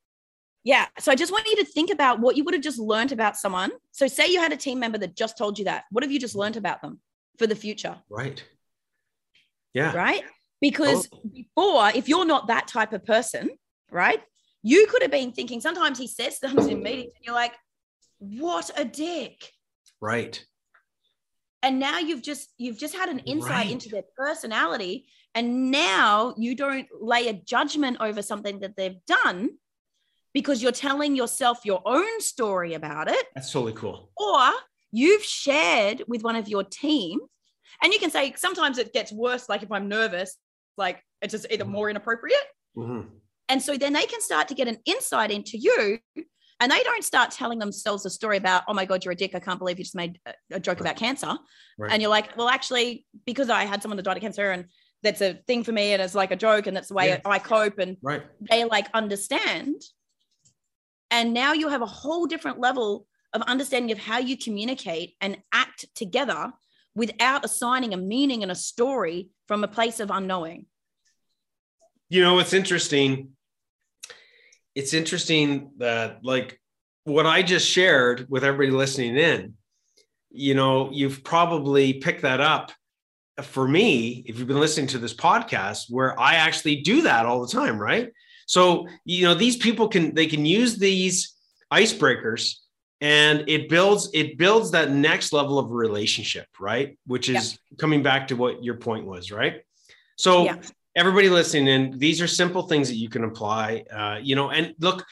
Yeah. 0.64 0.86
So 0.98 1.12
I 1.12 1.14
just 1.14 1.30
want 1.30 1.46
you 1.46 1.56
to 1.62 1.64
think 1.64 1.90
about 1.92 2.18
what 2.18 2.36
you 2.36 2.42
would 2.42 2.52
have 2.52 2.62
just 2.70 2.80
learned 2.80 3.12
about 3.12 3.36
someone. 3.36 3.70
So 3.92 4.08
say 4.08 4.26
you 4.26 4.40
had 4.40 4.52
a 4.52 4.56
team 4.56 4.80
member 4.80 4.98
that 4.98 5.14
just 5.14 5.38
told 5.38 5.60
you 5.60 5.64
that. 5.66 5.84
What 5.92 6.02
have 6.02 6.10
you 6.10 6.18
just 6.18 6.34
learned 6.34 6.56
about 6.56 6.82
them 6.82 6.98
for 7.38 7.46
the 7.46 7.54
future? 7.54 7.94
right 8.10 8.42
yeah 9.74 9.94
Right. 9.94 10.24
Because 10.60 11.08
before, 11.32 11.90
if 11.94 12.08
you're 12.08 12.24
not 12.24 12.48
that 12.48 12.66
type 12.66 12.92
of 12.92 13.04
person, 13.04 13.50
right, 13.92 14.20
you 14.72 14.80
could 14.90 15.02
have 15.02 15.10
been 15.18 15.30
thinking 15.32 15.60
sometimes 15.60 15.96
he 15.98 16.08
says 16.18 16.38
things 16.38 16.66
in 16.66 16.82
meetings 16.82 17.12
and 17.16 17.24
you're 17.24 17.34
like, 17.44 17.54
what 18.18 18.68
a 18.76 18.84
dick. 18.84 19.38
right 20.00 20.34
And 21.62 21.78
now 21.88 21.98
you've 22.08 22.22
just 22.30 22.44
you've 22.62 22.78
just 22.84 22.94
had 23.00 23.08
an 23.14 23.20
insight 23.34 23.50
Right. 23.66 23.70
into 23.74 23.88
their 23.94 24.06
personality. 24.22 24.94
And 25.36 25.46
now 25.70 26.34
you 26.44 26.52
don't 26.64 26.86
lay 27.12 27.28
a 27.28 27.34
judgment 27.54 27.96
over 28.00 28.22
something 28.22 28.56
that 28.60 28.74
they've 28.76 29.00
done 29.06 29.38
because 30.32 30.62
you're 30.62 30.80
telling 30.88 31.12
yourself 31.16 31.56
your 31.70 31.82
own 31.98 32.20
story 32.20 32.72
about 32.74 33.06
it. 33.16 33.24
that's 33.34 33.52
totally 33.52 33.72
cool 33.82 33.96
or 34.16 34.42
you've 34.92 35.22
shared 35.44 35.98
with 36.08 36.22
one 36.28 36.36
of 36.42 36.46
your 36.54 36.64
team 36.64 37.16
and 37.82 37.92
you 37.92 37.98
can 37.98 38.10
say 38.16 38.24
sometimes 38.36 38.76
it 38.78 38.88
gets 38.98 39.10
worse 39.12 39.44
like 39.52 39.62
if 39.66 39.70
i'm 39.76 39.88
nervous 39.98 40.30
like 40.84 40.96
it's 41.22 41.32
just 41.36 41.46
either 41.52 41.64
more 41.76 41.86
inappropriate 41.92 42.46
Mhm. 42.76 43.02
And 43.48 43.62
so 43.62 43.76
then 43.76 43.92
they 43.92 44.06
can 44.06 44.20
start 44.20 44.48
to 44.48 44.54
get 44.54 44.68
an 44.68 44.78
insight 44.86 45.30
into 45.30 45.56
you 45.58 45.98
and 46.60 46.72
they 46.72 46.82
don't 46.82 47.04
start 47.04 47.30
telling 47.30 47.58
themselves 47.58 48.04
a 48.06 48.10
story 48.10 48.36
about 48.36 48.62
oh 48.68 48.74
my 48.74 48.84
god 48.84 49.04
you're 49.04 49.12
a 49.12 49.16
dick 49.16 49.34
i 49.34 49.38
can't 49.40 49.58
believe 49.58 49.78
you 49.78 49.84
just 49.84 49.94
made 49.96 50.18
a, 50.52 50.60
joke 50.60 50.80
about 50.80 50.96
cancer 50.96 51.34
Right. 51.78 51.92
and 51.92 52.00
you're 52.02 52.10
like 52.10 52.36
well 52.36 52.48
actually 52.48 53.04
because 53.26 53.50
i 53.50 53.64
had 53.64 53.82
someone 53.82 53.96
that 53.96 54.04
died 54.04 54.16
of 54.16 54.22
cancer 54.22 54.50
and 54.50 54.66
that's 55.02 55.20
a 55.20 55.34
thing 55.46 55.62
for 55.64 55.72
me 55.72 55.92
and 55.92 56.00
it's 56.02 56.14
like 56.14 56.30
a 56.30 56.36
joke 56.36 56.66
and 56.66 56.76
that's 56.76 56.88
the 56.88 56.94
way 56.94 57.08
Yeah. 57.08 57.20
i 57.24 57.38
cope 57.38 57.78
and 57.78 57.96
right 58.02 58.22
they 58.50 58.64
like 58.64 58.88
understand. 58.94 59.76
And 61.12 61.32
now 61.32 61.52
you 61.52 61.68
have 61.68 61.82
a 61.82 61.86
whole 61.86 62.26
different 62.26 62.58
level 62.58 63.06
of 63.32 63.40
understanding 63.42 63.92
of 63.92 63.98
how 63.98 64.18
you 64.18 64.36
communicate 64.36 65.14
and 65.20 65.36
act 65.52 65.86
together 65.94 66.52
without 66.96 67.44
assigning 67.44 67.94
a 67.94 67.96
meaning 67.96 68.42
and 68.42 68.50
a 68.50 68.56
story 68.56 69.30
from 69.46 69.62
a 69.62 69.68
place 69.68 70.00
of 70.00 70.10
unknowing. 70.10 70.66
you 72.08 72.22
know 72.22 72.38
it's 72.40 72.52
interesting 72.52 73.35
it's 74.76 74.94
interesting 74.94 75.72
that 75.78 76.20
like 76.22 76.60
what 77.04 77.26
i 77.26 77.42
just 77.42 77.68
shared 77.68 78.26
with 78.28 78.44
everybody 78.44 78.70
listening 78.70 79.16
in 79.16 79.54
you 80.30 80.54
know 80.54 80.90
you've 80.92 81.24
probably 81.24 81.94
picked 81.94 82.22
that 82.22 82.40
up 82.40 82.70
for 83.42 83.66
me 83.66 84.22
if 84.26 84.38
you've 84.38 84.48
been 84.48 84.60
listening 84.60 84.86
to 84.86 84.98
this 84.98 85.14
podcast 85.14 85.90
where 85.90 86.18
i 86.20 86.34
actually 86.34 86.76
do 86.82 87.02
that 87.02 87.26
all 87.26 87.40
the 87.44 87.52
time 87.52 87.78
right? 87.78 88.12
So 88.46 88.86
you 89.04 89.24
know 89.26 89.34
these 89.34 89.56
people 89.56 89.88
can 89.88 90.14
they 90.14 90.26
can 90.26 90.46
use 90.46 90.78
these 90.78 91.34
icebreakers 91.72 92.54
and 93.00 93.44
it 93.48 93.68
builds 93.68 94.08
it 94.14 94.38
builds 94.38 94.70
that 94.70 94.90
next 94.92 95.32
level 95.32 95.58
of 95.58 95.70
relationship 95.70 96.46
right? 96.60 96.96
Which 97.06 97.28
is 97.28 97.58
coming 97.78 98.02
back 98.02 98.28
to 98.28 98.36
what 98.36 98.62
your 98.62 98.76
point 98.76 99.04
was 99.04 99.32
right? 99.32 99.62
So 100.16 100.44
Yeah. 100.44 100.56
Everybody 100.96 101.28
listening 101.28 101.68
in, 101.68 101.98
these 101.98 102.20
are 102.20 102.26
simple 102.26 102.62
things 102.62 102.88
that 102.88 102.96
you 102.96 103.08
can 103.08 103.24
apply. 103.24 103.84
Uh, 103.92 104.18
you 104.20 104.34
know, 104.34 104.50
and 104.50 104.74
look, 104.80 105.04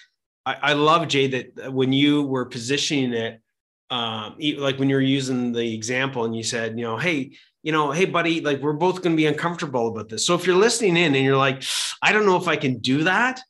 I, 0.44 0.56
I 0.62 0.72
love 0.72 1.06
Jay 1.06 1.26
that 1.28 1.72
when 1.72 1.92
you 1.92 2.22
were 2.22 2.46
positioning 2.46 3.12
it, 3.12 3.40
um, 3.90 4.36
like 4.58 4.78
when 4.78 4.88
you 4.88 4.96
were 4.96 5.02
using 5.02 5.52
the 5.52 5.74
example 5.74 6.24
and 6.24 6.34
you 6.34 6.42
said, 6.42 6.78
you 6.78 6.84
know, 6.84 6.96
hey, 6.96 7.36
you 7.62 7.70
know, 7.70 7.92
hey, 7.92 8.06
buddy, 8.06 8.40
like 8.40 8.60
we're 8.60 8.72
both 8.72 9.02
going 9.02 9.14
to 9.14 9.16
be 9.16 9.26
uncomfortable 9.26 9.88
about 9.88 10.08
this. 10.08 10.26
So 10.26 10.34
if 10.34 10.46
you're 10.46 10.56
listening 10.56 10.96
in 10.96 11.14
and 11.14 11.24
you're 11.24 11.36
like, 11.36 11.62
I 12.02 12.12
don't 12.12 12.26
know 12.26 12.36
if 12.36 12.48
I 12.48 12.56
can 12.56 12.78
do 12.78 13.04
that, 13.04 13.40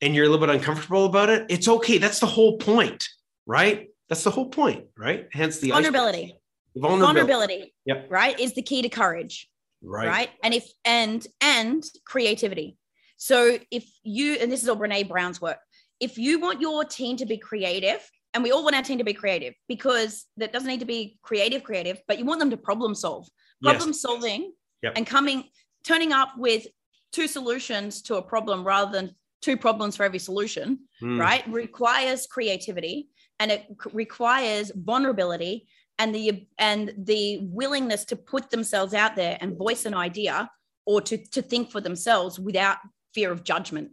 and 0.00 0.14
you're 0.14 0.26
a 0.26 0.28
little 0.28 0.46
bit 0.46 0.54
uncomfortable 0.54 1.06
about 1.06 1.30
it, 1.30 1.46
it's 1.48 1.66
okay. 1.66 1.98
That's 1.98 2.20
the 2.20 2.26
whole 2.26 2.58
point, 2.58 3.08
right? 3.46 3.88
That's 4.08 4.22
the 4.22 4.30
whole 4.30 4.50
point, 4.50 4.86
right? 4.98 5.28
Hence 5.32 5.60
the 5.60 5.70
vulnerability. 5.70 6.34
Vulnerability. 6.76 7.20
vulnerability. 7.20 7.74
Yep. 7.86 8.10
Right. 8.10 8.38
Is 8.38 8.52
the 8.52 8.62
key 8.62 8.82
to 8.82 8.88
courage. 8.88 9.48
Right. 9.84 10.08
Right. 10.08 10.30
And 10.42 10.54
if 10.54 10.68
and 10.84 11.26
and 11.40 11.84
creativity. 12.06 12.76
So 13.16 13.58
if 13.70 13.88
you 14.02 14.34
and 14.34 14.50
this 14.50 14.62
is 14.62 14.68
all 14.68 14.76
Brene 14.76 15.08
Brown's 15.08 15.40
work, 15.40 15.58
if 16.00 16.18
you 16.18 16.40
want 16.40 16.60
your 16.60 16.84
team 16.84 17.16
to 17.18 17.26
be 17.26 17.38
creative, 17.38 18.00
and 18.34 18.42
we 18.42 18.50
all 18.50 18.64
want 18.64 18.74
our 18.74 18.82
team 18.82 18.98
to 18.98 19.04
be 19.04 19.14
creative 19.14 19.54
because 19.68 20.26
that 20.36 20.52
doesn't 20.52 20.68
need 20.68 20.80
to 20.80 20.86
be 20.86 21.18
creative, 21.22 21.62
creative, 21.62 22.00
but 22.08 22.18
you 22.18 22.24
want 22.24 22.40
them 22.40 22.50
to 22.50 22.56
problem 22.56 22.94
solve. 22.94 23.28
Problem 23.62 23.90
yes. 23.90 24.00
solving 24.00 24.52
yep. 24.82 24.94
and 24.96 25.06
coming, 25.06 25.44
turning 25.84 26.12
up 26.12 26.30
with 26.36 26.66
two 27.12 27.28
solutions 27.28 28.02
to 28.02 28.16
a 28.16 28.22
problem 28.22 28.66
rather 28.66 28.90
than 28.90 29.14
two 29.40 29.56
problems 29.56 29.96
for 29.96 30.02
every 30.02 30.18
solution, 30.18 30.80
mm. 31.00 31.18
right? 31.18 31.46
Requires 31.46 32.26
creativity 32.26 33.08
and 33.38 33.52
it 33.52 33.66
requires 33.92 34.72
vulnerability 34.74 35.68
and 35.98 36.14
the 36.14 36.46
and 36.58 36.92
the 36.96 37.40
willingness 37.42 38.04
to 38.06 38.16
put 38.16 38.50
themselves 38.50 38.94
out 38.94 39.16
there 39.16 39.38
and 39.40 39.56
voice 39.56 39.84
an 39.84 39.94
idea 39.94 40.50
or 40.86 41.00
to 41.00 41.16
to 41.16 41.42
think 41.42 41.70
for 41.70 41.80
themselves 41.80 42.38
without 42.38 42.78
fear 43.14 43.30
of 43.30 43.44
judgment. 43.44 43.92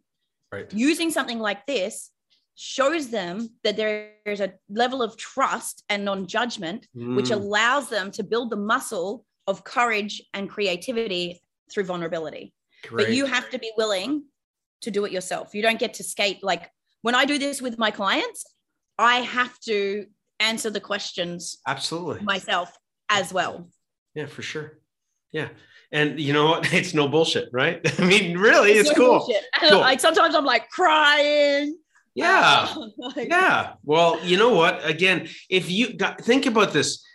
Right. 0.51 0.71
Using 0.73 1.11
something 1.11 1.39
like 1.39 1.65
this 1.65 2.09
shows 2.55 3.09
them 3.09 3.49
that 3.63 3.77
there 3.77 4.11
is 4.25 4.41
a 4.41 4.53
level 4.69 5.01
of 5.01 5.15
trust 5.17 5.83
and 5.89 6.03
non-judgment 6.03 6.87
mm. 6.95 7.15
which 7.15 7.31
allows 7.31 7.89
them 7.89 8.11
to 8.11 8.23
build 8.23 8.49
the 8.49 8.57
muscle 8.57 9.25
of 9.47 9.63
courage 9.63 10.21
and 10.33 10.49
creativity 10.49 11.41
through 11.71 11.85
vulnerability. 11.85 12.53
Great. 12.83 13.07
but 13.07 13.13
you 13.13 13.25
have 13.25 13.49
to 13.51 13.59
be 13.59 13.71
willing 13.77 14.23
to 14.81 14.89
do 14.89 15.05
it 15.05 15.11
yourself. 15.11 15.53
You 15.53 15.61
don't 15.61 15.79
get 15.79 15.93
to 15.95 16.03
skate. 16.03 16.43
Like 16.43 16.69
when 17.01 17.15
i 17.15 17.25
do 17.25 17.37
this 17.37 17.61
with 17.61 17.77
my 17.77 17.91
clients 17.91 18.45
i 18.97 19.17
have 19.19 19.57
to 19.59 20.05
answer 20.41 20.69
the 20.69 20.79
questions 20.79 21.59
absolutely 21.67 22.21
myself 22.21 22.75
as 23.09 23.31
well. 23.31 23.69
Yeah, 24.15 24.25
for 24.25 24.41
sure. 24.41 24.79
Yeah. 25.31 25.49
And 25.91 26.19
you 26.19 26.33
know 26.33 26.47
what? 26.47 26.73
It's 26.73 26.93
no 26.93 27.07
bullshit, 27.07 27.49
right? 27.51 27.79
I 27.99 28.05
mean, 28.05 28.37
really, 28.37 28.71
it's, 28.71 28.89
it's 28.89 28.97
no 28.97 29.19
cool. 29.19 29.33
cool. 29.59 29.79
Like 29.79 29.99
sometimes 29.99 30.35
I'm 30.35 30.45
like 30.45 30.69
crying. 30.69 31.77
Yeah. 32.13 32.73
Like, 32.97 33.29
yeah. 33.29 33.73
Well, 33.83 34.19
you 34.23 34.37
know 34.37 34.53
what? 34.53 34.85
Again, 34.85 35.29
if 35.49 35.69
you 35.71 35.93
got 35.93 36.19
think 36.21 36.45
about 36.45 36.73
this, 36.73 37.05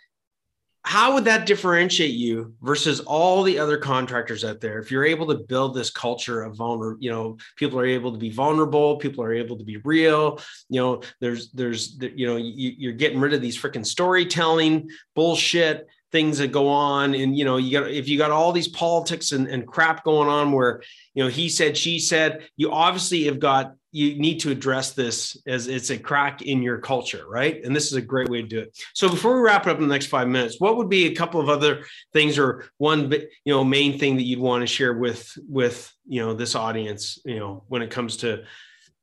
how 0.87 1.13
would 1.13 1.25
that 1.25 1.45
differentiate 1.45 2.13
you 2.13 2.53
versus 2.61 3.01
all 3.01 3.43
the 3.43 3.59
other 3.59 3.77
contractors 3.77 4.45
out 4.45 4.61
there? 4.61 4.79
If 4.79 4.89
you're 4.89 5.03
able 5.03 5.27
to 5.27 5.35
build 5.35 5.75
this 5.75 5.89
culture 5.89 6.43
of 6.43 6.55
vulnerable 6.55 6.97
you 7.03 7.11
know 7.11 7.37
people 7.57 7.77
are 7.77 7.85
able 7.85 8.13
to 8.13 8.17
be 8.17 8.29
vulnerable 8.29 8.95
people 8.95 9.21
are 9.21 9.33
able 9.33 9.57
to 9.57 9.65
be 9.65 9.77
real 9.83 10.39
you 10.69 10.79
know 10.79 11.01
there's 11.19 11.51
there's 11.51 11.97
you 11.99 12.25
know 12.25 12.37
you, 12.37 12.73
you're 12.77 12.93
getting 12.93 13.19
rid 13.19 13.33
of 13.33 13.41
these 13.41 13.59
freaking 13.61 13.85
storytelling 13.85 14.89
bullshit 15.13 15.87
things 16.13 16.37
that 16.37 16.53
go 16.53 16.69
on. 16.69 17.13
And 17.15 17.37
you 17.37 17.43
know 17.43 17.57
you 17.57 17.79
got 17.79 17.91
if 17.91 18.07
you 18.07 18.17
got 18.17 18.31
all 18.31 18.53
these 18.53 18.69
politics 18.69 19.33
and, 19.33 19.47
and 19.47 19.67
crap 19.67 20.05
going 20.05 20.29
on 20.29 20.53
where 20.53 20.81
you 21.13 21.23
know 21.23 21.29
he 21.29 21.49
said 21.49 21.77
she 21.77 21.99
said 21.99 22.47
you 22.55 22.71
obviously 22.71 23.25
have 23.25 23.39
got 23.39 23.73
you 23.97 24.19
need 24.19 24.39
to 24.39 24.51
address 24.51 24.91
this 24.91 25.37
as 25.47 25.67
it's 25.67 25.89
a 25.89 25.97
crack 25.97 26.41
in 26.41 26.61
your 26.61 26.77
culture 26.77 27.25
right 27.27 27.63
and 27.63 27.75
this 27.75 27.87
is 27.87 27.93
a 27.93 28.01
great 28.01 28.29
way 28.29 28.41
to 28.41 28.47
do 28.47 28.59
it 28.59 28.77
so 28.93 29.09
before 29.09 29.35
we 29.35 29.41
wrap 29.41 29.65
it 29.65 29.69
up 29.69 29.77
in 29.77 29.87
the 29.87 29.93
next 29.93 30.07
five 30.07 30.27
minutes 30.27 30.59
what 30.59 30.77
would 30.77 30.89
be 30.89 31.05
a 31.07 31.15
couple 31.15 31.41
of 31.41 31.49
other 31.49 31.83
things 32.13 32.37
or 32.37 32.65
one 32.77 33.11
you 33.11 33.53
know 33.53 33.63
main 33.63 33.97
thing 33.97 34.15
that 34.15 34.23
you'd 34.23 34.39
want 34.39 34.61
to 34.61 34.67
share 34.67 34.93
with 34.93 35.37
with 35.47 35.91
you 36.07 36.21
know 36.21 36.33
this 36.33 36.55
audience 36.55 37.19
you 37.25 37.39
know 37.39 37.63
when 37.67 37.81
it 37.81 37.91
comes 37.91 38.17
to 38.17 38.43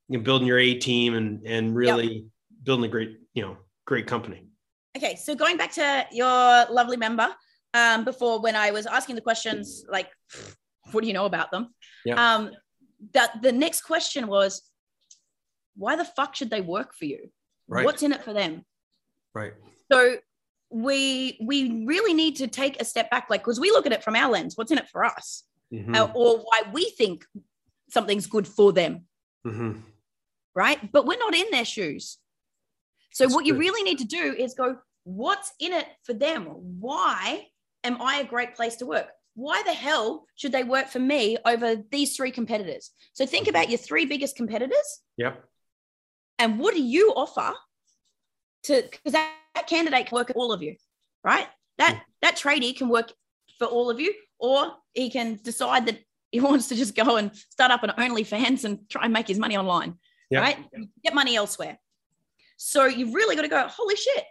you 0.08 0.18
know, 0.18 0.24
building 0.24 0.46
your 0.46 0.58
a 0.58 0.74
team 0.74 1.14
and 1.14 1.46
and 1.46 1.74
really 1.74 2.14
yep. 2.14 2.24
building 2.62 2.84
a 2.84 2.88
great 2.88 3.18
you 3.34 3.42
know 3.42 3.56
great 3.86 4.06
company 4.06 4.44
okay, 4.96 5.16
so 5.16 5.34
going 5.34 5.56
back 5.56 5.72
to 5.72 6.06
your 6.12 6.66
lovely 6.70 6.96
member, 6.96 7.28
um, 7.74 8.04
before 8.04 8.40
when 8.40 8.56
I 8.56 8.70
was 8.70 8.86
asking 8.86 9.16
the 9.16 9.20
questions, 9.20 9.84
like, 9.88 10.08
what 10.92 11.00
do 11.00 11.06
you 11.06 11.12
know 11.12 11.26
about 11.26 11.50
them? 11.50 11.74
Yeah. 12.04 12.34
Um, 12.34 12.50
that 13.12 13.42
the 13.42 13.52
next 13.52 13.82
question 13.82 14.26
was, 14.26 14.62
why 15.76 15.96
the 15.96 16.04
fuck 16.04 16.34
should 16.34 16.50
they 16.50 16.60
work 16.60 16.94
for 16.94 17.04
you? 17.04 17.30
Right. 17.68 17.84
What's 17.84 18.02
in 18.02 18.12
it 18.12 18.22
for 18.22 18.32
them? 18.32 18.64
Right. 19.34 19.54
So 19.90 20.16
we 20.70 21.38
we 21.40 21.84
really 21.84 22.14
need 22.14 22.36
to 22.36 22.46
take 22.46 22.80
a 22.80 22.84
step 22.84 23.10
back, 23.10 23.28
like, 23.30 23.42
because 23.42 23.60
we 23.60 23.70
look 23.70 23.86
at 23.86 23.92
it 23.92 24.02
from 24.02 24.16
our 24.16 24.30
lens. 24.30 24.56
What's 24.56 24.72
in 24.72 24.78
it 24.78 24.88
for 24.88 25.04
us, 25.04 25.44
mm-hmm. 25.72 25.94
uh, 25.94 26.10
or 26.14 26.38
why 26.38 26.62
we 26.72 26.90
think 26.90 27.24
something's 27.90 28.26
good 28.26 28.46
for 28.46 28.72
them. 28.72 29.06
Mm-hmm. 29.46 29.80
Right. 30.54 30.92
But 30.92 31.06
we're 31.06 31.18
not 31.18 31.34
in 31.34 31.46
their 31.50 31.64
shoes. 31.64 32.18
So 33.12 33.24
That's 33.24 33.34
what 33.34 33.44
good. 33.44 33.48
you 33.48 33.56
really 33.56 33.82
need 33.82 33.98
to 33.98 34.04
do 34.04 34.34
is 34.36 34.54
go, 34.54 34.76
what's 35.04 35.52
in 35.60 35.72
it 35.72 35.86
for 36.02 36.14
them? 36.14 36.46
Why 36.80 37.46
am 37.84 38.00
I 38.00 38.16
a 38.16 38.24
great 38.24 38.54
place 38.54 38.76
to 38.76 38.86
work? 38.86 39.08
Why 39.34 39.62
the 39.64 39.72
hell 39.72 40.26
should 40.36 40.52
they 40.52 40.64
work 40.64 40.88
for 40.88 41.00
me 41.00 41.38
over 41.44 41.76
these 41.90 42.16
three 42.16 42.30
competitors? 42.30 42.90
So 43.12 43.26
think 43.26 43.48
about 43.48 43.68
your 43.68 43.78
three 43.78 44.06
biggest 44.06 44.36
competitors. 44.36 45.02
Yep. 45.16 45.44
And 46.38 46.58
what 46.58 46.74
do 46.74 46.82
you 46.82 47.12
offer 47.14 47.54
to 48.64 48.82
because 48.90 49.12
that, 49.12 49.32
that, 49.54 49.66
candidate 49.66 50.06
can 50.06 50.16
work 50.16 50.30
at 50.30 50.36
all 50.36 50.52
of 50.52 50.62
you, 50.62 50.76
right? 51.22 51.46
That 51.78 52.02
that 52.22 52.36
tradie 52.36 52.76
can 52.76 52.88
work 52.88 53.12
for 53.58 53.66
all 53.66 53.90
of 53.90 54.00
you, 54.00 54.12
or 54.38 54.72
he 54.92 55.10
can 55.10 55.38
decide 55.42 55.86
that 55.86 56.00
he 56.32 56.40
wants 56.48 56.68
to 56.68 56.74
just 56.74 56.94
go 56.94 57.16
and 57.16 57.34
start 57.34 57.70
up 57.70 57.82
an 57.82 57.90
OnlyFans 57.90 58.64
and 58.64 58.88
try 58.88 59.04
and 59.04 59.12
make 59.12 59.28
his 59.28 59.38
money 59.38 59.56
online. 59.56 59.94
Yep. 60.30 60.42
Right? 60.42 60.58
Get 61.04 61.14
money 61.14 61.36
elsewhere. 61.36 61.78
So 62.56 62.86
you've 62.86 63.14
really 63.14 63.36
got 63.36 63.42
to 63.42 63.48
go, 63.48 63.66
holy 63.68 63.96
shit, 63.96 64.24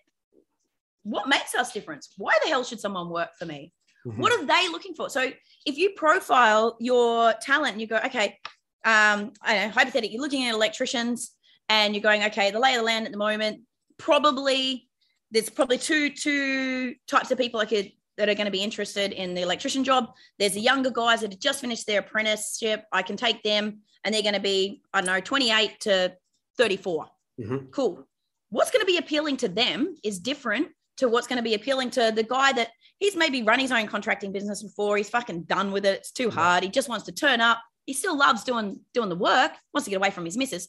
what 1.03 1.27
makes 1.27 1.53
us 1.55 1.71
different? 1.71 2.07
Why 2.17 2.33
the 2.41 2.49
hell 2.49 2.63
should 2.63 2.79
someone 2.79 3.09
work 3.09 3.29
for 3.37 3.45
me? 3.45 3.73
Mm-hmm. 4.05 4.21
What 4.21 4.33
are 4.33 4.45
they 4.45 4.69
looking 4.69 4.95
for? 4.95 5.09
So 5.09 5.31
if 5.65 5.77
you 5.77 5.91
profile 5.91 6.77
your 6.79 7.33
talent 7.41 7.73
and 7.73 7.81
you 7.81 7.87
go, 7.87 7.99
okay, 8.05 8.37
um, 8.85 9.31
I 9.41 9.55
know, 9.55 9.69
hypothetically, 9.69 10.09
you're 10.09 10.21
looking 10.21 10.45
at 10.45 10.53
electricians 10.53 11.31
and 11.69 11.95
you're 11.95 12.01
going, 12.01 12.23
okay, 12.23 12.51
the 12.51 12.59
lay 12.59 12.73
of 12.73 12.79
the 12.79 12.85
land 12.85 13.05
at 13.05 13.11
the 13.11 13.17
moment, 13.17 13.61
probably 13.97 14.87
there's 15.31 15.49
probably 15.49 15.77
two 15.77 16.09
two 16.09 16.95
types 17.07 17.31
of 17.31 17.37
people 17.37 17.59
I 17.59 17.65
could 17.65 17.91
that 18.17 18.29
are 18.29 18.35
going 18.35 18.45
to 18.45 18.51
be 18.51 18.61
interested 18.61 19.11
in 19.11 19.33
the 19.33 19.41
electrician 19.41 19.83
job. 19.83 20.11
There's 20.37 20.53
the 20.53 20.61
younger 20.61 20.91
guys 20.91 21.21
that 21.21 21.31
have 21.31 21.39
just 21.39 21.61
finished 21.61 21.87
their 21.87 22.01
apprenticeship. 22.01 22.85
I 22.91 23.01
can 23.01 23.17
take 23.17 23.41
them 23.41 23.79
and 24.03 24.13
they're 24.13 24.21
going 24.21 24.35
to 24.35 24.39
be, 24.39 24.83
I 24.93 25.01
don't 25.01 25.07
know, 25.07 25.19
28 25.19 25.79
to 25.81 26.15
34. 26.57 27.07
Mm-hmm. 27.39 27.57
Cool 27.71 28.07
what's 28.53 28.69
going 28.69 28.81
to 28.81 28.85
be 28.85 28.97
appealing 28.97 29.35
to 29.35 29.49
them 29.49 29.95
is 30.03 30.19
different 30.19 30.67
to 30.97 31.09
what's 31.09 31.25
going 31.25 31.37
to 31.37 31.43
be 31.43 31.55
appealing 31.55 31.89
to 31.89 32.13
the 32.15 32.21
guy 32.21 32.53
that 32.53 32.69
he's 32.99 33.15
maybe 33.15 33.41
run 33.41 33.57
his 33.57 33.71
own 33.71 33.87
contracting 33.87 34.31
business 34.31 34.61
before. 34.61 34.95
He's 34.95 35.09
fucking 35.09 35.43
done 35.43 35.71
with 35.71 35.85
it. 35.85 35.97
It's 35.97 36.11
too 36.11 36.29
hard. 36.29 36.63
He 36.63 36.69
just 36.69 36.87
wants 36.87 37.05
to 37.05 37.11
turn 37.11 37.41
up. 37.41 37.59
He 37.87 37.93
still 37.93 38.15
loves 38.15 38.43
doing 38.43 38.79
doing 38.93 39.09
the 39.09 39.15
work. 39.15 39.53
Wants 39.73 39.85
to 39.85 39.89
get 39.89 39.97
away 39.97 40.11
from 40.11 40.23
his 40.23 40.37
missus, 40.37 40.67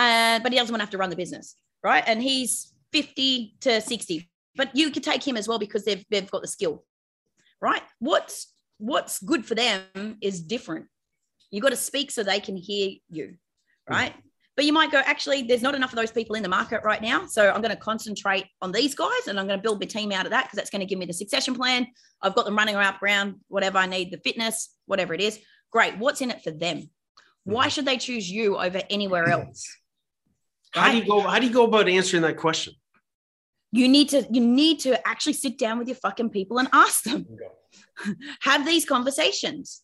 uh, 0.00 0.40
but 0.40 0.52
he 0.52 0.58
doesn't 0.58 0.72
want 0.72 0.80
to 0.80 0.84
have 0.84 0.90
to 0.90 0.98
run 0.98 1.10
the 1.10 1.16
business, 1.16 1.56
right? 1.84 2.02
And 2.06 2.22
he's 2.22 2.72
fifty 2.92 3.54
to 3.60 3.80
sixty. 3.80 4.30
But 4.56 4.74
you 4.74 4.90
could 4.90 5.04
take 5.04 5.26
him 5.26 5.36
as 5.36 5.46
well 5.46 5.58
because 5.58 5.84
they've 5.84 6.04
they've 6.10 6.30
got 6.30 6.42
the 6.42 6.48
skill, 6.48 6.84
right? 7.60 7.82
What's 7.98 8.54
what's 8.78 9.22
good 9.22 9.44
for 9.44 9.54
them 9.54 10.16
is 10.22 10.40
different. 10.40 10.86
You've 11.50 11.62
got 11.62 11.70
to 11.70 11.76
speak 11.76 12.10
so 12.10 12.22
they 12.22 12.40
can 12.40 12.56
hear 12.56 12.92
you, 13.10 13.34
right? 13.88 14.12
Mm. 14.16 14.22
But 14.56 14.64
you 14.64 14.72
might 14.72 14.90
go, 14.90 14.98
actually, 15.04 15.42
there's 15.42 15.62
not 15.62 15.74
enough 15.74 15.90
of 15.90 15.96
those 15.96 16.10
people 16.10 16.36
in 16.36 16.42
the 16.42 16.48
market 16.48 16.82
right 16.84 17.00
now. 17.00 17.26
So 17.26 17.50
I'm 17.50 17.62
going 17.62 17.74
to 17.74 17.80
concentrate 17.80 18.46
on 18.60 18.72
these 18.72 18.94
guys 18.94 19.26
and 19.26 19.38
I'm 19.38 19.46
going 19.46 19.58
to 19.58 19.62
build 19.62 19.80
my 19.80 19.86
team 19.86 20.12
out 20.12 20.26
of 20.26 20.32
that 20.32 20.44
because 20.44 20.56
that's 20.56 20.70
going 20.70 20.80
to 20.80 20.86
give 20.86 20.98
me 20.98 21.06
the 21.06 21.12
succession 21.12 21.54
plan. 21.54 21.86
I've 22.20 22.34
got 22.34 22.44
them 22.44 22.56
running 22.56 22.76
around 22.76 22.98
ground, 22.98 23.36
whatever 23.48 23.78
I 23.78 23.86
need, 23.86 24.10
the 24.10 24.18
fitness, 24.18 24.74
whatever 24.86 25.14
it 25.14 25.20
is. 25.20 25.38
Great. 25.70 25.96
What's 25.98 26.20
in 26.20 26.30
it 26.30 26.42
for 26.42 26.50
them? 26.50 26.90
Why 27.44 27.64
mm-hmm. 27.64 27.70
should 27.70 27.84
they 27.86 27.96
choose 27.96 28.30
you 28.30 28.58
over 28.58 28.82
anywhere 28.90 29.28
else? 29.30 29.66
How 30.72 30.90
do 30.90 30.98
you 30.98 31.06
go? 31.06 31.20
How 31.20 31.38
do 31.38 31.46
you 31.46 31.52
go 31.52 31.64
about 31.64 31.88
answering 31.88 32.22
that 32.22 32.36
question? 32.36 32.74
You 33.72 33.88
need 33.88 34.08
to 34.10 34.26
you 34.30 34.40
need 34.40 34.80
to 34.80 35.06
actually 35.06 35.34
sit 35.34 35.58
down 35.58 35.78
with 35.78 35.88
your 35.88 35.96
fucking 35.96 36.30
people 36.30 36.58
and 36.58 36.68
ask 36.72 37.04
them. 37.04 37.26
Have 38.42 38.64
these 38.66 38.84
conversations. 38.84 39.82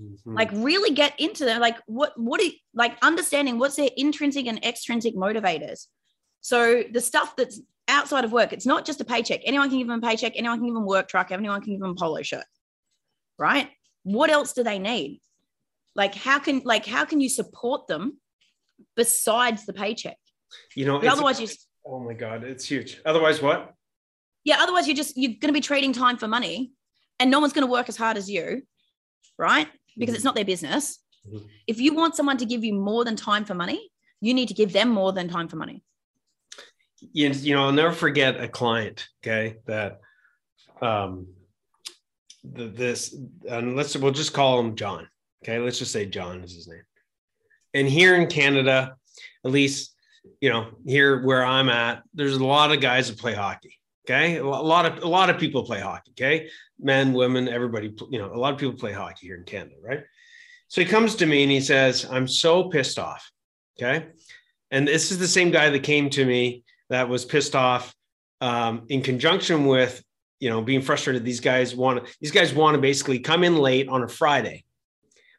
Mm-hmm. 0.00 0.34
Like 0.34 0.50
really 0.52 0.94
get 0.94 1.18
into 1.18 1.44
them. 1.44 1.60
Like 1.60 1.76
what 1.86 2.18
what 2.18 2.40
are 2.40 2.50
like 2.74 2.96
understanding 3.02 3.58
what's 3.58 3.76
their 3.76 3.90
intrinsic 3.96 4.46
and 4.46 4.64
extrinsic 4.64 5.14
motivators. 5.14 5.86
So 6.40 6.84
the 6.90 7.00
stuff 7.00 7.34
that's 7.36 7.60
outside 7.88 8.24
of 8.24 8.32
work, 8.32 8.52
it's 8.52 8.66
not 8.66 8.84
just 8.84 9.00
a 9.00 9.04
paycheck. 9.04 9.40
Anyone 9.44 9.68
can 9.70 9.78
give 9.78 9.88
them 9.88 10.02
a 10.02 10.06
paycheck, 10.06 10.34
anyone 10.36 10.58
can 10.58 10.66
give 10.66 10.74
them 10.74 10.86
work 10.86 11.08
truck, 11.08 11.32
anyone 11.32 11.60
can 11.60 11.72
give 11.72 11.80
them 11.80 11.90
a 11.90 11.94
polo 11.94 12.22
shirt. 12.22 12.44
Right? 13.38 13.70
what 14.08 14.30
else 14.30 14.52
do 14.52 14.62
they 14.62 14.78
need? 14.78 15.20
Like 15.94 16.14
how 16.14 16.38
can 16.38 16.62
like 16.64 16.86
how 16.86 17.04
can 17.04 17.20
you 17.20 17.28
support 17.28 17.86
them 17.88 18.18
besides 18.96 19.66
the 19.66 19.72
paycheck? 19.72 20.16
You 20.74 20.86
know, 20.86 21.00
otherwise 21.02 21.40
you 21.40 21.48
oh 21.86 22.00
my 22.00 22.14
god, 22.14 22.44
it's 22.44 22.64
huge. 22.64 23.00
Otherwise, 23.04 23.40
what? 23.42 23.74
yeah, 24.44 24.56
otherwise 24.60 24.86
you're 24.86 24.96
just 24.96 25.16
you're 25.16 25.32
going 25.32 25.48
to 25.48 25.52
be 25.52 25.60
trading 25.60 25.92
time 25.92 26.16
for 26.16 26.28
money 26.28 26.72
and 27.20 27.30
no 27.30 27.40
one's 27.40 27.52
going 27.52 27.66
to 27.66 27.70
work 27.70 27.88
as 27.88 27.96
hard 27.96 28.16
as 28.16 28.30
you, 28.30 28.62
right? 29.38 29.68
Because 29.96 30.14
it's 30.14 30.24
not 30.24 30.34
their 30.34 30.44
business. 30.44 30.98
Mhm. 31.28 31.46
If 31.66 31.80
you 31.80 31.92
want 31.94 32.14
someone 32.16 32.38
to 32.38 32.46
give 32.46 32.64
you 32.64 32.72
more 32.74 33.04
than 33.04 33.16
time 33.16 33.44
for 33.44 33.54
money, 33.54 33.90
you 34.20 34.32
need 34.34 34.48
to 34.48 34.54
give 34.54 34.72
them 34.72 34.88
more 34.88 35.12
than 35.12 35.28
time 35.28 35.48
for 35.48 35.56
money. 35.56 35.82
you, 37.12 37.28
you 37.30 37.54
know, 37.54 37.64
I'll 37.64 37.72
never 37.72 37.92
forget 37.92 38.40
a 38.40 38.48
client, 38.48 39.06
okay, 39.22 39.56
that 39.66 40.00
um 40.80 41.28
the, 42.42 42.68
this 42.68 43.14
and 43.48 43.76
let's 43.76 43.96
we'll 43.96 44.12
just 44.12 44.32
call 44.32 44.58
him 44.60 44.74
John. 44.76 45.08
Okay, 45.42 45.58
let's 45.58 45.78
just 45.78 45.92
say 45.92 46.06
John 46.06 46.42
is 46.42 46.54
his 46.54 46.68
name. 46.68 46.82
And 47.78 47.88
here 47.88 48.16
in 48.16 48.26
Canada, 48.26 48.96
at 49.44 49.50
least, 49.52 49.94
you 50.40 50.50
know, 50.50 50.66
here 50.84 51.22
where 51.24 51.44
I'm 51.44 51.68
at, 51.68 52.02
there's 52.12 52.34
a 52.34 52.44
lot 52.44 52.72
of 52.72 52.80
guys 52.80 53.08
that 53.08 53.18
play 53.18 53.34
hockey. 53.34 53.78
Okay. 54.04 54.38
A 54.38 54.44
lot 54.44 54.84
of 54.84 55.04
a 55.04 55.06
lot 55.06 55.30
of 55.30 55.38
people 55.38 55.62
play 55.64 55.80
hockey. 55.80 56.10
Okay. 56.12 56.48
Men, 56.80 57.12
women, 57.12 57.46
everybody, 57.46 57.94
you 58.10 58.18
know, 58.18 58.32
a 58.32 58.36
lot 58.36 58.52
of 58.52 58.58
people 58.58 58.74
play 58.74 58.92
hockey 58.92 59.28
here 59.28 59.36
in 59.36 59.44
Canada, 59.44 59.76
right? 59.80 60.02
So 60.66 60.80
he 60.80 60.86
comes 60.86 61.14
to 61.16 61.26
me 61.26 61.42
and 61.44 61.52
he 61.52 61.60
says, 61.60 62.04
I'm 62.10 62.26
so 62.26 62.68
pissed 62.68 62.98
off. 62.98 63.30
Okay. 63.80 64.06
And 64.70 64.88
this 64.88 65.12
is 65.12 65.18
the 65.18 65.28
same 65.28 65.50
guy 65.50 65.70
that 65.70 65.82
came 65.82 66.10
to 66.10 66.24
me 66.24 66.64
that 66.90 67.08
was 67.08 67.24
pissed 67.24 67.54
off 67.54 67.94
um, 68.40 68.86
in 68.88 69.02
conjunction 69.02 69.66
with 69.66 70.02
you 70.40 70.50
know 70.50 70.62
being 70.62 70.82
frustrated 70.82 71.24
these 71.24 71.40
guys 71.40 71.76
want 71.76 72.04
to 72.04 72.12
these 72.20 72.30
guys 72.30 72.52
want 72.52 72.74
to 72.74 72.80
basically 72.80 73.18
come 73.18 73.42
in 73.42 73.56
late 73.56 73.88
on 73.88 74.04
a 74.04 74.08
friday 74.08 74.64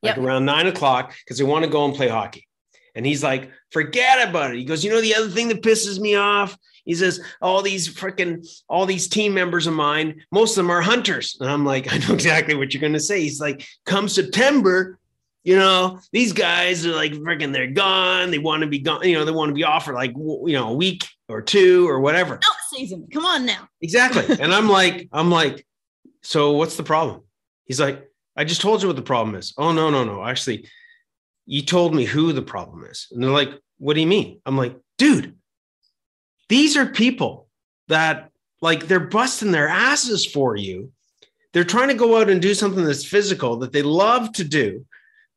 like 0.01 0.15
Yep. 0.15 0.25
around 0.25 0.45
nine 0.45 0.67
o'clock 0.67 1.13
because 1.23 1.37
they 1.37 1.43
want 1.43 1.65
to 1.65 1.71
go 1.71 1.85
and 1.85 1.95
play 1.95 2.07
hockey 2.07 2.47
and 2.95 3.05
he's 3.05 3.23
like 3.23 3.51
forget 3.71 4.27
about 4.27 4.51
it 4.51 4.57
he 4.57 4.63
goes 4.65 4.83
you 4.83 4.89
know 4.89 5.01
the 5.01 5.15
other 5.15 5.29
thing 5.29 5.47
that 5.49 5.61
pisses 5.61 5.99
me 5.99 6.15
off 6.15 6.57
he 6.85 6.95
says 6.95 7.19
all 7.41 7.61
these 7.61 7.93
freaking 7.93 8.47
all 8.67 8.85
these 8.85 9.07
team 9.07 9.33
members 9.33 9.67
of 9.67 9.73
mine 9.73 10.21
most 10.31 10.51
of 10.51 10.55
them 10.57 10.71
are 10.71 10.81
hunters 10.81 11.37
and 11.39 11.49
i'm 11.49 11.65
like 11.65 11.91
i 11.93 11.97
know 11.97 12.13
exactly 12.13 12.55
what 12.55 12.73
you're 12.73 12.81
going 12.81 12.93
to 12.93 12.99
say 12.99 13.21
he's 13.21 13.41
like 13.41 13.65
come 13.85 14.07
september 14.07 14.97
you 15.43 15.55
know 15.55 15.99
these 16.11 16.33
guys 16.33 16.85
are 16.85 16.95
like 16.95 17.13
freaking 17.13 17.53
they're 17.53 17.71
gone 17.71 18.31
they 18.31 18.39
want 18.39 18.61
to 18.61 18.67
be 18.67 18.79
gone 18.79 19.07
you 19.07 19.15
know 19.15 19.25
they 19.25 19.31
want 19.31 19.49
to 19.49 19.55
be 19.55 19.63
off 19.63 19.85
for 19.85 19.93
like 19.93 20.11
you 20.15 20.53
know 20.53 20.69
a 20.69 20.73
week 20.73 21.07
or 21.27 21.41
two 21.41 21.87
or 21.87 21.99
whatever 21.99 22.33
Elk 22.33 22.57
season. 22.73 23.07
Come 23.11 23.25
on 23.25 23.45
now. 23.45 23.67
Exactly. 23.81 24.37
And 24.39 24.53
I'm 24.53 24.67
like, 24.69 25.07
I'm 25.11 25.29
like, 25.29 25.65
so 26.23 26.53
what's 26.53 26.75
the 26.75 26.83
problem? 26.83 27.21
He's 27.65 27.79
like, 27.79 28.08
I 28.39 28.45
just 28.45 28.61
told 28.61 28.81
you 28.81 28.87
what 28.87 28.95
the 28.95 29.01
problem 29.01 29.35
is. 29.35 29.53
Oh, 29.57 29.73
no, 29.73 29.89
no, 29.89 30.05
no. 30.05 30.23
Actually, 30.23 30.65
you 31.45 31.61
told 31.61 31.93
me 31.93 32.05
who 32.05 32.31
the 32.31 32.41
problem 32.41 32.85
is. 32.85 33.07
And 33.11 33.21
they're 33.21 33.31
like, 33.31 33.49
what 33.79 33.95
do 33.95 33.99
you 33.99 34.07
mean? 34.07 34.39
I'm 34.45 34.55
like, 34.55 34.77
dude, 34.97 35.35
these 36.47 36.77
are 36.77 36.85
people 36.85 37.49
that 37.89 38.31
like 38.61 38.87
they're 38.87 39.01
busting 39.01 39.51
their 39.51 39.67
asses 39.67 40.25
for 40.25 40.55
you. 40.55 40.89
They're 41.51 41.65
trying 41.65 41.89
to 41.89 41.95
go 41.95 42.17
out 42.17 42.29
and 42.29 42.41
do 42.41 42.53
something 42.53 42.85
that's 42.85 43.03
physical 43.03 43.57
that 43.57 43.73
they 43.73 43.81
love 43.81 44.31
to 44.33 44.45
do. 44.45 44.85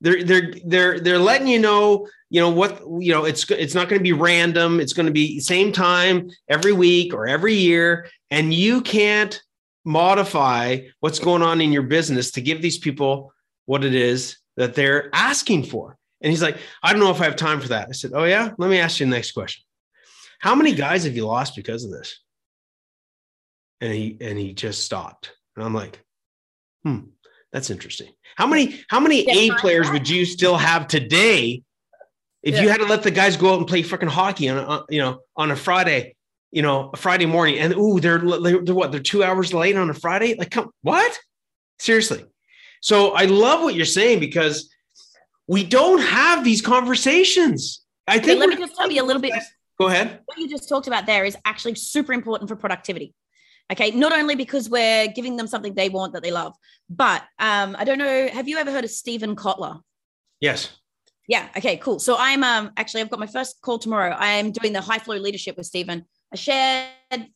They're 0.01 0.23
they're 0.23 0.55
they're 0.65 1.01
they're 1.01 1.19
letting 1.19 1.49
you 1.49 1.59
know, 1.59 2.07
you 2.31 2.41
know 2.41 2.51
what, 2.51 2.83
you 3.01 3.13
know, 3.13 3.25
it's 3.25 3.51
it's 3.51 3.75
not 3.75 3.89
going 3.89 3.99
to 3.99 4.05
be 4.05 4.13
random. 4.13 4.79
It's 4.79 4.93
going 4.93 5.07
to 5.07 5.13
be 5.13 5.41
same 5.41 5.73
time 5.73 6.31
every 6.49 6.73
week 6.73 7.15
or 7.15 7.27
every 7.27 7.55
year 7.55 8.09
and 8.31 8.55
you 8.55 8.81
can't 8.81 9.43
modify 9.85 10.79
what's 11.01 11.19
going 11.19 11.43
on 11.43 11.61
in 11.61 11.73
your 11.73 11.83
business 11.83 12.33
to 12.33 12.41
give 12.41 12.63
these 12.63 12.79
people 12.79 13.33
what 13.67 13.85
it 13.85 13.95
is 13.95 14.39
that 14.57 14.75
they're 14.75 15.11
asking 15.13 15.65
for. 15.65 15.97
And 16.21 16.31
he's 16.31 16.43
like, 16.43 16.57
I 16.83 16.93
don't 16.93 17.01
know 17.01 17.11
if 17.11 17.21
I 17.21 17.25
have 17.25 17.37
time 17.37 17.61
for 17.61 17.69
that. 17.69 17.89
I 17.89 17.93
said, 17.93 18.13
Oh, 18.15 18.25
yeah. 18.25 18.51
Let 18.59 18.71
me 18.71 18.79
ask 18.79 19.01
you 19.01 19.07
the 19.07 19.11
next 19.11 19.33
question. 19.33 19.65
How 20.39 20.55
many 20.55 20.75
guys 20.75 21.05
have 21.05 21.17
you 21.17 21.27
lost 21.27 21.57
because 21.57 21.85
of 21.85 21.91
this? 21.91 22.21
And 23.81 23.93
he 23.93 24.17
and 24.21 24.39
he 24.39 24.53
just 24.53 24.85
stopped. 24.85 25.33
And 25.57 25.65
I'm 25.65 25.75
like, 25.75 26.01
hmm, 26.85 27.01
that's 27.53 27.71
interesting. 27.71 28.13
How 28.37 28.47
many, 28.47 28.81
how 28.89 29.01
many 29.01 29.25
Yeah, 29.27 29.55
A 29.55 29.59
players 29.59 29.91
would 29.91 30.09
you 30.09 30.25
still 30.25 30.57
have 30.57 30.87
today 30.87 31.63
if 32.43 32.61
you 32.61 32.69
had 32.69 32.79
to 32.79 32.87
let 32.87 33.03
the 33.03 33.11
guys 33.11 33.37
go 33.37 33.55
out 33.55 33.59
and 33.59 33.69
play 33.69 33.83
freaking 33.83 34.09
hockey 34.09 34.49
on 34.49 34.59
a, 34.59 34.83
you 34.89 35.01
know 35.01 35.21
on 35.37 35.51
a 35.51 35.57
Friday 35.57 36.15
you 36.53 36.63
know, 36.63 36.91
a 36.93 36.97
Friday 36.97 37.27
morning, 37.27 37.59
and 37.59 37.75
ooh, 37.75 37.99
they're, 37.99 38.19
they're 38.19 38.75
what? 38.75 38.93
They're 38.93 39.01
two 39.01 39.25
hours 39.25 39.53
late 39.53 39.77
on 39.77 39.91
a 39.91 39.95
Friday. 39.95 40.35
Like, 40.39 40.51
come 40.51 40.71
what? 40.83 41.19
Seriously. 41.79 42.25
So 42.81 43.13
I 43.13 43.25
love 43.25 43.63
what 43.63 43.75
you're 43.75 43.87
saying 43.87 44.21
because 44.21 44.73
we 45.49 45.65
don't 45.65 46.01
have 46.01 46.45
these 46.45 46.61
conversations. 46.61 47.83
I 48.07 48.19
think. 48.19 48.39
let 48.39 48.49
me 48.49 48.57
just 48.57 48.77
tell 48.77 48.91
you 48.91 49.03
a 49.03 49.07
little 49.07 49.23
bit 49.23 49.33
Go 49.79 49.87
ahead. 49.89 50.21
what 50.27 50.39
you 50.39 50.49
just 50.49 50.69
talked 50.69 50.89
about 50.89 51.07
there 51.07 51.25
is 51.25 51.37
actually 51.45 51.75
super 51.77 52.13
important 52.13 52.49
for 52.49 52.57
productivity. 52.57 53.15
Okay, 53.71 53.91
not 53.93 54.13
only 54.13 54.35
because 54.35 54.69
we're 54.69 55.09
giving 55.09 55.37
them 55.37 55.47
something 55.47 55.75
they 55.75 55.89
want 55.89 56.13
that 56.13 56.23
they 56.23 56.33
love, 56.33 56.55
but 56.91 57.23
um, 57.39 57.75
I 57.79 57.85
don't 57.85 57.99
know. 57.99 58.29
Have 58.29 58.49
you 58.49 58.59
ever 58.59 58.71
heard 58.71 58.85
of 58.85 58.91
Steven 58.91 59.35
Kotler? 59.35 59.81
Yes. 60.41 60.77
Yeah. 61.29 61.49
Okay. 61.57 61.77
Cool. 61.79 61.99
So 61.99 62.17
I'm 62.19 62.43
um 62.43 62.73
actually 62.77 63.01
I've 63.01 63.11
got 63.11 63.21
my 63.21 63.27
first 63.27 63.61
call 63.63 63.79
tomorrow. 63.79 64.15
I 64.19 64.33
am 64.33 64.51
doing 64.51 64.73
the 64.73 64.81
high 64.81 64.99
flow 64.99 65.17
leadership 65.17 65.57
with 65.57 65.67
Steven. 65.67 66.05
I 66.33 66.37
shared 66.37 66.89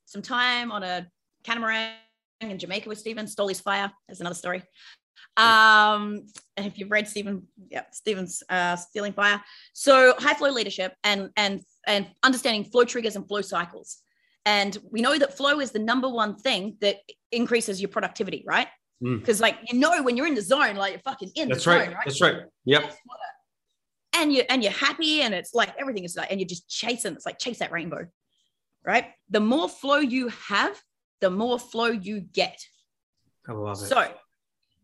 some 0.07 0.23
time 0.23 0.73
on 0.73 0.83
a 0.83 1.07
catamaran 1.45 1.93
in 2.41 2.59
Jamaica 2.59 2.89
with 2.89 2.99
Steven. 2.99 3.27
Stole 3.27 3.49
his 3.49 3.61
fire. 3.61 3.93
That's 4.09 4.21
another 4.21 4.35
story. 4.35 4.63
Um, 5.37 6.25
and 6.57 6.67
if 6.67 6.79
you've 6.79 6.91
read 6.91 7.07
Steven, 7.07 7.43
yeah, 7.69 7.83
Steven's 7.93 8.43
uh, 8.49 8.77
stealing 8.77 9.13
fire. 9.13 9.43
So 9.75 10.15
high 10.19 10.35
flow 10.35 10.51
leadership 10.51 10.95
and 11.05 11.31
and 11.37 11.61
and 11.87 12.07
understanding 12.23 12.65
flow 12.65 12.85
triggers 12.85 13.17
and 13.17 13.29
flow 13.29 13.43
cycles. 13.43 13.99
And 14.47 14.79
we 14.91 15.03
know 15.03 15.19
that 15.19 15.37
flow 15.37 15.61
is 15.61 15.73
the 15.73 15.79
number 15.79 16.09
one 16.09 16.37
thing 16.37 16.77
that 16.81 16.99
increases 17.33 17.81
your 17.83 17.89
productivity, 17.89 18.45
right? 18.47 18.69
Mm. 19.03 19.21
Because 19.21 19.41
like 19.41 19.59
you 19.71 19.79
know 19.79 20.03
when 20.03 20.17
you're 20.17 20.27
in 20.27 20.35
the 20.35 20.43
zone, 20.43 20.77
like 20.77 20.93
you're 20.93 21.01
fucking 21.01 21.33
in 21.35 21.49
That's 21.49 21.65
the 21.65 21.71
right. 21.71 21.85
zone, 21.87 21.95
right? 21.95 22.05
That's 22.07 22.21
right. 22.21 22.37
Yep. 22.65 22.97
And 24.15 24.33
you 24.33 24.45
and 24.49 24.63
you're 24.63 24.73
happy, 24.73 25.21
and 25.21 25.35
it's 25.35 25.55
like 25.55 25.75
everything 25.79 26.05
is 26.05 26.17
like, 26.17 26.31
and 26.31 26.41
you're 26.41 26.49
just 26.49 26.67
chasing. 26.71 27.13
It's 27.13 27.27
like 27.27 27.39
chase 27.39 27.59
that 27.59 27.73
rainbow, 27.73 28.07
right? 28.87 29.07
The 29.31 29.41
more 29.41 29.69
flow 29.69 29.97
you 29.99 30.29
have, 30.29 30.81
the 31.21 31.31
more 31.31 31.59
flow 31.59 31.87
you 31.89 32.21
get. 32.21 32.59
I 33.49 33.53
love 33.53 33.83
it. 33.83 33.87
So, 33.87 34.15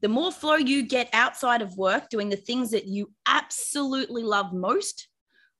the 0.00 0.08
more 0.08 0.32
flow 0.32 0.56
you 0.56 0.82
get 0.82 1.08
outside 1.12 1.62
of 1.62 1.76
work, 1.78 2.08
doing 2.10 2.28
the 2.28 2.36
things 2.36 2.72
that 2.72 2.86
you 2.86 3.12
absolutely 3.26 4.24
love 4.24 4.52
most, 4.52 5.08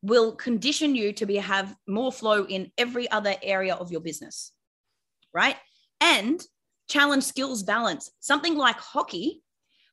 will 0.02 0.34
condition 0.34 0.96
you 0.96 1.12
to 1.12 1.26
be 1.26 1.36
have 1.36 1.76
more 1.86 2.10
flow 2.10 2.44
in 2.44 2.72
every 2.76 3.08
other 3.12 3.36
area 3.40 3.74
of 3.76 3.92
your 3.92 4.00
business, 4.00 4.52
right? 5.32 5.56
And 6.00 6.42
challenge 6.88 7.22
skills 7.22 7.62
balance. 7.62 8.10
Something 8.18 8.56
like 8.56 8.76
hockey, 8.76 9.42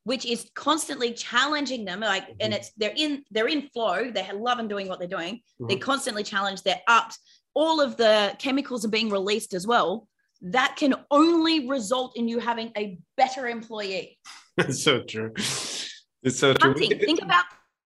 which 0.06 0.26
is 0.26 0.50
constantly 0.56 1.14
challenging 1.14 1.86
them, 1.86 2.00
like, 2.00 2.28
and 2.39 2.52
Mhm. 2.54 2.58
it's 2.58 2.72
they're 2.76 2.93
in 2.95 3.24
they're 3.30 3.47
in 3.47 3.70
flow. 3.70 4.10
They're 4.10 4.34
loving 4.34 4.68
doing 4.68 4.88
what 4.88 4.97
they're 4.97 5.08
doing. 5.08 5.43
They 5.60 5.76
Mhm. 5.76 5.82
constantly 5.82 6.24
challenge. 6.24 6.64
They're 6.64 6.82
up. 6.88 7.12
All 7.60 7.82
of 7.82 7.97
the 7.97 8.34
chemicals 8.39 8.86
are 8.86 8.89
being 8.97 9.10
released 9.10 9.53
as 9.53 9.68
well. 9.68 10.07
That 10.41 10.78
can 10.78 10.95
only 11.12 11.68
result 11.68 12.16
in 12.16 12.30
you 12.30 12.39
having 12.39 12.72
a 12.78 12.97
better 13.18 13.49
employee. 13.49 14.18
That's 14.55 14.82
so 14.88 15.01
true. 15.03 15.34
It's 15.36 16.39
so 16.39 16.53
true. 16.53 16.72
Hunting. 16.72 16.97
Think 16.99 17.22
about 17.22 17.43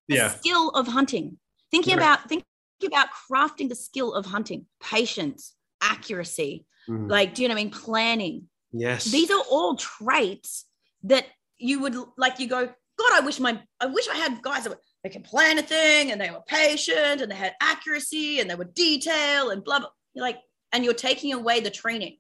the 0.08 0.16
Yeah. 0.18 0.30
skill 0.30 0.70
of 0.70 0.86
hunting. 0.88 1.40
Thinking 1.72 1.98
Right. 1.98 2.04
about 2.04 2.30
thinking 2.30 2.46
about 2.86 3.08
crafting 3.28 3.68
the 3.68 3.76
skill 3.88 4.14
of 4.14 4.28
hunting, 4.28 4.68
patience, 4.80 5.56
accuracy. 5.82 6.66
Mhm. 6.88 7.10
Like, 7.10 7.34
do 7.34 7.42
you 7.42 7.48
know 7.48 7.56
what 7.56 7.62
I 7.62 7.64
mean? 7.64 7.74
Planning. 7.74 8.50
yes. 8.72 9.06
These 9.06 9.32
are 9.32 9.44
all 9.50 9.76
traits 9.76 10.66
that 11.04 11.26
you 11.58 11.80
would 11.80 11.96
like. 12.18 12.40
You 12.40 12.48
go, 12.48 12.74
God, 13.10 13.22
I 13.22 13.26
wish 13.26 13.40
my, 13.40 13.60
I 13.80 13.88
wish 13.88 14.08
I 14.08 14.16
had 14.16 14.42
guys 14.42 14.64
that 14.64 14.70
were, 14.70 14.80
they 15.04 15.10
could 15.10 15.26
plan 15.26 15.60
a 15.60 15.62
thing 15.62 16.12
and 16.12 16.22
they 16.22 16.30
were 16.30 16.42
patient 16.48 17.22
and 17.22 17.30
they 17.30 17.36
had 17.36 17.54
accuracy 17.62 18.40
and 18.40 18.50
they 18.50 18.56
were 18.56 18.64
detail 18.64 19.50
and 19.50 19.64
blah 19.64 19.80
blah. 19.80 19.90
You're 20.14 20.26
like, 20.26 20.40
and 20.72 20.86
you're 20.86 20.94
taking 20.94 21.34
away 21.34 21.60
the 21.60 21.70
training, 21.70 22.18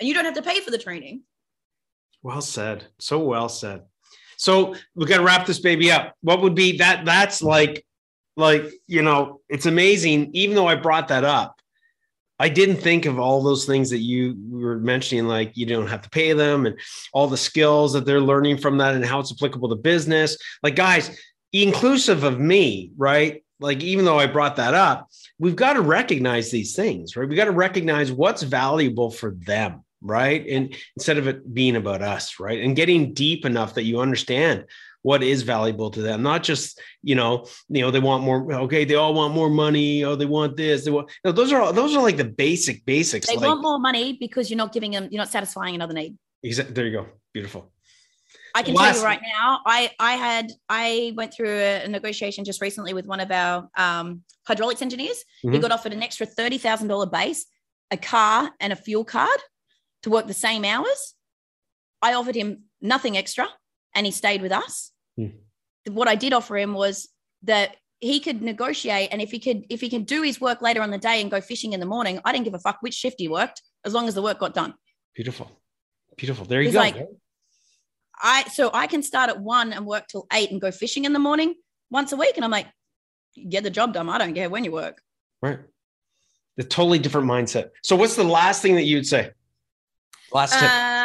and 0.00 0.08
you 0.08 0.14
don't 0.14 0.24
have 0.24 0.34
to 0.34 0.42
pay 0.42 0.60
for 0.60 0.70
the 0.70 0.78
training. 0.78 1.22
Well 2.22 2.40
said. 2.40 2.86
So 2.98 3.18
well 3.20 3.48
said. 3.48 3.82
So 4.36 4.74
we 4.94 5.06
got 5.06 5.18
to 5.18 5.24
wrap 5.24 5.46
this 5.46 5.58
baby 5.60 5.90
up. 5.90 6.14
What 6.20 6.40
would 6.42 6.54
be 6.54 6.78
that? 6.78 7.04
That's 7.04 7.42
like, 7.42 7.84
like 8.36 8.64
you 8.86 9.02
know, 9.02 9.40
it's 9.48 9.66
amazing. 9.66 10.30
Even 10.32 10.56
though 10.56 10.66
I 10.66 10.76
brought 10.76 11.08
that 11.08 11.24
up, 11.24 11.57
I 12.38 12.48
didn't 12.48 12.76
think 12.76 13.06
of 13.06 13.18
all 13.18 13.42
those 13.42 13.64
things 13.64 13.90
that 13.90 13.98
you 13.98 14.36
were 14.50 14.78
mentioning. 14.78 15.26
Like 15.26 15.56
you 15.56 15.66
don't 15.66 15.88
have 15.88 16.02
to 16.02 16.10
pay 16.10 16.32
them, 16.32 16.66
and 16.66 16.78
all 17.12 17.26
the 17.26 17.36
skills 17.36 17.92
that 17.92 18.06
they're 18.06 18.20
learning 18.20 18.58
from 18.58 18.78
that, 18.78 18.94
and 18.94 19.04
how 19.04 19.20
it's 19.20 19.32
applicable 19.32 19.68
to 19.70 19.76
business. 19.76 20.36
Like 20.62 20.76
guys, 20.76 21.18
inclusive 21.52 22.24
of 22.24 22.38
me, 22.38 22.92
right? 22.96 23.42
Like 23.60 23.82
even 23.82 24.04
though 24.04 24.18
I 24.18 24.26
brought 24.26 24.56
that 24.56 24.74
up, 24.74 25.08
we've 25.38 25.56
got 25.56 25.72
to 25.74 25.80
recognize 25.80 26.50
these 26.50 26.76
things, 26.76 27.16
right? 27.16 27.28
We 27.28 27.36
got 27.36 27.46
to 27.46 27.50
recognize 27.50 28.12
what's 28.12 28.42
valuable 28.42 29.10
for 29.10 29.32
them 29.32 29.84
right? 30.00 30.46
And 30.48 30.74
instead 30.96 31.18
of 31.18 31.26
it 31.26 31.52
being 31.52 31.76
about 31.76 32.02
us, 32.02 32.38
right? 32.38 32.62
And 32.62 32.76
getting 32.76 33.14
deep 33.14 33.44
enough 33.44 33.74
that 33.74 33.84
you 33.84 34.00
understand 34.00 34.64
what 35.02 35.22
is 35.22 35.42
valuable 35.42 35.90
to 35.90 36.02
them 36.02 36.22
not 36.22 36.42
just 36.42 36.80
you 37.02 37.14
know 37.14 37.46
you 37.68 37.80
know 37.82 37.90
they 37.90 38.00
want 38.00 38.24
more 38.24 38.52
okay 38.52 38.84
they 38.84 38.94
all 38.94 39.14
want 39.14 39.32
more 39.34 39.48
money 39.48 40.04
oh 40.04 40.16
they 40.16 40.26
want 40.26 40.56
this 40.56 40.84
they 40.84 40.90
want 40.90 41.10
no, 41.24 41.32
those 41.32 41.52
are 41.52 41.60
all 41.62 41.72
those 41.72 41.94
are 41.96 42.02
like 42.02 42.16
the 42.16 42.24
basic 42.24 42.84
basics 42.84 43.26
They 43.26 43.36
like, 43.36 43.46
want 43.46 43.62
more 43.62 43.78
money 43.78 44.16
because 44.18 44.50
you're 44.50 44.58
not 44.58 44.72
giving 44.72 44.90
them, 44.90 45.08
you're 45.10 45.18
not 45.22 45.28
satisfying 45.28 45.74
another 45.74 45.94
need. 45.94 46.16
Exa- 46.44 46.74
there 46.74 46.86
you 46.86 46.92
go 46.92 47.06
beautiful 47.32 47.72
I 48.54 48.62
can 48.62 48.74
Last- 48.74 48.94
tell 48.94 49.02
you 49.02 49.06
right 49.06 49.20
now, 49.22 49.60
I 49.66 49.90
I 50.00 50.12
had 50.14 50.50
I 50.68 51.12
went 51.14 51.32
through 51.34 51.50
a 51.84 51.86
negotiation 51.86 52.44
just 52.44 52.60
recently 52.60 52.92
with 52.94 53.06
one 53.06 53.20
of 53.20 53.30
our 53.30 53.68
um, 53.76 54.22
hydraulics 54.48 54.82
engineers. 54.82 55.22
He 55.42 55.48
Mhm. 55.48 55.60
got 55.60 55.70
offered 55.70 55.92
an 55.92 56.02
extra 56.02 56.26
thirty 56.26 56.58
thousand 56.58 56.88
dollar 56.88 57.06
base, 57.06 57.44
a 57.90 57.96
car, 57.96 58.50
and 58.58 58.72
a 58.72 58.76
fuel 58.76 59.04
card 59.04 59.38
to 60.02 60.10
work 60.10 60.26
the 60.26 60.34
same 60.34 60.64
hours. 60.64 61.14
I 62.02 62.14
offered 62.14 62.34
him 62.34 62.64
nothing 62.80 63.16
extra, 63.16 63.46
and 63.98 64.06
he 64.06 64.12
stayed 64.12 64.40
with 64.42 64.52
us. 64.52 64.92
Hmm. 65.16 65.26
What 65.90 66.06
I 66.08 66.14
did 66.14 66.32
offer 66.32 66.56
him 66.56 66.72
was 66.72 67.08
that 67.42 67.76
he 68.00 68.20
could 68.20 68.40
negotiate, 68.42 69.08
and 69.10 69.20
if 69.20 69.30
he 69.32 69.40
could 69.40 69.64
if 69.68 69.80
he 69.80 69.88
can 69.90 70.04
do 70.04 70.22
his 70.22 70.40
work 70.40 70.62
later 70.62 70.80
on 70.82 70.90
the 70.90 70.98
day 70.98 71.20
and 71.20 71.30
go 71.30 71.40
fishing 71.40 71.72
in 71.72 71.80
the 71.80 71.86
morning, 71.86 72.20
I 72.24 72.32
didn't 72.32 72.44
give 72.44 72.54
a 72.54 72.60
fuck 72.60 72.78
which 72.80 72.94
shift 72.94 73.16
he 73.18 73.28
worked 73.28 73.60
as 73.84 73.92
long 73.92 74.06
as 74.06 74.14
the 74.14 74.22
work 74.22 74.38
got 74.38 74.54
done. 74.54 74.74
beautiful 75.14 75.50
beautiful 76.16 76.44
there 76.44 76.62
you 76.62 76.72
go 76.72 76.78
like, 76.78 76.96
I 78.20 78.44
so 78.58 78.70
I 78.72 78.86
can 78.86 79.02
start 79.02 79.30
at 79.30 79.40
one 79.40 79.72
and 79.72 79.84
work 79.86 80.04
till 80.08 80.26
eight 80.32 80.50
and 80.52 80.60
go 80.60 80.70
fishing 80.70 81.04
in 81.04 81.12
the 81.12 81.18
morning 81.18 81.54
once 81.90 82.12
a 82.12 82.16
week. 82.16 82.34
And 82.36 82.44
I'm 82.44 82.50
like, 82.50 82.68
get 83.48 83.62
the 83.64 83.70
job 83.70 83.92
done. 83.94 84.08
I 84.08 84.18
don't 84.18 84.34
care 84.34 84.48
when 84.50 84.64
you 84.64 84.72
work. 84.72 84.96
right 85.42 85.58
the 86.56 86.64
totally 86.64 86.98
different 86.98 87.28
mindset 87.34 87.66
so 87.84 87.94
what's 87.94 88.16
the 88.16 88.24
last 88.24 88.62
thing 88.62 88.74
that 88.74 88.82
you'd 88.90 89.06
say 89.06 89.30
last 90.32 90.52
tip 90.60 90.70
Um, 90.70 90.97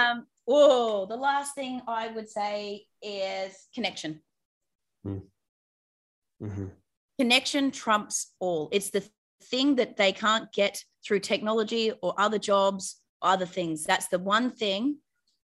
oh, 0.47 1.05
the 1.05 1.15
last 1.15 1.55
thing 1.55 1.81
I 1.87 2.07
would 2.07 2.29
say 2.29 2.85
is 3.01 3.67
connection. 3.73 4.21
Mhm. 5.05 6.71
Connection 7.17 7.71
trumps 7.71 8.33
all. 8.39 8.69
It's 8.71 8.89
the 8.89 9.07
thing 9.43 9.75
that 9.75 9.97
they 9.97 10.11
can't 10.11 10.51
get 10.51 10.83
through 11.05 11.19
technology 11.19 11.91
or 12.01 12.13
other 12.17 12.39
jobs, 12.39 13.01
other 13.21 13.45
things. 13.45 13.83
That's 13.83 14.07
the 14.07 14.19
one 14.19 14.51
thing 14.51 14.97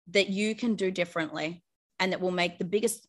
that 0.09 0.29
you 0.29 0.55
can 0.55 0.75
do 0.75 0.91
differently 0.91 1.63
and 1.99 2.11
that 2.11 2.21
will 2.21 2.31
make 2.31 2.57
the 2.57 2.65
biggest, 2.65 3.07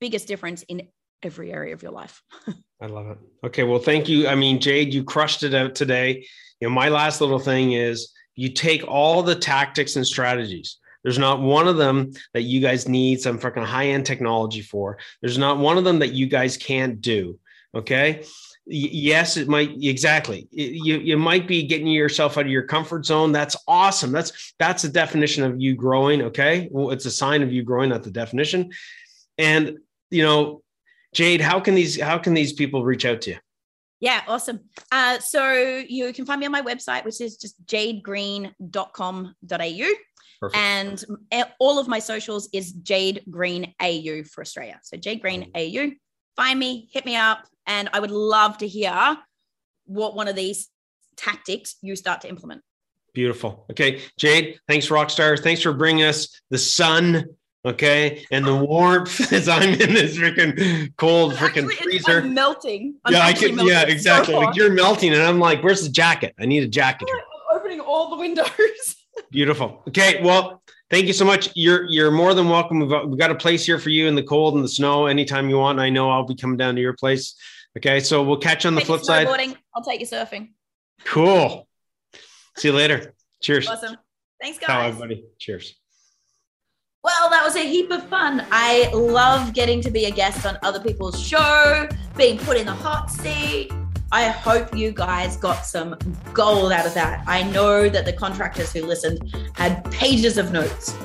biggest 0.00 0.26
difference 0.26 0.62
in 0.64 0.88
every 1.22 1.52
area 1.52 1.74
of 1.74 1.82
your 1.82 1.92
life. 1.92 2.22
I 2.82 2.86
love 2.86 3.08
it. 3.08 3.18
Okay, 3.44 3.62
well, 3.62 3.78
thank 3.78 4.08
you. 4.08 4.26
I 4.26 4.34
mean, 4.34 4.60
Jade, 4.60 4.94
you 4.94 5.04
crushed 5.04 5.42
it 5.42 5.54
out 5.54 5.74
today. 5.74 6.26
You 6.60 6.68
know, 6.68 6.74
my 6.74 6.88
last 6.88 7.20
little 7.20 7.38
thing 7.38 7.72
is 7.72 8.12
you 8.36 8.48
take 8.48 8.86
all 8.88 9.22
the 9.22 9.34
tactics 9.34 9.96
and 9.96 10.06
strategies. 10.06 10.78
There's 11.02 11.18
not 11.18 11.40
one 11.40 11.68
of 11.68 11.76
them 11.76 12.12
that 12.34 12.42
you 12.42 12.60
guys 12.60 12.88
need 12.88 13.20
some 13.20 13.38
fucking 13.38 13.62
high 13.62 13.88
end 13.88 14.06
technology 14.06 14.62
for. 14.62 14.98
There's 15.20 15.38
not 15.38 15.58
one 15.58 15.78
of 15.78 15.84
them 15.84 16.00
that 16.00 16.12
you 16.12 16.26
guys 16.26 16.56
can't 16.56 17.00
do. 17.00 17.38
Okay. 17.74 18.24
Yes, 18.66 19.36
it 19.36 19.48
might 19.48 19.70
exactly. 19.82 20.46
You 20.52 20.98
you 20.98 21.16
might 21.16 21.48
be 21.48 21.66
getting 21.66 21.88
yourself 21.88 22.38
out 22.38 22.44
of 22.44 22.52
your 22.52 22.62
comfort 22.62 23.04
zone. 23.04 23.32
That's 23.32 23.56
awesome. 23.66 24.12
That's 24.12 24.54
that's 24.58 24.82
the 24.82 24.88
definition 24.88 25.42
of 25.42 25.60
you 25.60 25.74
growing. 25.74 26.22
Okay, 26.22 26.68
well, 26.70 26.90
it's 26.90 27.06
a 27.06 27.10
sign 27.10 27.42
of 27.42 27.52
you 27.52 27.64
growing, 27.64 27.90
not 27.90 28.04
the 28.04 28.12
definition. 28.12 28.70
And 29.38 29.78
you 30.10 30.22
know, 30.22 30.62
Jade, 31.14 31.40
how 31.40 31.58
can 31.58 31.74
these 31.74 32.00
how 32.00 32.18
can 32.18 32.34
these 32.34 32.52
people 32.52 32.84
reach 32.84 33.04
out 33.04 33.22
to 33.22 33.30
you? 33.30 33.38
Yeah, 34.00 34.22
awesome. 34.28 34.60
Uh, 34.90 35.18
so 35.18 35.52
you 35.86 36.12
can 36.12 36.24
find 36.24 36.40
me 36.40 36.46
on 36.46 36.52
my 36.52 36.62
website, 36.62 37.04
which 37.04 37.20
is 37.20 37.36
just 37.36 37.64
jadegreen.com.au. 37.66 39.90
Perfect. 40.40 40.58
And 40.58 41.04
all 41.58 41.78
of 41.78 41.86
my 41.86 41.98
socials 41.98 42.48
is 42.52 42.72
Jade 42.72 43.22
Green 43.28 43.74
AU 43.80 44.22
for 44.24 44.40
Australia. 44.40 44.80
So 44.82 44.96
Jade 44.96 45.20
Green 45.20 45.50
AU. 45.54 45.90
Find 46.36 46.58
me, 46.58 46.88
hit 46.90 47.04
me 47.04 47.16
up, 47.16 47.46
and 47.66 47.90
I 47.92 48.00
would 48.00 48.10
love 48.10 48.58
to 48.58 48.66
hear 48.66 49.18
what 49.84 50.14
one 50.14 50.28
of 50.28 50.36
these 50.36 50.68
tactics 51.16 51.76
you 51.82 51.94
start 51.94 52.22
to 52.22 52.28
implement. 52.28 52.62
Beautiful. 53.12 53.66
Okay, 53.70 54.00
Jade, 54.18 54.58
thanks, 54.66 54.88
Rockstar. 54.88 55.38
Thanks 55.38 55.60
for 55.60 55.72
bringing 55.72 56.04
us 56.04 56.40
the 56.50 56.58
sun. 56.58 57.26
Okay, 57.66 58.24
and 58.30 58.46
the 58.46 58.56
warmth 58.56 59.30
as 59.34 59.46
I'm 59.46 59.68
in 59.74 59.92
this 59.92 60.16
freaking 60.16 60.96
cold 60.96 61.34
freaking 61.34 61.70
freezer. 61.70 62.22
I'm 62.22 62.32
melting. 62.32 62.94
I'm 63.04 63.12
yeah, 63.12 63.26
I 63.26 63.34
could. 63.34 63.56
Yeah, 63.56 63.82
It's 63.82 63.90
so 63.90 63.92
exactly. 63.92 64.34
Like 64.34 64.56
you're 64.56 64.72
melting, 64.72 65.12
and 65.12 65.22
I'm 65.22 65.38
like, 65.38 65.62
"Where's 65.62 65.82
the 65.82 65.90
jacket? 65.90 66.34
I 66.40 66.46
need 66.46 66.62
a 66.62 66.68
jacket." 66.68 67.08
I'm 67.12 67.56
opening 67.60 67.80
all 67.80 68.08
the 68.08 68.16
windows. 68.16 68.96
Beautiful. 69.30 69.82
Okay, 69.88 70.20
well, 70.22 70.62
thank 70.90 71.06
you 71.06 71.12
so 71.12 71.24
much. 71.24 71.50
You're 71.54 71.84
you're 71.84 72.10
more 72.10 72.34
than 72.34 72.48
welcome. 72.48 72.80
We've 72.80 72.90
got, 72.90 73.08
we've 73.08 73.18
got 73.18 73.30
a 73.30 73.34
place 73.34 73.64
here 73.64 73.78
for 73.78 73.90
you 73.90 74.06
in 74.08 74.14
the 74.14 74.22
cold 74.22 74.54
and 74.54 74.64
the 74.64 74.68
snow 74.68 75.06
anytime 75.06 75.48
you 75.48 75.58
want. 75.58 75.78
I 75.78 75.90
know 75.90 76.10
I'll 76.10 76.26
be 76.26 76.34
coming 76.34 76.56
down 76.56 76.74
to 76.74 76.80
your 76.80 76.94
place. 76.94 77.34
Okay, 77.76 78.00
so 78.00 78.22
we'll 78.22 78.38
catch 78.38 78.64
you 78.64 78.68
on 78.68 78.74
the 78.74 78.80
flip 78.80 79.02
side. 79.02 79.26
I'll 79.26 79.84
take 79.84 80.00
you 80.00 80.06
surfing. 80.06 80.50
Cool. 81.04 81.68
See 82.56 82.68
you 82.68 82.74
later. 82.74 83.14
Cheers. 83.40 83.68
Awesome. 83.68 83.96
Thanks, 84.40 84.58
Ciao, 84.58 84.66
guys. 84.66 84.88
everybody. 84.94 85.24
Cheers. 85.38 85.76
Well, 87.02 87.30
that 87.30 87.42
was 87.44 87.56
a 87.56 87.66
heap 87.66 87.90
of 87.90 88.06
fun. 88.08 88.44
I 88.50 88.90
love 88.92 89.54
getting 89.54 89.80
to 89.82 89.90
be 89.90 90.04
a 90.06 90.10
guest 90.10 90.44
on 90.44 90.58
other 90.62 90.80
people's 90.80 91.18
show, 91.18 91.88
being 92.16 92.36
put 92.38 92.58
in 92.58 92.66
the 92.66 92.74
hot 92.74 93.10
seat. 93.10 93.70
I 94.12 94.28
hope 94.28 94.74
you 94.74 94.90
guys 94.90 95.36
got 95.36 95.64
some 95.64 95.96
gold 96.32 96.72
out 96.72 96.84
of 96.84 96.94
that. 96.94 97.22
I 97.28 97.44
know 97.44 97.88
that 97.88 98.04
the 98.04 98.12
contractors 98.12 98.72
who 98.72 98.82
listened 98.84 99.34
had 99.54 99.88
pages 99.92 100.36
of 100.36 100.50
notes. 100.50 100.96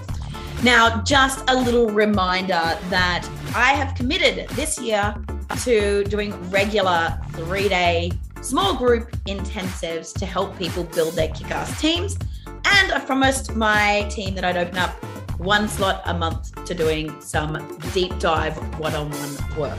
Now, 0.64 1.04
just 1.04 1.48
a 1.48 1.56
little 1.56 1.90
reminder 1.90 2.80
that 2.90 3.30
I 3.56 3.74
have 3.74 3.94
committed 3.94 4.50
this 4.50 4.80
year 4.80 5.16
to 5.64 6.04
doing 6.06 6.34
regular 6.50 7.20
three 7.34 7.70
day 7.70 8.12
small 8.42 8.76
group 8.76 9.12
intensives 9.28 10.12
to 10.18 10.26
help 10.26 10.58
people 10.58 10.84
build 10.86 11.14
their 11.14 11.28
kick 11.30 11.52
ass 11.52 11.80
teams. 11.80 12.18
And 12.48 12.92
I 12.92 13.00
promised 13.06 13.56
my 13.56 14.08
team 14.10 14.34
that 14.34 14.44
I'd 14.44 14.58
open 14.58 14.78
up 14.80 14.92
one 15.40 15.68
slot 15.68 16.02
a 16.06 16.14
month 16.14 16.66
to 16.66 16.74
doing 16.74 17.22
some 17.22 17.80
deep 17.94 18.18
dive 18.18 18.58
one 18.80 18.96
on 18.96 19.12
one 19.12 19.58
work. 19.60 19.78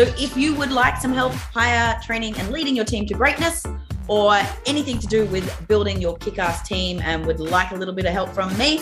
So 0.00 0.06
if 0.16 0.32
you 0.34 0.54
would 0.54 0.72
like 0.72 0.96
some 0.96 1.12
help 1.12 1.34
hire, 1.34 2.00
training, 2.02 2.34
and 2.38 2.50
leading 2.50 2.74
your 2.74 2.86
team 2.86 3.04
to 3.04 3.12
greatness, 3.12 3.66
or 4.08 4.40
anything 4.64 4.98
to 4.98 5.06
do 5.06 5.26
with 5.26 5.68
building 5.68 6.00
your 6.00 6.16
kick 6.16 6.38
ass 6.38 6.66
team 6.66 7.02
and 7.02 7.26
would 7.26 7.38
like 7.38 7.72
a 7.72 7.74
little 7.74 7.92
bit 7.92 8.06
of 8.06 8.14
help 8.14 8.30
from 8.30 8.56
me, 8.56 8.80